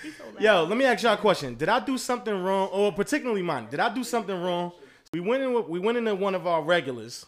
[0.04, 0.42] He's so loud.
[0.42, 1.56] Yo, let me ask y'all a question.
[1.56, 3.68] Did I do something wrong, or particularly mine?
[3.70, 4.72] Did I do something wrong?
[5.14, 5.68] We went in.
[5.70, 7.26] We went into one of our regulars,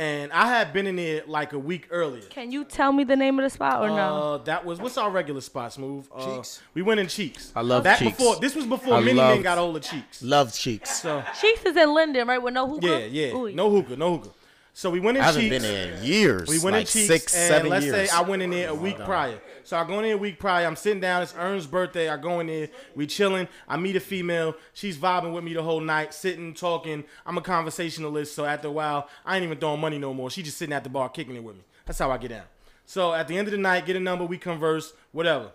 [0.00, 2.22] and I had been in there like a week earlier.
[2.22, 4.16] Can you tell me the name of the spot or no?
[4.16, 6.08] Uh, that was what's our regular spot, Smooth?
[6.14, 6.62] Uh, Cheeks.
[6.72, 7.52] We went in Cheeks.
[7.54, 8.16] I love that Cheeks.
[8.16, 8.36] before.
[8.36, 10.22] This was before I Mini Men got hold of Cheeks.
[10.22, 11.02] Love cheeks.
[11.02, 12.42] So Cheeks is in Linden, right?
[12.42, 12.86] With no hookah.
[12.86, 13.52] yeah, yeah, Ooh.
[13.52, 14.30] no hookah, no hookah.
[14.72, 15.62] So we went in I haven't Cheeks.
[15.62, 16.48] been in years.
[16.48, 18.10] We went like in Cheeks, six, and seven let's years.
[18.10, 19.38] say I went in there a week prior.
[19.64, 20.66] So I go in there a week prior.
[20.66, 21.22] I'm sitting down.
[21.22, 22.08] It's Earn's birthday.
[22.08, 22.68] I go in there.
[22.94, 23.48] We chilling.
[23.68, 24.54] I meet a female.
[24.72, 27.04] She's vibing with me the whole night, sitting, talking.
[27.24, 28.34] I'm a conversationalist.
[28.34, 30.30] So after a while, I ain't even throwing money no more.
[30.30, 31.62] She just sitting at the bar kicking it with me.
[31.86, 32.44] That's how I get down.
[32.86, 34.24] So at the end of the night, get a number.
[34.24, 34.92] We converse.
[35.12, 35.52] Whatever.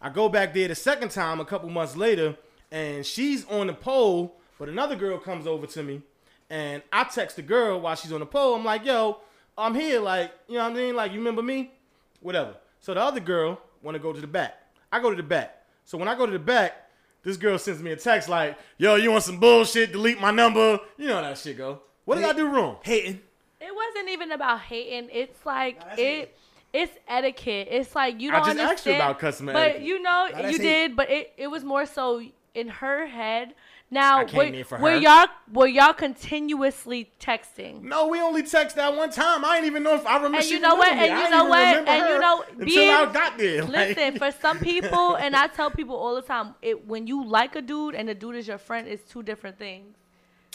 [0.00, 2.36] I go back there the second time a couple months later,
[2.70, 6.02] and she's on the pole, but another girl comes over to me,
[6.48, 8.54] and I text the girl while she's on the pole.
[8.54, 9.18] I'm like, yo,
[9.56, 9.98] I'm here.
[9.98, 10.94] Like, you know what I mean?
[10.94, 11.72] Like, you remember me?
[12.20, 12.54] Whatever.
[12.80, 14.54] So the other girl want to go to the back.
[14.90, 15.64] I go to the back.
[15.84, 16.88] So when I go to the back,
[17.22, 19.92] this girl sends me a text like, yo, you want some bullshit?
[19.92, 20.80] Delete my number.
[20.96, 21.82] You know how that shit go.
[22.04, 22.78] What did I do wrong?
[22.82, 23.20] Hating.
[23.60, 25.10] It wasn't even about hating.
[25.12, 26.38] It's like that's it.
[26.72, 27.68] It's etiquette.
[27.70, 28.96] It's like you don't I just asked you understand.
[28.96, 29.82] about customer but etiquette.
[29.86, 30.62] you know that's you hate.
[30.62, 30.96] did.
[30.96, 32.22] But it, it was more so
[32.54, 33.54] in her head.
[33.90, 37.82] Now I came were, in for were y'all were y'all continuously texting?
[37.82, 39.44] No, we only text that one time.
[39.44, 40.36] I ain't even know if I remember.
[40.38, 40.92] And she you know what?
[40.92, 41.58] And I you ain't know what?
[41.76, 43.64] And you her know, until I got there.
[43.64, 47.24] Like- Listen, for some people, and I tell people all the time, it when you
[47.24, 49.96] like a dude and the dude is your friend, it's two different things.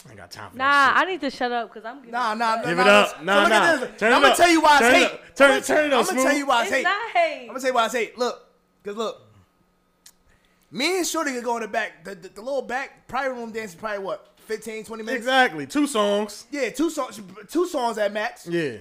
[0.06, 1.96] I ain't got time for Nah, that I need to shut up because I'm.
[1.96, 2.62] Getting Nah, nah, nah.
[2.62, 3.08] Give nah, it up.
[3.18, 3.86] So Nah, nah.
[3.96, 5.10] Turn I'm gonna tell you why Turn I hate.
[5.34, 6.82] Turn I'm it- turn it up, I'm gonna tell you why I It's hate.
[6.84, 7.40] not hate.
[7.40, 8.18] I'm gonna tell you why I hate.
[8.18, 8.46] look,
[8.84, 9.22] cause look,
[10.74, 13.52] me and Shorty could go in the back, the, the, the little back private room
[13.52, 15.16] dance is probably what, 15, 20 minutes.
[15.24, 15.66] Exactly.
[15.66, 16.46] Two songs.
[16.50, 18.46] Yeah, two songs, two songs at max.
[18.46, 18.78] Yeah.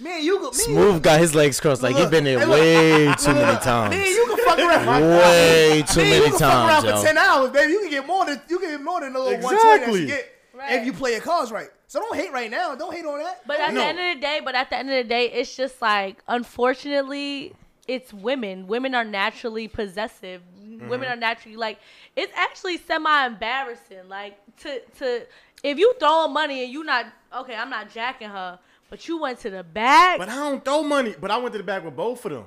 [0.00, 2.24] Me and you could, me and Smooth got his legs crossed like he Look, been
[2.24, 3.90] there hey, look, way look, too many look, times.
[3.94, 5.02] Me and you can fuck around.
[5.02, 7.72] Way too Me and many you can fuck around times, for ten hours, baby.
[7.72, 9.76] You can get more than you can get more than the little one twenty that
[9.76, 10.00] Exactly.
[10.00, 10.72] you get Right.
[10.80, 11.68] if you play your cards right.
[11.86, 12.74] So don't hate right now.
[12.74, 13.42] Don't hate on that.
[13.46, 13.80] But at No.
[13.80, 16.22] the end of the day, but at the end of the day, it's just like
[16.26, 17.54] unfortunately,
[17.86, 18.66] it's women.
[18.66, 20.42] Women are naturally possessive.
[20.58, 20.88] Mm-hmm.
[20.88, 21.78] Women are naturally like
[22.16, 24.08] it's actually semi embarrassing.
[24.08, 25.26] Like to to
[25.62, 27.06] if you throw money and you not
[27.36, 28.58] okay, I'm not jacking her,
[28.90, 30.18] but you went to the back.
[30.18, 31.14] But I don't throw money.
[31.20, 32.44] But I went to the back with both of them.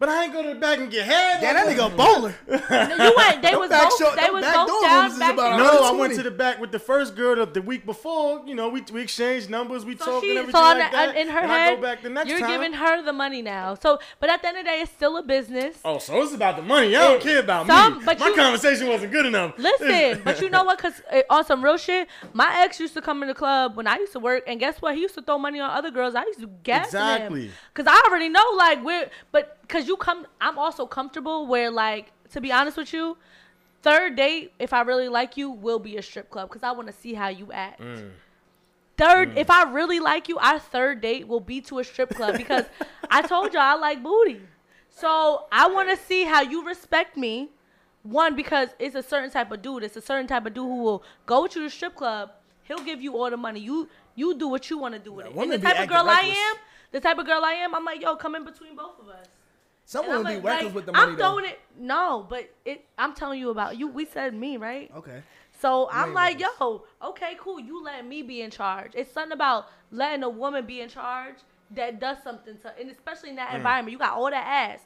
[0.00, 1.40] But I ain't go to the back and get head.
[1.40, 2.32] Damn, that nigga a bowler.
[2.46, 3.42] you went.
[3.42, 3.98] They Them was back both.
[3.98, 5.58] short- they was back both door down rooms is back about.
[5.58, 8.42] No, I went to the back with the first girl the, the week before.
[8.46, 10.90] You know, we, we exchanged numbers, we So talked she, and so everything on like
[10.92, 11.16] the, that.
[11.16, 12.50] in her and head, I go back the next you're time.
[12.50, 13.74] giving her the money now.
[13.74, 15.78] So, but at the end of the day, it's still a business.
[15.84, 16.92] Oh, so it's about the money.
[16.92, 18.04] Y'all don't care about some- me.
[18.04, 19.54] but My you- conversation wasn't good enough.
[19.58, 20.78] Listen, but you know what?
[20.78, 23.88] Cause uh, on some real shit, my ex used to come in the club when
[23.88, 24.94] I used to work, and guess what?
[24.94, 26.14] He used to throw money on other girls.
[26.14, 27.46] I used to gas Exactly.
[27.46, 27.52] him.
[27.74, 32.12] Cause I already know, like, we're, but cause you come, I'm also comfortable where, like,
[32.30, 33.16] to be honest with you,
[33.82, 36.88] third date, if I really like you, will be a strip club, cause I want
[36.88, 37.80] to see how you act.
[37.80, 38.10] Mm.
[38.98, 42.36] Third, if I really like you, our third date will be to a strip club
[42.36, 42.64] because
[43.10, 44.40] I told y'all I like booty.
[44.90, 47.50] So I want to see how you respect me.
[48.02, 49.84] One, because it's a certain type of dude.
[49.84, 52.32] It's a certain type of dude who will go to the strip club.
[52.64, 53.60] He'll give you all the money.
[53.60, 55.34] You you do what you want to do with it.
[55.34, 56.36] And the type of girl reckless.
[56.36, 56.56] I am,
[56.90, 59.26] the type of girl I am, I'm like, yo, come in between both of us.
[59.88, 61.30] Someone will be reckless like, with the money I'm though.
[61.30, 61.60] throwing it.
[61.78, 62.84] No, but it.
[62.98, 63.88] I'm telling you about you.
[63.88, 64.90] We said me, right?
[64.94, 65.22] Okay.
[65.62, 67.58] So I'm like, yo, okay, cool.
[67.58, 68.92] You letting me be in charge.
[68.94, 71.36] It's something about letting a woman be in charge
[71.70, 73.56] that does something to, and especially in that mm.
[73.56, 74.80] environment, you got all that ass.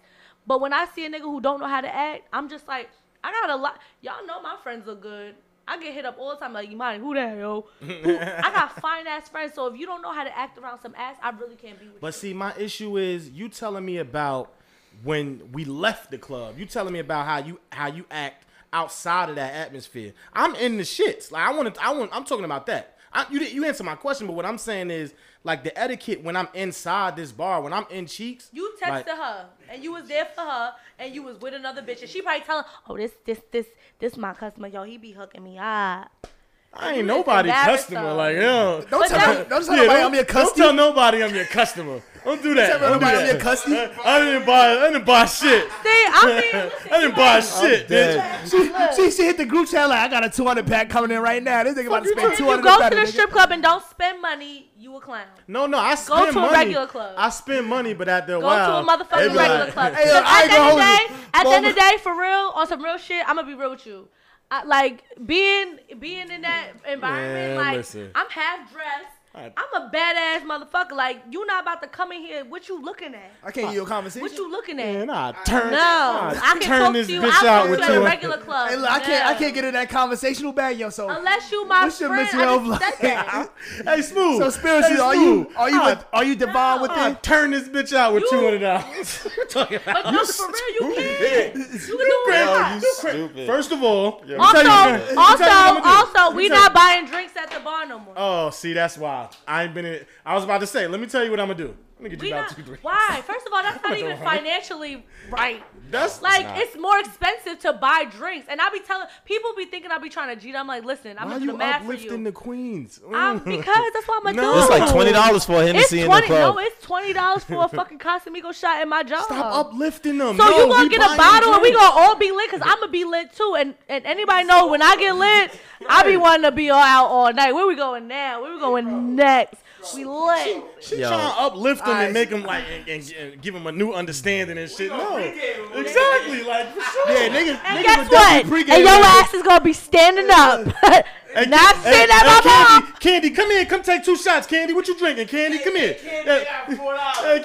[0.47, 2.89] But when I see a nigga who don't know how to act, I'm just like,
[3.24, 3.81] I got a lot.
[4.03, 5.35] Y'all know my friends are good.
[5.66, 7.66] I get hit up all the time like, Imani, who that yo?
[7.81, 9.55] Who- I got fine ass friends.
[9.55, 11.87] So if you don't know how to act around some ass, I really can't be
[11.87, 12.12] with But you.
[12.12, 14.55] But see, my issue is you telling me about
[15.02, 16.59] when we left the club.
[16.59, 20.12] You telling me about how you how you act outside of that atmosphere.
[20.32, 21.31] I'm in the shits.
[21.31, 21.82] Like I want to.
[21.85, 22.10] I want.
[22.14, 22.97] I'm talking about that.
[23.14, 25.12] I, you didn't- you answer my question, but what I'm saying is
[25.44, 28.48] like the etiquette when I'm inside this bar, when I'm in cheeks.
[28.55, 31.82] You like- texted her and you was there for her and you was with another
[31.82, 33.66] bitch and she probably telling, oh this this this
[33.98, 36.27] this my customer, yo, he be hooking me up.
[36.73, 38.01] I ain't nobody customer.
[38.01, 38.14] her.
[38.14, 38.81] Like yo.
[38.89, 40.64] Don't But tell, that- me, don't tell Yeah, nobody don't, I'm your don't customer.
[40.64, 42.02] tell nobody I'm your customer.
[42.24, 42.69] Don't do that.
[42.69, 43.32] Tell Don't do nobody I'm that.
[43.32, 43.90] your customer.
[44.05, 44.70] I didn't buy.
[44.77, 45.65] I didn't buy shit.
[45.82, 48.94] See, I mean, listen, I didn't buy shit, bitch.
[48.97, 51.43] She, she hit the group chat like, I got a 200 pack coming in right
[51.43, 51.62] now.
[51.65, 53.51] This nigga about to you spend talking- if 200 you go to the strip club
[53.51, 55.27] and don't spend money, you a clown.
[55.49, 56.32] No, no, I spend money.
[56.32, 57.15] Go to a regular club.
[57.19, 59.94] I spend money, but after a Go while, to a motherfucking regular like- club.
[59.94, 62.19] Hey, yo, at the end of the day, at the end of the day, for
[62.19, 64.09] real, on some real shit, I'm gonna be real with you.
[64.51, 68.11] I, like being being in that environment, Man, like listen.
[68.15, 69.07] I'm half dressed.
[69.35, 70.93] I- I'm a badass motherfucker.
[70.93, 72.45] Like you not about to come in here.
[72.45, 73.31] What you looking at?
[73.43, 74.21] I can't hear your conversation.
[74.23, 74.93] What you looking at?
[74.93, 75.71] Man, I turn.
[75.73, 77.21] no, I I can turn talk this to you.
[77.23, 78.69] bitch I'll out with to you at a regular club.
[78.71, 80.91] Hey, look, I can't, I can't get in that conversational bag, yo.
[80.91, 82.67] So, Unless you my What's your friend, mental I health
[83.01, 83.51] like?
[83.87, 84.43] Hey, smooth.
[84.43, 86.83] so spiritually, Hey, are you, are you, I, with, are you divine No.
[86.83, 87.23] with I it?
[87.23, 89.27] turn this bitch out with You- two hundred dollars.
[89.49, 90.03] talking about?
[90.05, 91.59] But no, for real, you can.
[91.59, 92.75] You can do it.
[92.75, 93.47] You You stupid.
[93.47, 96.19] First of all, Also, tell you- let me tell you also, what I'ma do.
[96.21, 98.15] also, we not buying drinks at the bar no more.
[98.17, 100.05] Oh, see, that's why I ain't been in.
[100.24, 100.86] I was about to say.
[100.86, 101.77] Let me tell you what I'm gonna do.
[102.03, 102.83] Let me get We you not, two drinks.
[102.83, 103.23] why?
[103.24, 105.62] First of all, that's not even financially right.
[105.91, 106.59] That's Like not.
[106.59, 110.09] it's more expensive to buy drinks, and I be telling people be thinking I be
[110.09, 110.57] trying to cheat.
[110.57, 112.24] I'm like, listen, I'm why gonna do you the math for uplifting you.
[112.24, 113.01] the queens?
[113.15, 113.45] I'm, Mm.
[113.45, 114.53] because that's what I'm gonna No.
[114.55, 114.59] do.
[114.61, 116.27] It's like twenty dollars for him to It's see in the twenty.
[116.27, 116.55] club.
[116.57, 119.23] No, it's twenty dollars for a fucking Casamigo shot in my job.
[119.24, 120.37] Stop uplifting them.
[120.37, 122.51] So No, you gonna get a bottle and we gonna all be lit?
[122.51, 123.55] Cause I'm gonna be lit too.
[123.59, 125.53] And and anybody know when I get lit,
[125.89, 127.53] I be wanting to be all out all night.
[127.53, 128.43] Where we going now?
[128.43, 129.62] Where we going next?
[129.95, 130.63] We lit.
[130.81, 131.09] She Yo.
[131.09, 132.05] trying to uplift them Alright.
[132.07, 134.91] and make them like and, and, and give them a new understanding and shit.
[134.91, 136.43] No, exactly.
[136.45, 137.13] Like for sure.
[137.13, 138.11] Yeah, niggas, And niggas guess what?
[138.11, 140.67] definitely pregame And your ass is gonna be standing up,
[141.35, 142.93] Hey, not hey, sitting at my Candy, mom.
[143.01, 143.65] Candy, come here.
[143.65, 144.47] Come take two shots.
[144.47, 145.29] Candy, what you drinking?
[145.29, 145.97] Candy, come here.
[146.05, 146.45] Yeah, yeah,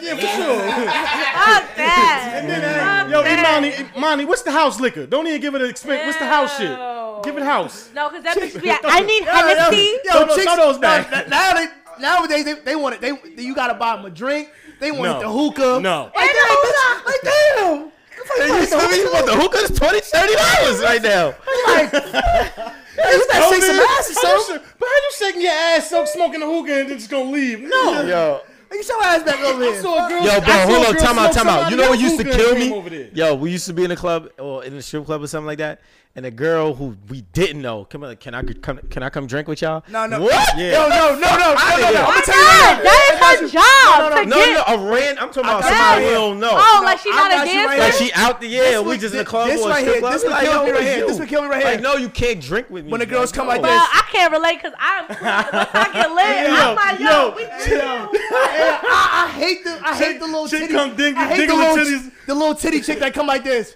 [0.02, 0.60] yeah, for sure.
[0.60, 2.32] Fuck that.
[2.36, 3.40] And then, hey, Fuck yo, that.
[3.40, 5.06] Imani, Imani, what's the house liquor?
[5.06, 6.06] Don't even give it an expense.
[6.06, 6.78] What's the house shit?
[7.24, 7.90] Give it house.
[7.96, 9.98] No, cause that bitch be I need Yo, yo, Hennessy.
[10.04, 11.12] yo, Throw those- chicks- throw those no, back.
[11.14, 11.66] n- Now they
[12.00, 13.02] nowadays they, they want it.
[13.02, 14.50] They you gotta buy them a drink.
[14.80, 15.20] They want No.
[15.22, 15.80] the hookah.
[15.82, 16.12] No.
[16.16, 17.92] Like, And damn, the bitch, like damn.
[18.38, 19.58] Hey, you tell me you want the hookah?
[19.62, 20.02] It's 20
[20.36, 21.34] dollars right now.
[21.68, 24.68] Like, hey, you better shake some ass or something.
[24.80, 27.60] But how you shaking your ass, so smoking the hookah, and then just gonna leave?
[27.62, 28.02] No.
[28.04, 28.42] Yo,
[28.72, 29.82] Get your ass back over here.
[29.82, 30.24] saw a girl.
[30.24, 31.70] Yo, bro, hold on, time out, time out.
[31.72, 33.10] You know what used to kill me?
[33.14, 35.46] Yo, we used to be in a club or in a strip club or something
[35.48, 35.82] like that,
[36.18, 38.80] and a girl who we didn't know, come on, can I come?
[38.90, 39.84] Can I come drink with y'all?
[39.88, 40.20] No, no.
[40.20, 40.58] What?
[40.58, 40.72] Yeah.
[40.72, 41.56] Yo, no, no, no, no, no, no.
[41.56, 41.98] Outta here.
[42.00, 42.84] I'm gonna tell you not?
[42.84, 44.68] That is her job No, no, to No, get.
[44.68, 45.20] no, a ran.
[45.20, 46.08] I'm talking about got somebody you.
[46.10, 46.50] we don't know.
[46.54, 47.80] Oh, No, like she's not a got right dancer.
[47.84, 50.40] Like she out the yeah, we just in the club this right here, this would
[50.42, 51.06] kill me right here.
[51.08, 51.82] This would kill me right Like, here.
[51.82, 52.92] no, you can't drink with me.
[52.92, 53.70] When the girls come like this.
[53.72, 59.28] I can't relate because I'm I get lit, I'm like, yo, yo, we Yeah, I,
[59.30, 60.68] I hate the I hate the little titty.
[60.74, 62.12] come ding- I hate the little, titties.
[62.26, 63.76] the little titty chick that come like this.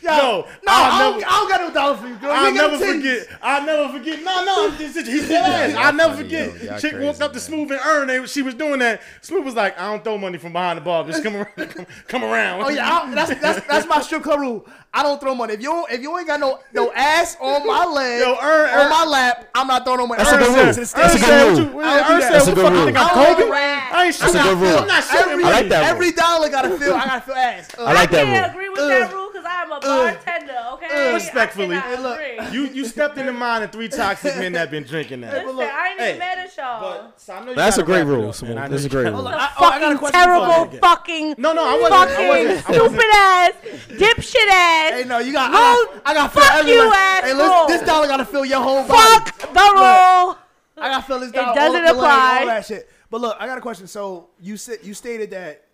[0.00, 2.30] Yo, Yo, no, I'll I, don't, never- I don't got no dollar for you, girl.
[2.32, 3.28] I'll never forget.
[3.42, 4.22] I'll never forget.
[4.22, 5.76] No, no, he's dead ass.
[5.76, 6.62] I'll never forget.
[6.62, 6.78] yo.
[6.78, 7.40] Chick crazy, walked up to.
[7.40, 8.06] Smooth and Earn.
[8.08, 9.02] They, she was doing that.
[9.22, 11.04] Smooth was like, I don't throw money from behind the bar.
[11.04, 11.46] Just come around.
[11.56, 12.62] Come, come around.
[12.62, 14.66] Oh yeah, I, that's that's that's my strip club rule.
[14.94, 15.54] I don't throw money.
[15.54, 18.78] If you if you ain't got no no ass on my leg, Yo, Earn- on
[18.86, 20.22] Earn- my lap, I'm not throwing no money.
[20.22, 20.72] That's a good rule.
[20.86, 21.74] to That's a good rule.
[21.76, 22.22] what you- I don't Earn that.
[22.22, 22.84] said, a what the good fuck you rule.
[22.86, 23.42] think I'm I Kobe?
[23.42, 23.92] like rap.
[23.92, 24.32] I ain't shooting.
[24.32, 24.78] That's a good rule.
[24.78, 25.32] I'm not shooting.
[25.32, 26.94] Every, I like that every dollar gotta feel.
[26.94, 27.68] I gotta feel ass.
[27.78, 28.50] I like I that can't rule.
[28.50, 31.14] agree with that rule because I am a bartender, okay?
[31.14, 31.76] Respectfully.
[31.76, 32.48] I Hey, look, agree.
[32.58, 35.46] You you stepped in the mind of three toxic men that been drinking that.
[35.46, 37.12] Listen, I ain't hey, even mad at y'all.
[37.16, 38.54] so I know you That's a great rule, Simone.
[38.56, 38.64] man.
[38.64, 39.14] I know That's a great rule.
[39.14, 42.60] Hold oh, I- oh, I fucking terrible, fucking, No, no, I wasn't- I fucking wasn't-
[42.64, 43.52] stupid ass,
[43.88, 44.92] dipshit ass.
[44.92, 45.50] Hey, no, you got.
[45.52, 46.02] No, I got.
[46.06, 48.86] I got to feel fuck you, last- Hey, listen, this dollar gotta feel your whole
[48.86, 49.24] body.
[49.30, 50.38] Fuck the rule.
[50.80, 51.48] I gotta feel this It dollar.
[51.48, 52.40] all doesn't up your leg, apply.
[52.40, 52.88] All that shit.
[53.10, 53.86] But look, I got a question.
[53.86, 55.64] So you said you stated that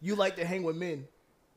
[0.00, 1.06] you like to hang with men,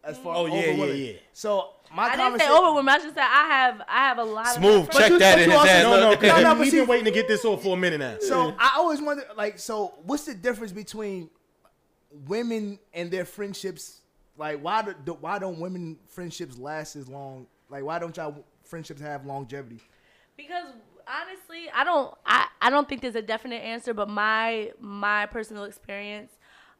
[0.03, 1.13] as far Oh, as yeah, yeah, yeah.
[1.33, 2.53] So my I didn't say conversation.
[2.53, 2.89] over women.
[2.93, 5.39] I just said I have I have a lot of Smooth, of check you- that
[5.39, 5.83] in you his also- ass.
[5.83, 7.61] No, no, Look, because No, no, but we've see- been waiting to get this off
[7.63, 8.15] for a minute now.
[8.19, 11.29] So I always wonder, like, so what's the difference between
[12.27, 14.01] women and their friendships?
[14.37, 17.47] Like, why do, do why don't women friendships last as long?
[17.69, 19.79] Like, why don't y'all friendships have longevity?
[20.37, 20.65] because
[21.07, 25.65] honestly, I don't I, I don't think there's a definite answer, but my my personal
[25.65, 26.31] experience,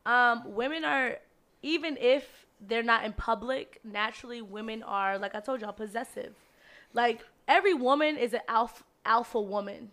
[0.06, 1.18] um, women are
[1.62, 2.24] even if
[2.68, 6.34] they're not in public, naturally women are like I told y'all possessive.
[6.94, 9.92] Like every woman is an alpha alpha woman.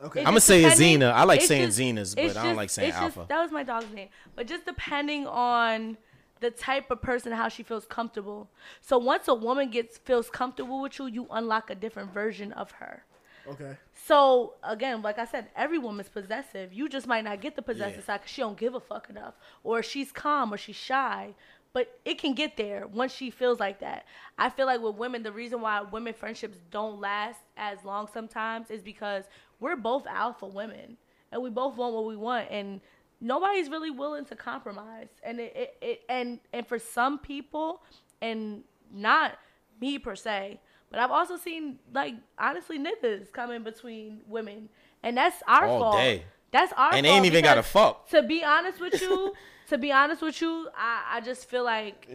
[0.00, 0.20] Okay.
[0.20, 1.12] It's I'ma say depending- Azina.
[1.12, 3.28] I like saying just- Zenas, but I don't just- like saying it's just- Alpha.
[3.28, 4.08] that was my dog's name.
[4.36, 5.98] But just depending on
[6.40, 8.48] the type of person, how she feels comfortable.
[8.80, 12.70] So once a woman gets feels comfortable with you, you unlock a different version of
[12.72, 13.04] her.
[13.48, 13.76] Okay.
[13.92, 16.72] So again, like I said, every woman's possessive.
[16.72, 19.34] You just might not get the possessive side because she don't give a fuck enough,
[19.64, 21.34] or she's calm, or she's shy.
[21.72, 24.06] But it can get there once she feels like that.
[24.38, 28.70] I feel like with women, the reason why women friendships don't last as long sometimes
[28.70, 29.24] is because
[29.60, 30.96] we're both alpha women,
[31.30, 32.80] and we both want what we want, and
[33.20, 35.08] nobody's really willing to compromise.
[35.22, 37.82] And it, it, it and and for some people,
[38.22, 38.62] and
[38.92, 39.38] not
[39.80, 44.68] me per se, but I've also seen like honestly niggas come in between women,
[45.02, 45.96] and that's our All fault.
[45.96, 46.24] day.
[46.50, 48.08] That's our And they ain't even gotta fuck.
[48.10, 49.34] To be honest with you,
[49.68, 52.08] to be honest with you, I, I just feel like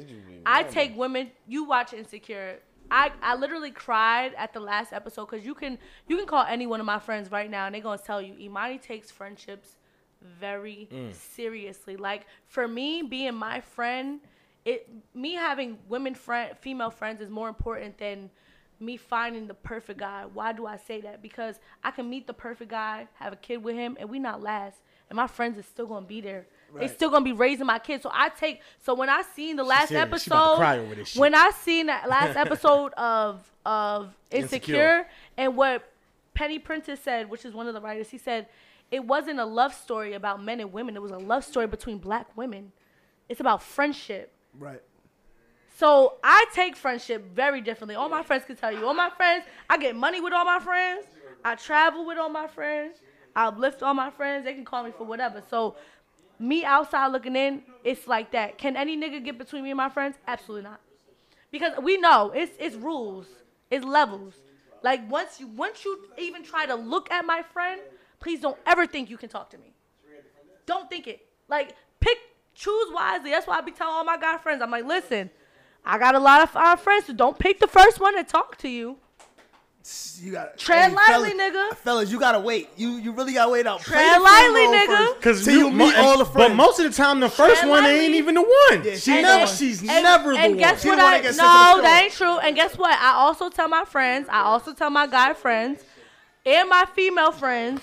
[0.45, 1.31] I take women.
[1.47, 2.59] You watch Insecure.
[2.91, 5.77] I, I literally cried at the last episode because you can
[6.07, 8.35] you can call any one of my friends right now and they're gonna tell you
[8.37, 9.77] Imani takes friendships
[10.21, 11.13] very mm.
[11.13, 11.95] seriously.
[11.95, 14.19] Like for me, being my friend,
[14.65, 18.29] it me having women friend female friends is more important than
[18.83, 20.25] me finding the perfect guy.
[20.31, 21.21] Why do I say that?
[21.21, 24.41] Because I can meet the perfect guy, have a kid with him, and we not
[24.41, 24.77] last.
[25.09, 26.47] And my friends is still gonna be there.
[26.75, 28.01] They still gonna be raising my kids.
[28.03, 30.23] So I take so when I seen the last serious.
[30.23, 34.15] She about to episode, cry over this when I seen that last episode of of
[34.31, 35.07] Insecure, Insecure.
[35.37, 35.89] and what
[36.33, 38.47] Penny Prentice said, which is one of the writers, he said
[38.91, 40.95] it wasn't a love story about men and women.
[40.95, 42.71] It was a love story between black women.
[43.29, 44.31] It's about friendship.
[44.57, 44.81] Right.
[45.83, 47.95] So I take friendship very differently.
[47.95, 48.87] All my friends can tell you.
[48.87, 51.03] All my friends, I get money with all my friends.
[51.43, 52.99] I travel with all my friends.
[53.35, 54.45] I uplift all my friends.
[54.45, 55.43] They can call me for whatever.
[55.49, 55.75] So
[56.39, 58.57] me outside looking in, it's like that.
[58.57, 60.15] Can any nigga get between me and my friends?
[60.25, 60.79] Absolutely not.
[61.51, 63.27] Because we know it's it's rules,
[63.69, 64.35] it's levels.
[64.83, 67.81] Like once you once you even try to look at my friend,
[68.21, 69.73] please don't ever think you can talk to me.
[70.65, 71.27] Don't think it.
[71.49, 72.19] Like pick,
[72.55, 73.31] choose wisely.
[73.31, 74.61] That's why I be telling all my guy friends.
[74.61, 75.29] I'm like, listen,
[75.85, 78.57] I got a lot of our friends, so don't pick the first one to talk
[78.59, 78.97] to you.
[80.21, 81.75] You got Tread lightly, nigga.
[81.75, 82.69] Fellas, you gotta wait.
[82.77, 83.81] You you really gotta wait out.
[83.81, 85.15] Play Tread lightly, nigga.
[85.15, 86.51] Because till you meet all the friends.
[86.51, 88.05] But most of the time, the first Tread one lightly.
[88.05, 88.83] ain't even the one.
[88.85, 89.41] Yeah, she she never.
[89.41, 89.49] ain't.
[89.49, 90.57] She's And- never the and one.
[90.59, 90.99] guess what?
[90.99, 91.37] I, no, sick of
[91.77, 92.37] the that ain't true.
[92.37, 92.97] And guess what?
[92.97, 94.29] I also tell my friends.
[94.31, 95.83] I also tell my guy friends,
[96.45, 97.81] and my female friends.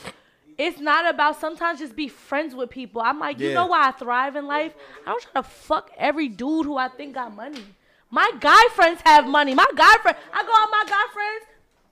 [0.56, 3.00] It's not about sometimes just be friends with people.
[3.00, 4.74] I'm like, you know why I thrive in life?
[5.06, 7.64] I don't try to fuck every dude who I think got money.
[8.10, 9.54] My guy friends have money.
[9.54, 11.44] My guy friend, I go out my guy friends.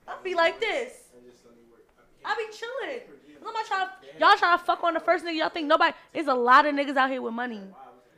[0.07, 0.93] I'll be like this.
[2.25, 3.01] I be chilling.
[3.67, 3.89] Trying
[4.21, 5.39] y'all trying to fuck on the first nigga.
[5.39, 5.95] Y'all think nobody.
[6.13, 7.63] There's a lot of niggas out here with money.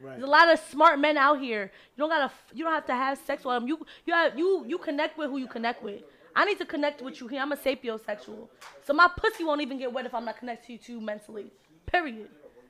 [0.02, 1.70] There's a lot of smart men out here.
[1.96, 2.32] You don't gotta.
[2.52, 3.68] You don't have to have sex with them.
[3.68, 6.02] You you have you you connect with who you connect with.
[6.34, 7.40] I need to connect with you here.
[7.40, 8.48] I'm a sapiosexual,
[8.84, 11.50] so my pussy won't even get wet if I'm not connected to you too mentally.
[11.86, 12.28] Period.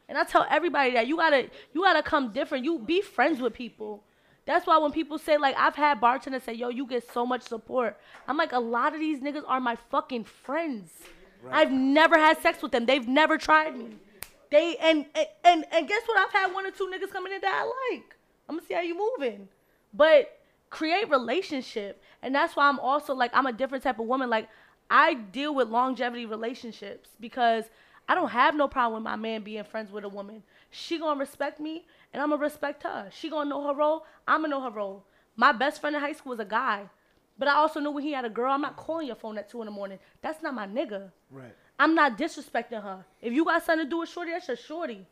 [0.09, 2.65] And I tell everybody that you gotta you gotta come different.
[2.65, 4.03] You be friends with people.
[4.47, 7.43] That's why when people say like I've had bartenders say, "Yo, you get so much
[7.43, 10.93] support," I'm like, a lot of these niggas are my fucking friends.
[11.51, 12.87] I've never had sex with them.
[12.87, 13.97] They've never tried me.
[14.51, 16.19] They and and and, and guess what?
[16.19, 18.17] I've had one or two niggas coming in that I like.
[18.49, 19.49] I'm gonna see how you moving,
[19.95, 20.39] but
[20.71, 24.29] create relationship, and that's why I'm also like I'm a different type of woman.
[24.29, 24.49] Like
[24.91, 27.65] I deal with longevity relationships because
[28.09, 30.43] I don't have no problem with my man being friends with a woman.
[30.71, 33.09] She gonna respect me, and I'm gonna respect her.
[33.13, 34.05] She gonna know her role.
[34.27, 35.05] I'm gonna know her role.
[35.37, 36.89] My best friend in high school was a guy,
[37.39, 38.53] but I also knew when he had a girl.
[38.53, 39.99] I'm not calling your phone at two in the morning.
[40.23, 41.11] That's not my nigga.
[41.31, 41.55] Right.
[41.79, 43.05] I'm not disrespecting her.
[43.23, 45.07] If you got something to do with Shorty, that's your Shorty.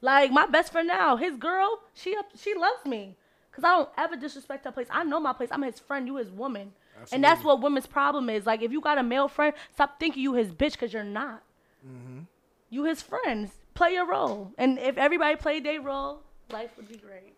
[0.00, 3.16] Like my best friend now, his girl, she up, she loves me,
[3.52, 4.86] cause I don't ever disrespect her place.
[4.90, 5.48] I know my place.
[5.52, 6.06] I'm his friend.
[6.06, 7.14] You his woman, Absolutely.
[7.14, 8.46] and that's what women's problem is.
[8.46, 11.42] Like if you got a male friend, stop thinking you his bitch, cause you're not.
[11.86, 12.20] Mm-hmm.
[12.70, 13.50] You his friends.
[13.74, 16.22] Play your role, and if everybody played their role,
[16.52, 17.34] life would be great.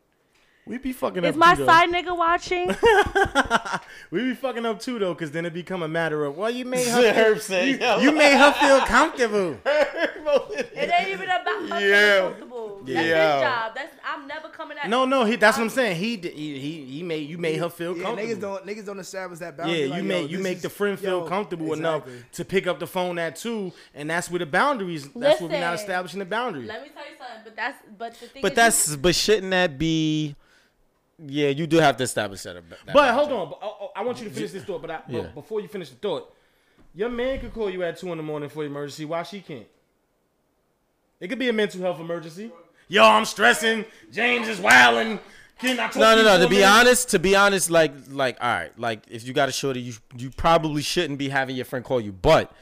[0.67, 1.67] We'd be fucking Is up my too, though.
[1.67, 2.69] side nigga watching?
[4.11, 6.65] We'd be fucking up too though, cause then it become a matter of well, you
[6.65, 7.13] made her.
[7.13, 7.99] Herb said, you, yo.
[7.99, 9.57] you made her feel comfortable.
[9.67, 12.31] it ain't even about her Yeah.
[12.87, 12.95] Feeling comfortable.
[12.95, 13.35] That's Yeah.
[13.35, 13.75] his job.
[13.75, 14.89] That's I'm never coming at.
[14.89, 15.37] No, no, he.
[15.37, 15.97] That's what I'm saying.
[15.97, 18.35] He, d- he, he, he made you made her feel Yeah, comfortable.
[18.35, 19.81] niggas don't niggas don't establish that boundary.
[19.83, 20.03] Yeah, boundary.
[20.03, 22.67] you like, make yo, you make is- the friend feel yo, comfortable enough to pick
[22.67, 25.09] up the phone at two, and that's where the boundaries.
[25.15, 26.69] That's where we're not establishing the boundaries.
[26.69, 28.43] Let me tell you something, but that's but the thing.
[28.43, 30.35] But is that's but shouldn't that be?
[31.23, 32.55] Yeah, you do have to establish that.
[32.55, 34.81] that But hold on, but, oh, oh, I want you to finish this thought.
[34.81, 35.21] But, I, Yeah.
[35.21, 36.35] but before you finish the thought,
[36.95, 39.05] your man could call you at two in the morning for emergency.
[39.05, 39.67] Why she can't?
[41.21, 42.51] It could be a mental health emergency.
[42.91, 43.85] Yo, I'm stressing.
[44.11, 45.21] James is wilding.
[45.61, 46.39] Can I No, no, no.
[46.43, 49.53] To be honest, to be honest, like, like, all right, like, if you got a
[49.53, 52.11] shorty, you you probably shouldn't be having your friend call you.
[52.11, 52.53] But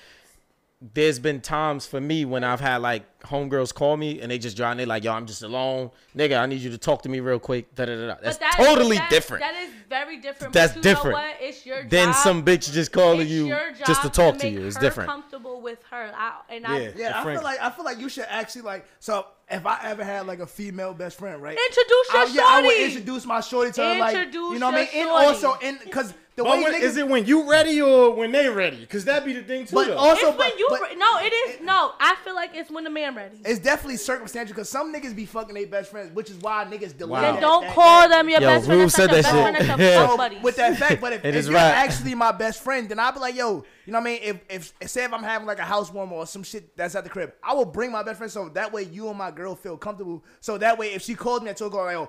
[0.80, 4.56] there's been times for me when I've had like homegirls call me and they just
[4.56, 4.72] drive.
[4.72, 6.38] And they like, yo, I'm just alone, nigga.
[6.38, 7.74] I need you to talk to me real quick.
[7.74, 8.06] Da da da.
[8.06, 8.16] da.
[8.22, 9.42] That's that- totally that- different.
[9.42, 10.52] That is very different.
[10.54, 11.16] That's you different.
[11.16, 11.36] Know what?
[11.40, 11.90] It's your job.
[11.90, 13.48] Then some bitch just calling it's you
[13.84, 14.66] just to talk to make you.
[14.66, 15.10] It's her different.
[15.10, 16.68] Comfortable with her, I, and Yeah.
[16.70, 18.86] I Yeah, I feel like I feel like you should actually like.
[19.00, 21.58] So if I ever had like a female best friend, right?
[21.58, 24.74] introduce your I, yeah, I would introduce my shorty to her, like you know what
[24.74, 27.50] I mean, and also and because the But way when, niggas, is it when you
[27.50, 28.76] ready or when they ready?
[28.80, 29.74] Because that be the thing too.
[29.74, 29.96] but though.
[29.96, 31.92] also it's when you but re- no, it is no.
[32.00, 33.38] I feel like it's when the man ready.
[33.44, 36.96] it's definitely circumstantial because some niggas be fucking their best friends, which is why niggas
[36.96, 37.20] delay.
[37.20, 37.32] Wow.
[37.32, 38.80] Then don't that- call that- them your Yo, best friend.
[38.80, 39.66] Rube That's not said your that best shit.
[39.66, 39.80] friend.
[39.80, 40.36] Yeah.
[40.36, 41.74] So, with that fact, but if, It if is you're right.
[41.74, 44.20] actually my best friend, then I'll be like, yo, you know what I mean?
[44.22, 47.10] If, if say if I'm having like a housewarming or some shit that's at the
[47.10, 49.76] crib, I will bring my best friend so that way you and my girl feel
[49.76, 50.22] comfortable.
[50.40, 52.08] So that way, if she called me at told o'clock, like, yo,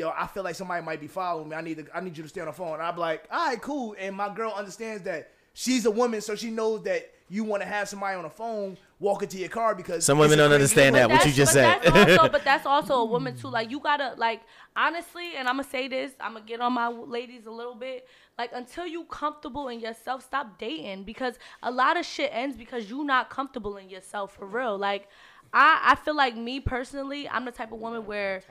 [0.00, 1.56] yo, I feel like somebody might be following me.
[1.56, 2.74] I need to, I need you to stay on the phone.
[2.74, 3.94] And I'll be like, all right, cool.
[3.98, 7.68] And my girl understands that she's a woman, so she knows that you want to
[7.68, 11.08] have somebody on the phone walk into your car because Some women don't understand that,
[11.08, 11.94] what you just but said.
[11.94, 13.48] That's also, but that's also a woman too.
[13.48, 14.42] Like you gotta like
[14.74, 16.10] honestly, and I'm gonna say this.
[16.20, 18.08] I'm gonna get on my ladies a little bit.
[18.36, 22.90] Like until you comfortable in yourself, stop dating because a lot of shit ends because
[22.90, 24.76] you not comfortable in yourself for real.
[24.76, 25.08] Like
[25.52, 28.42] I, I feel like me personally, I'm the type of woman where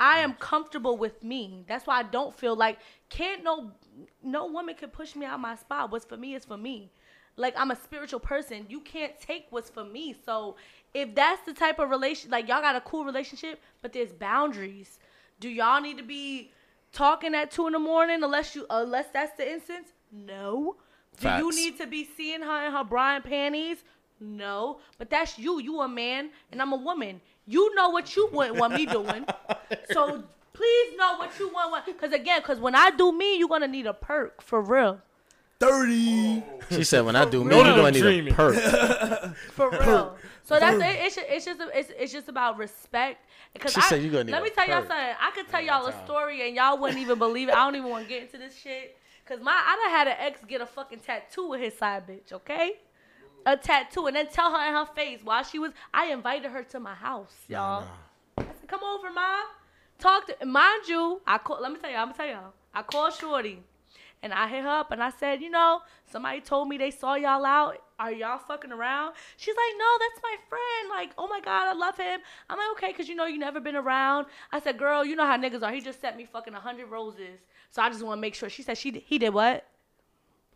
[0.00, 1.62] I am comfortable with me.
[1.68, 2.78] That's why I don't feel like
[3.10, 3.72] can't no
[4.22, 5.92] no woman can push me out my spot.
[5.92, 6.90] What's for me is for me.
[7.36, 8.64] Like I'm a spiritual person.
[8.70, 10.16] You can't take what's for me.
[10.24, 10.56] So
[10.94, 14.98] if that's the type of relation like y'all got a cool relationship, but there's boundaries.
[15.38, 16.50] Do y'all need to be
[16.92, 19.92] talking at two in the morning unless you unless that's the instance?
[20.10, 20.76] No.
[21.20, 23.84] Do you need to be seeing her in her bra and panties?
[24.18, 24.80] No.
[24.96, 25.60] But that's you.
[25.60, 27.20] You a man and I'm a woman.
[27.50, 29.24] You know what you wouldn't want me doing.
[29.92, 30.22] So
[30.52, 31.84] please know what you want.
[31.84, 35.00] Because again, because when I do me, you're gonna need a perk for real.
[35.58, 36.42] thirty.
[36.70, 38.54] She said, when I do me, you're gonna need a perk.
[39.52, 40.16] For real.
[40.44, 41.04] So that's it.
[41.04, 43.26] It's just, it's just it's, it's just about respect.
[43.52, 44.96] Because She I, said you're gonna need let a me tell y'all something.
[44.96, 47.54] I could tell y'all a story and y'all wouldn't even believe it.
[47.54, 48.96] I don't even want to get into this shit.
[49.26, 52.32] Cause my I done had an ex get a fucking tattoo with his side bitch.
[52.32, 52.74] Okay.
[53.46, 55.72] A tattoo and then tell her in her face while she was.
[55.94, 57.84] I invited her to my house, y'all.
[58.36, 59.44] I said, "Come over, mom.
[59.98, 61.60] Talk to." Mind you, I call.
[61.60, 62.52] Let me tell y'all, I'm gonna tell y'all.
[62.74, 63.62] I called Shorty,
[64.22, 67.14] and I hit her up and I said, "You know, somebody told me they saw
[67.14, 67.82] y'all out.
[67.98, 70.90] Are y'all fucking around?" She's like, "No, that's my friend.
[70.90, 73.60] Like, oh my god, I love him." I'm like, "Okay, cause you know you never
[73.60, 75.72] been around." I said, "Girl, you know how niggas are.
[75.72, 77.40] He just sent me fucking hundred roses,
[77.70, 79.66] so I just want to make sure." She said, "She he did what?"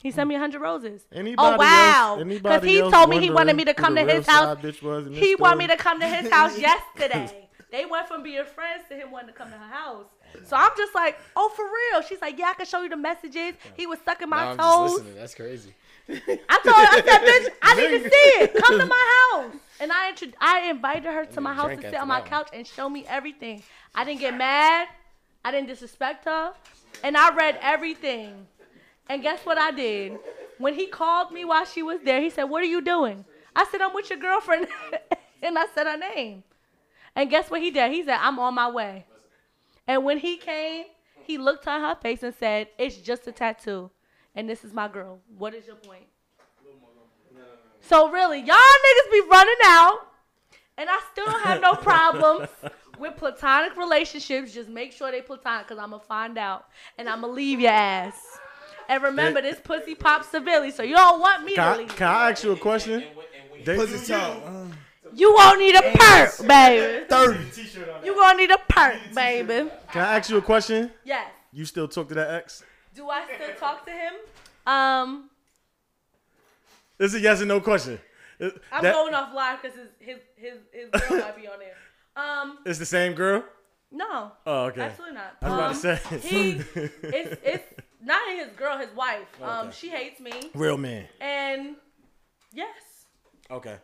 [0.04, 1.06] He sent me a hundred roses.
[1.10, 2.22] Anybody oh wow!
[2.22, 4.58] Because he told me he wanted me to come to his house.
[4.58, 7.48] bitch was in this He wanted me to come to his house yesterday.
[7.70, 10.06] They went from being friends to him wanting to come to her house.
[10.44, 12.02] So I'm just like, oh, for real?
[12.02, 13.54] She's like, yeah, I can show you the messages.
[13.76, 14.92] He was sucking my Now I'm just toes.
[14.92, 15.14] listening.
[15.14, 15.74] That's crazy.
[16.06, 18.54] I told her, I said, bitch, I need to see it.
[18.54, 19.54] Come to my house.
[19.80, 22.50] And I intro- I invited her to my house to sit on my that couch
[22.52, 23.62] and show me everything.
[23.94, 24.88] I didn't get mad.
[25.44, 26.52] I didn't disrespect her.
[27.02, 28.46] And I read everything.
[29.08, 30.18] And guess what I did?
[30.58, 33.24] When he called me while she was there, he said, What are you doing?
[33.54, 34.66] I said, I'm with your girlfriend.
[35.42, 36.42] and I said her name.
[37.16, 37.92] And guess what he did?
[37.92, 39.06] He said, I'm on my way.
[39.86, 40.86] And when he came,
[41.24, 43.90] he looked on her face and said, It's just a tattoo.
[44.34, 45.20] And this is my girl.
[45.36, 46.06] What is your point?
[47.80, 49.98] So really, y'all niggas be running out.
[50.76, 52.48] And I still don't have no problems
[52.98, 54.52] with platonic relationships.
[54.52, 56.66] Just make sure they platonic, cause I'ma find out.
[56.98, 58.18] And I'ma leave your ass.
[58.88, 61.96] And remember, this pussy pops severely, so you don't want me Can to I, leave.
[61.96, 63.04] can I ask you a question?
[63.64, 64.42] They- Pussy talk.
[64.46, 64.64] Uh,
[65.16, 67.04] You won't need a perk, baby.
[67.08, 67.44] Thirty.
[68.04, 69.70] You gonna need a perk, baby.
[69.92, 70.90] Can I ask you a question?
[71.04, 71.30] Yes.
[71.52, 72.64] You still talk to that ex?
[72.96, 74.14] Do I still talk to him?
[74.66, 75.30] Um,
[76.98, 78.00] This is a yes or no question.
[78.40, 80.54] It- I'm that- going off live because his his his
[80.92, 81.76] his girl might be on there.
[82.16, 83.44] Um, It's the same girl.
[83.92, 84.32] no.
[84.44, 84.80] Oh, okay.
[84.82, 85.36] Absolutely not.
[85.42, 86.28] I was about to Um, say.
[86.28, 86.50] He,
[87.04, 87.64] it's it's
[88.04, 89.26] not his girl, his wife.
[89.42, 91.06] Um, she hates me, Real man.
[91.20, 91.76] and
[92.52, 93.06] yes,
[93.50, 93.76] Okay.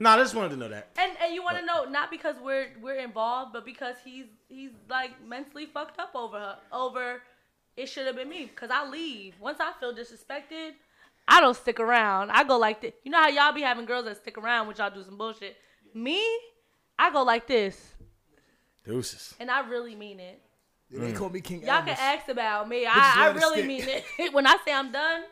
[0.00, 0.90] Nah, I just wanted to know that.
[0.96, 4.70] and and you want to know not because we're we're involved, but because he's he's
[4.88, 7.22] like mentally fucked up over her over.
[7.76, 10.72] It should have been me because I leave once I feel disrespected.
[11.28, 12.30] I don't stick around.
[12.30, 12.92] I go like this.
[13.04, 15.56] You know how y'all be having girls that stick around when y'all do some bullshit.
[15.94, 16.20] Me,
[16.98, 17.94] I go like this,
[18.84, 19.34] Deuces.
[19.40, 20.40] and I really mean it.
[20.90, 22.86] They call me King Y'all can ask about me.
[22.86, 24.04] I, I really mean it.
[24.32, 25.22] when I say I'm done,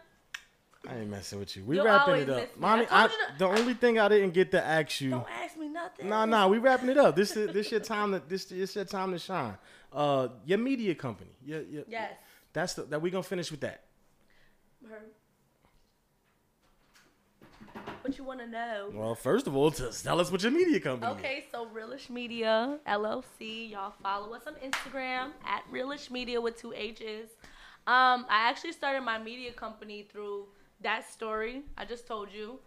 [0.88, 1.64] I ain't messing with you.
[1.64, 2.58] We You'll wrapping it up.
[2.58, 2.86] mommy.
[2.90, 5.10] I I, to- the only thing I didn't get to ask you.
[5.10, 6.08] don't ask me nothing.
[6.08, 7.16] Nah, nah, we wrapping it up.
[7.16, 9.56] This is this your time to this this your time to shine.
[9.92, 11.30] Uh, your media company.
[11.44, 11.80] Yeah, yeah.
[11.88, 12.12] Yes.
[12.52, 13.84] That's the, that we gonna finish with that.
[14.88, 15.02] Her.
[18.06, 18.90] What you want to know?
[18.92, 21.10] Well, first of all, just tell us what your media company.
[21.10, 21.18] is.
[21.18, 23.72] Okay, so Realish Media LLC.
[23.72, 27.30] Y'all follow us on Instagram at Realish Media with two H's.
[27.88, 30.46] Um, I actually started my media company through
[30.82, 32.60] that story I just told you.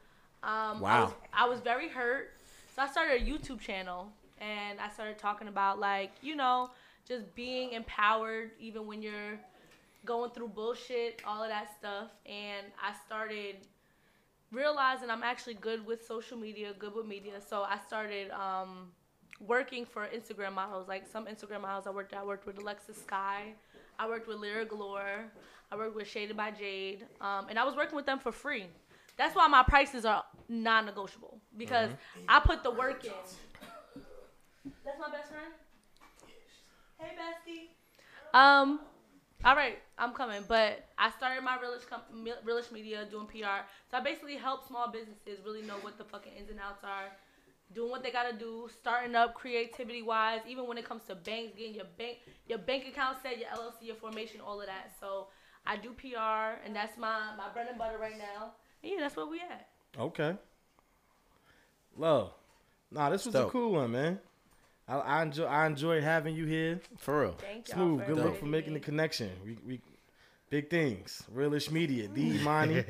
[0.44, 1.04] Um, I Wow.
[1.06, 2.34] was, I was very hurt,
[2.76, 4.12] so I started a YouTube channel
[4.42, 6.70] and I started talking about like you know
[7.08, 9.40] just being empowered even when you're
[10.04, 12.10] going through bullshit, all of that stuff.
[12.26, 13.56] And I started
[14.52, 17.42] realizing I'm actually good with social media, good with media.
[17.48, 18.92] So I started um,
[19.46, 20.88] working for Instagram models.
[20.88, 22.14] Like some Instagram models I worked.
[22.14, 23.54] I worked with Alexis Skyy.
[23.98, 25.26] I worked with Lira Galore.
[25.72, 27.06] I worked with Shaded by Jade.
[27.22, 28.66] Um, and I was working with them for free.
[29.18, 31.90] That's why my prices are non-negotiable because
[32.28, 33.12] I put the work in.
[34.86, 35.54] That's my best friend.
[36.98, 38.38] Hey, bestie.
[38.38, 38.80] Um,
[39.46, 40.44] all right, I'm coming.
[40.48, 43.64] But I started my realish, comp- me- realish media doing PR.
[43.90, 47.12] So I basically help small businesses really know what the fucking ins and outs are,
[47.74, 50.42] doing what they gotta do, starting up creativity wise.
[50.48, 52.18] Even when it comes to banks, getting your bank
[52.48, 54.92] your bank account set, your LLC, your formation, all of that.
[55.00, 55.28] So
[55.66, 58.54] I do PR, and that's my my bread and butter right now.
[58.84, 59.68] And yeah, that's where we at.
[59.98, 60.36] Okay.
[61.96, 62.32] Love.
[62.92, 64.20] Nah, this was a cool one, man.
[64.90, 66.82] I, I enjoy I enjoy having you here.
[66.98, 67.36] For real.
[67.40, 67.78] Thank y'all.
[67.78, 68.00] Smooth.
[68.02, 69.30] for Good luck for making the connection.
[69.46, 69.82] We, we
[70.50, 71.24] big things.
[71.34, 72.08] Realish Media.
[72.08, 72.84] D Imani.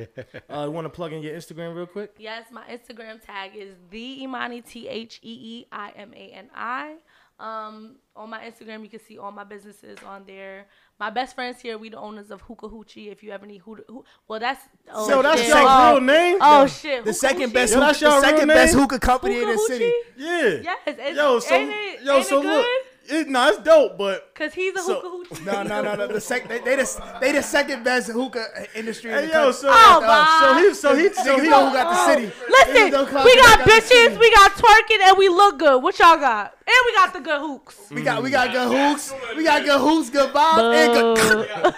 [0.50, 2.16] uh, you want to plug in your Instagram real quick?
[2.18, 6.50] Yes, my Instagram tag is the Imani T H E E I M A N
[6.56, 6.96] I.
[7.40, 10.66] Um, on my Instagram, you can see all my businesses on there.
[11.00, 13.10] My best friends here, we the owners of Hookah Hoochie.
[13.10, 14.62] If you ever need hookah, hoo- well, that's
[14.92, 15.48] oh, Yo, that's shit.
[15.50, 16.38] your oh, real name?
[16.42, 17.54] Oh shit, The second Hoochie?
[17.54, 19.86] best, Yo, hookah, that's your the second real best hookah company in the city.
[19.86, 20.02] Hoochie?
[20.18, 20.50] Yeah.
[20.64, 22.82] Yes, it's, Yo, so ain't it, yo, ain't so it look, good?
[23.10, 25.46] It, nah, it's dope, but Cause he's a So- hookah hoochie.
[25.46, 26.08] No, no, no, no.
[26.08, 28.46] The sec- they, they, the, they the second best hookah
[28.76, 29.54] industry in the yo, country.
[29.54, 32.08] so Oh, uh, so he so he so he know who got the oh.
[32.14, 32.32] city.
[32.50, 35.82] Listen, Niggas know who we got got bitches, we got twerking, and we look good.
[35.84, 36.54] What y'all got?
[36.66, 37.78] And we got the good hooks.
[37.92, 39.14] We got we got good hooks.
[39.36, 41.74] We got good hooks, good vibes, and good.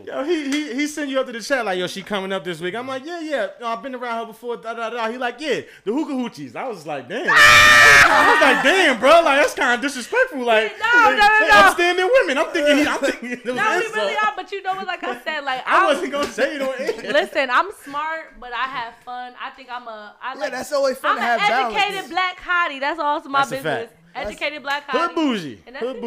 [0.11, 0.17] Boo.
[0.17, 2.43] Yo, he, he he sent you up to the chat like, yo, she coming up
[2.43, 2.75] this week.
[2.75, 3.47] I'm like, yeah, yeah.
[3.59, 4.57] No, I've been around her before.
[4.57, 5.09] Da, da, da.
[5.09, 6.55] He like, yeah, the hookah hoochies.
[6.55, 7.27] I was like, damn.
[7.29, 9.09] I was like, damn, bro.
[9.21, 10.43] Like that's kind of disrespectful.
[10.43, 11.55] Like, No, they, no, no, they no.
[11.55, 12.37] upstanding women.
[12.37, 14.87] I'm thinking, he, I'm thinking it was No, we really are, but you know what?
[14.87, 17.11] Like I said, like I I'm- wasn't gonna say it on air.
[17.13, 19.33] Listen, I'm smart, but I have fun.
[19.41, 20.15] I think I'm a.
[20.21, 20.51] I like.
[20.51, 22.09] that's always fun I'm to have an educated balance.
[22.09, 22.79] black hottie.
[22.79, 23.89] That's also my That's a business.
[23.89, 23.97] fact.
[24.13, 25.07] Educated black hottie.
[25.07, 25.63] Hood bougie.
[25.65, 26.01] And that's Hood it.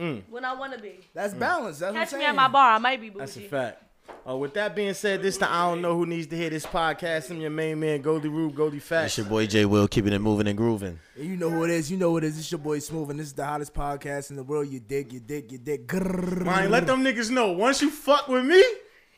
[0.00, 0.24] Bougie.
[0.30, 1.00] when I want to be.
[1.14, 1.78] That's balance.
[1.78, 2.72] That's what I'm Catch me at my bar.
[2.72, 3.18] I might be bougie.
[3.20, 3.84] That's a fact.
[4.28, 6.66] Uh, with that being said, this the I don't know who needs to hear this
[6.66, 7.30] podcast.
[7.30, 9.16] I'm your main man, Goldie Rube, Goldie It's Fat.
[9.16, 10.98] your boy J Will keeping it moving and grooving.
[11.16, 11.90] And you know who it is.
[11.90, 12.38] You know who it is.
[12.38, 14.68] It's your boy Smooth, and this is the hottest podcast in the world.
[14.68, 15.86] You dig, you dig, you dig.
[15.86, 16.44] Grrr.
[16.44, 17.52] Man, let them niggas know.
[17.52, 18.62] Once you fuck with me,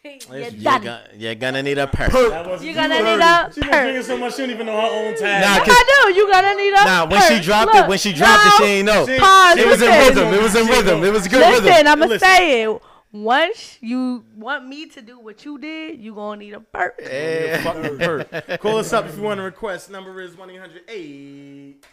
[0.04, 2.10] You're You're, gonna, you're gonna need a perk.
[2.10, 4.88] that You're gonna need a She been drinking so much she don't even know her
[4.88, 5.62] own Nah, tag.
[5.64, 6.14] Yes, I do.
[6.14, 8.64] You're gonna need a Nah, when she dropped Look, it, when she dropped it, she
[8.64, 9.06] ain't know.
[9.06, 9.58] She- Pause.
[9.58, 10.34] It was in rhythm.
[10.34, 11.04] It was in rhythm.
[11.04, 11.50] It was good rhythm.
[11.52, 11.86] Listen, rhythm.
[11.86, 12.28] I'm gonna Listen.
[12.28, 12.82] say it.
[13.12, 16.98] Once you want me to do what you did, you gonna need a perk.
[17.00, 17.62] Eh.
[17.62, 18.60] Fucking perk.
[18.60, 19.88] Call us up if you want to request.
[19.88, 21.86] Number is 1 800 8.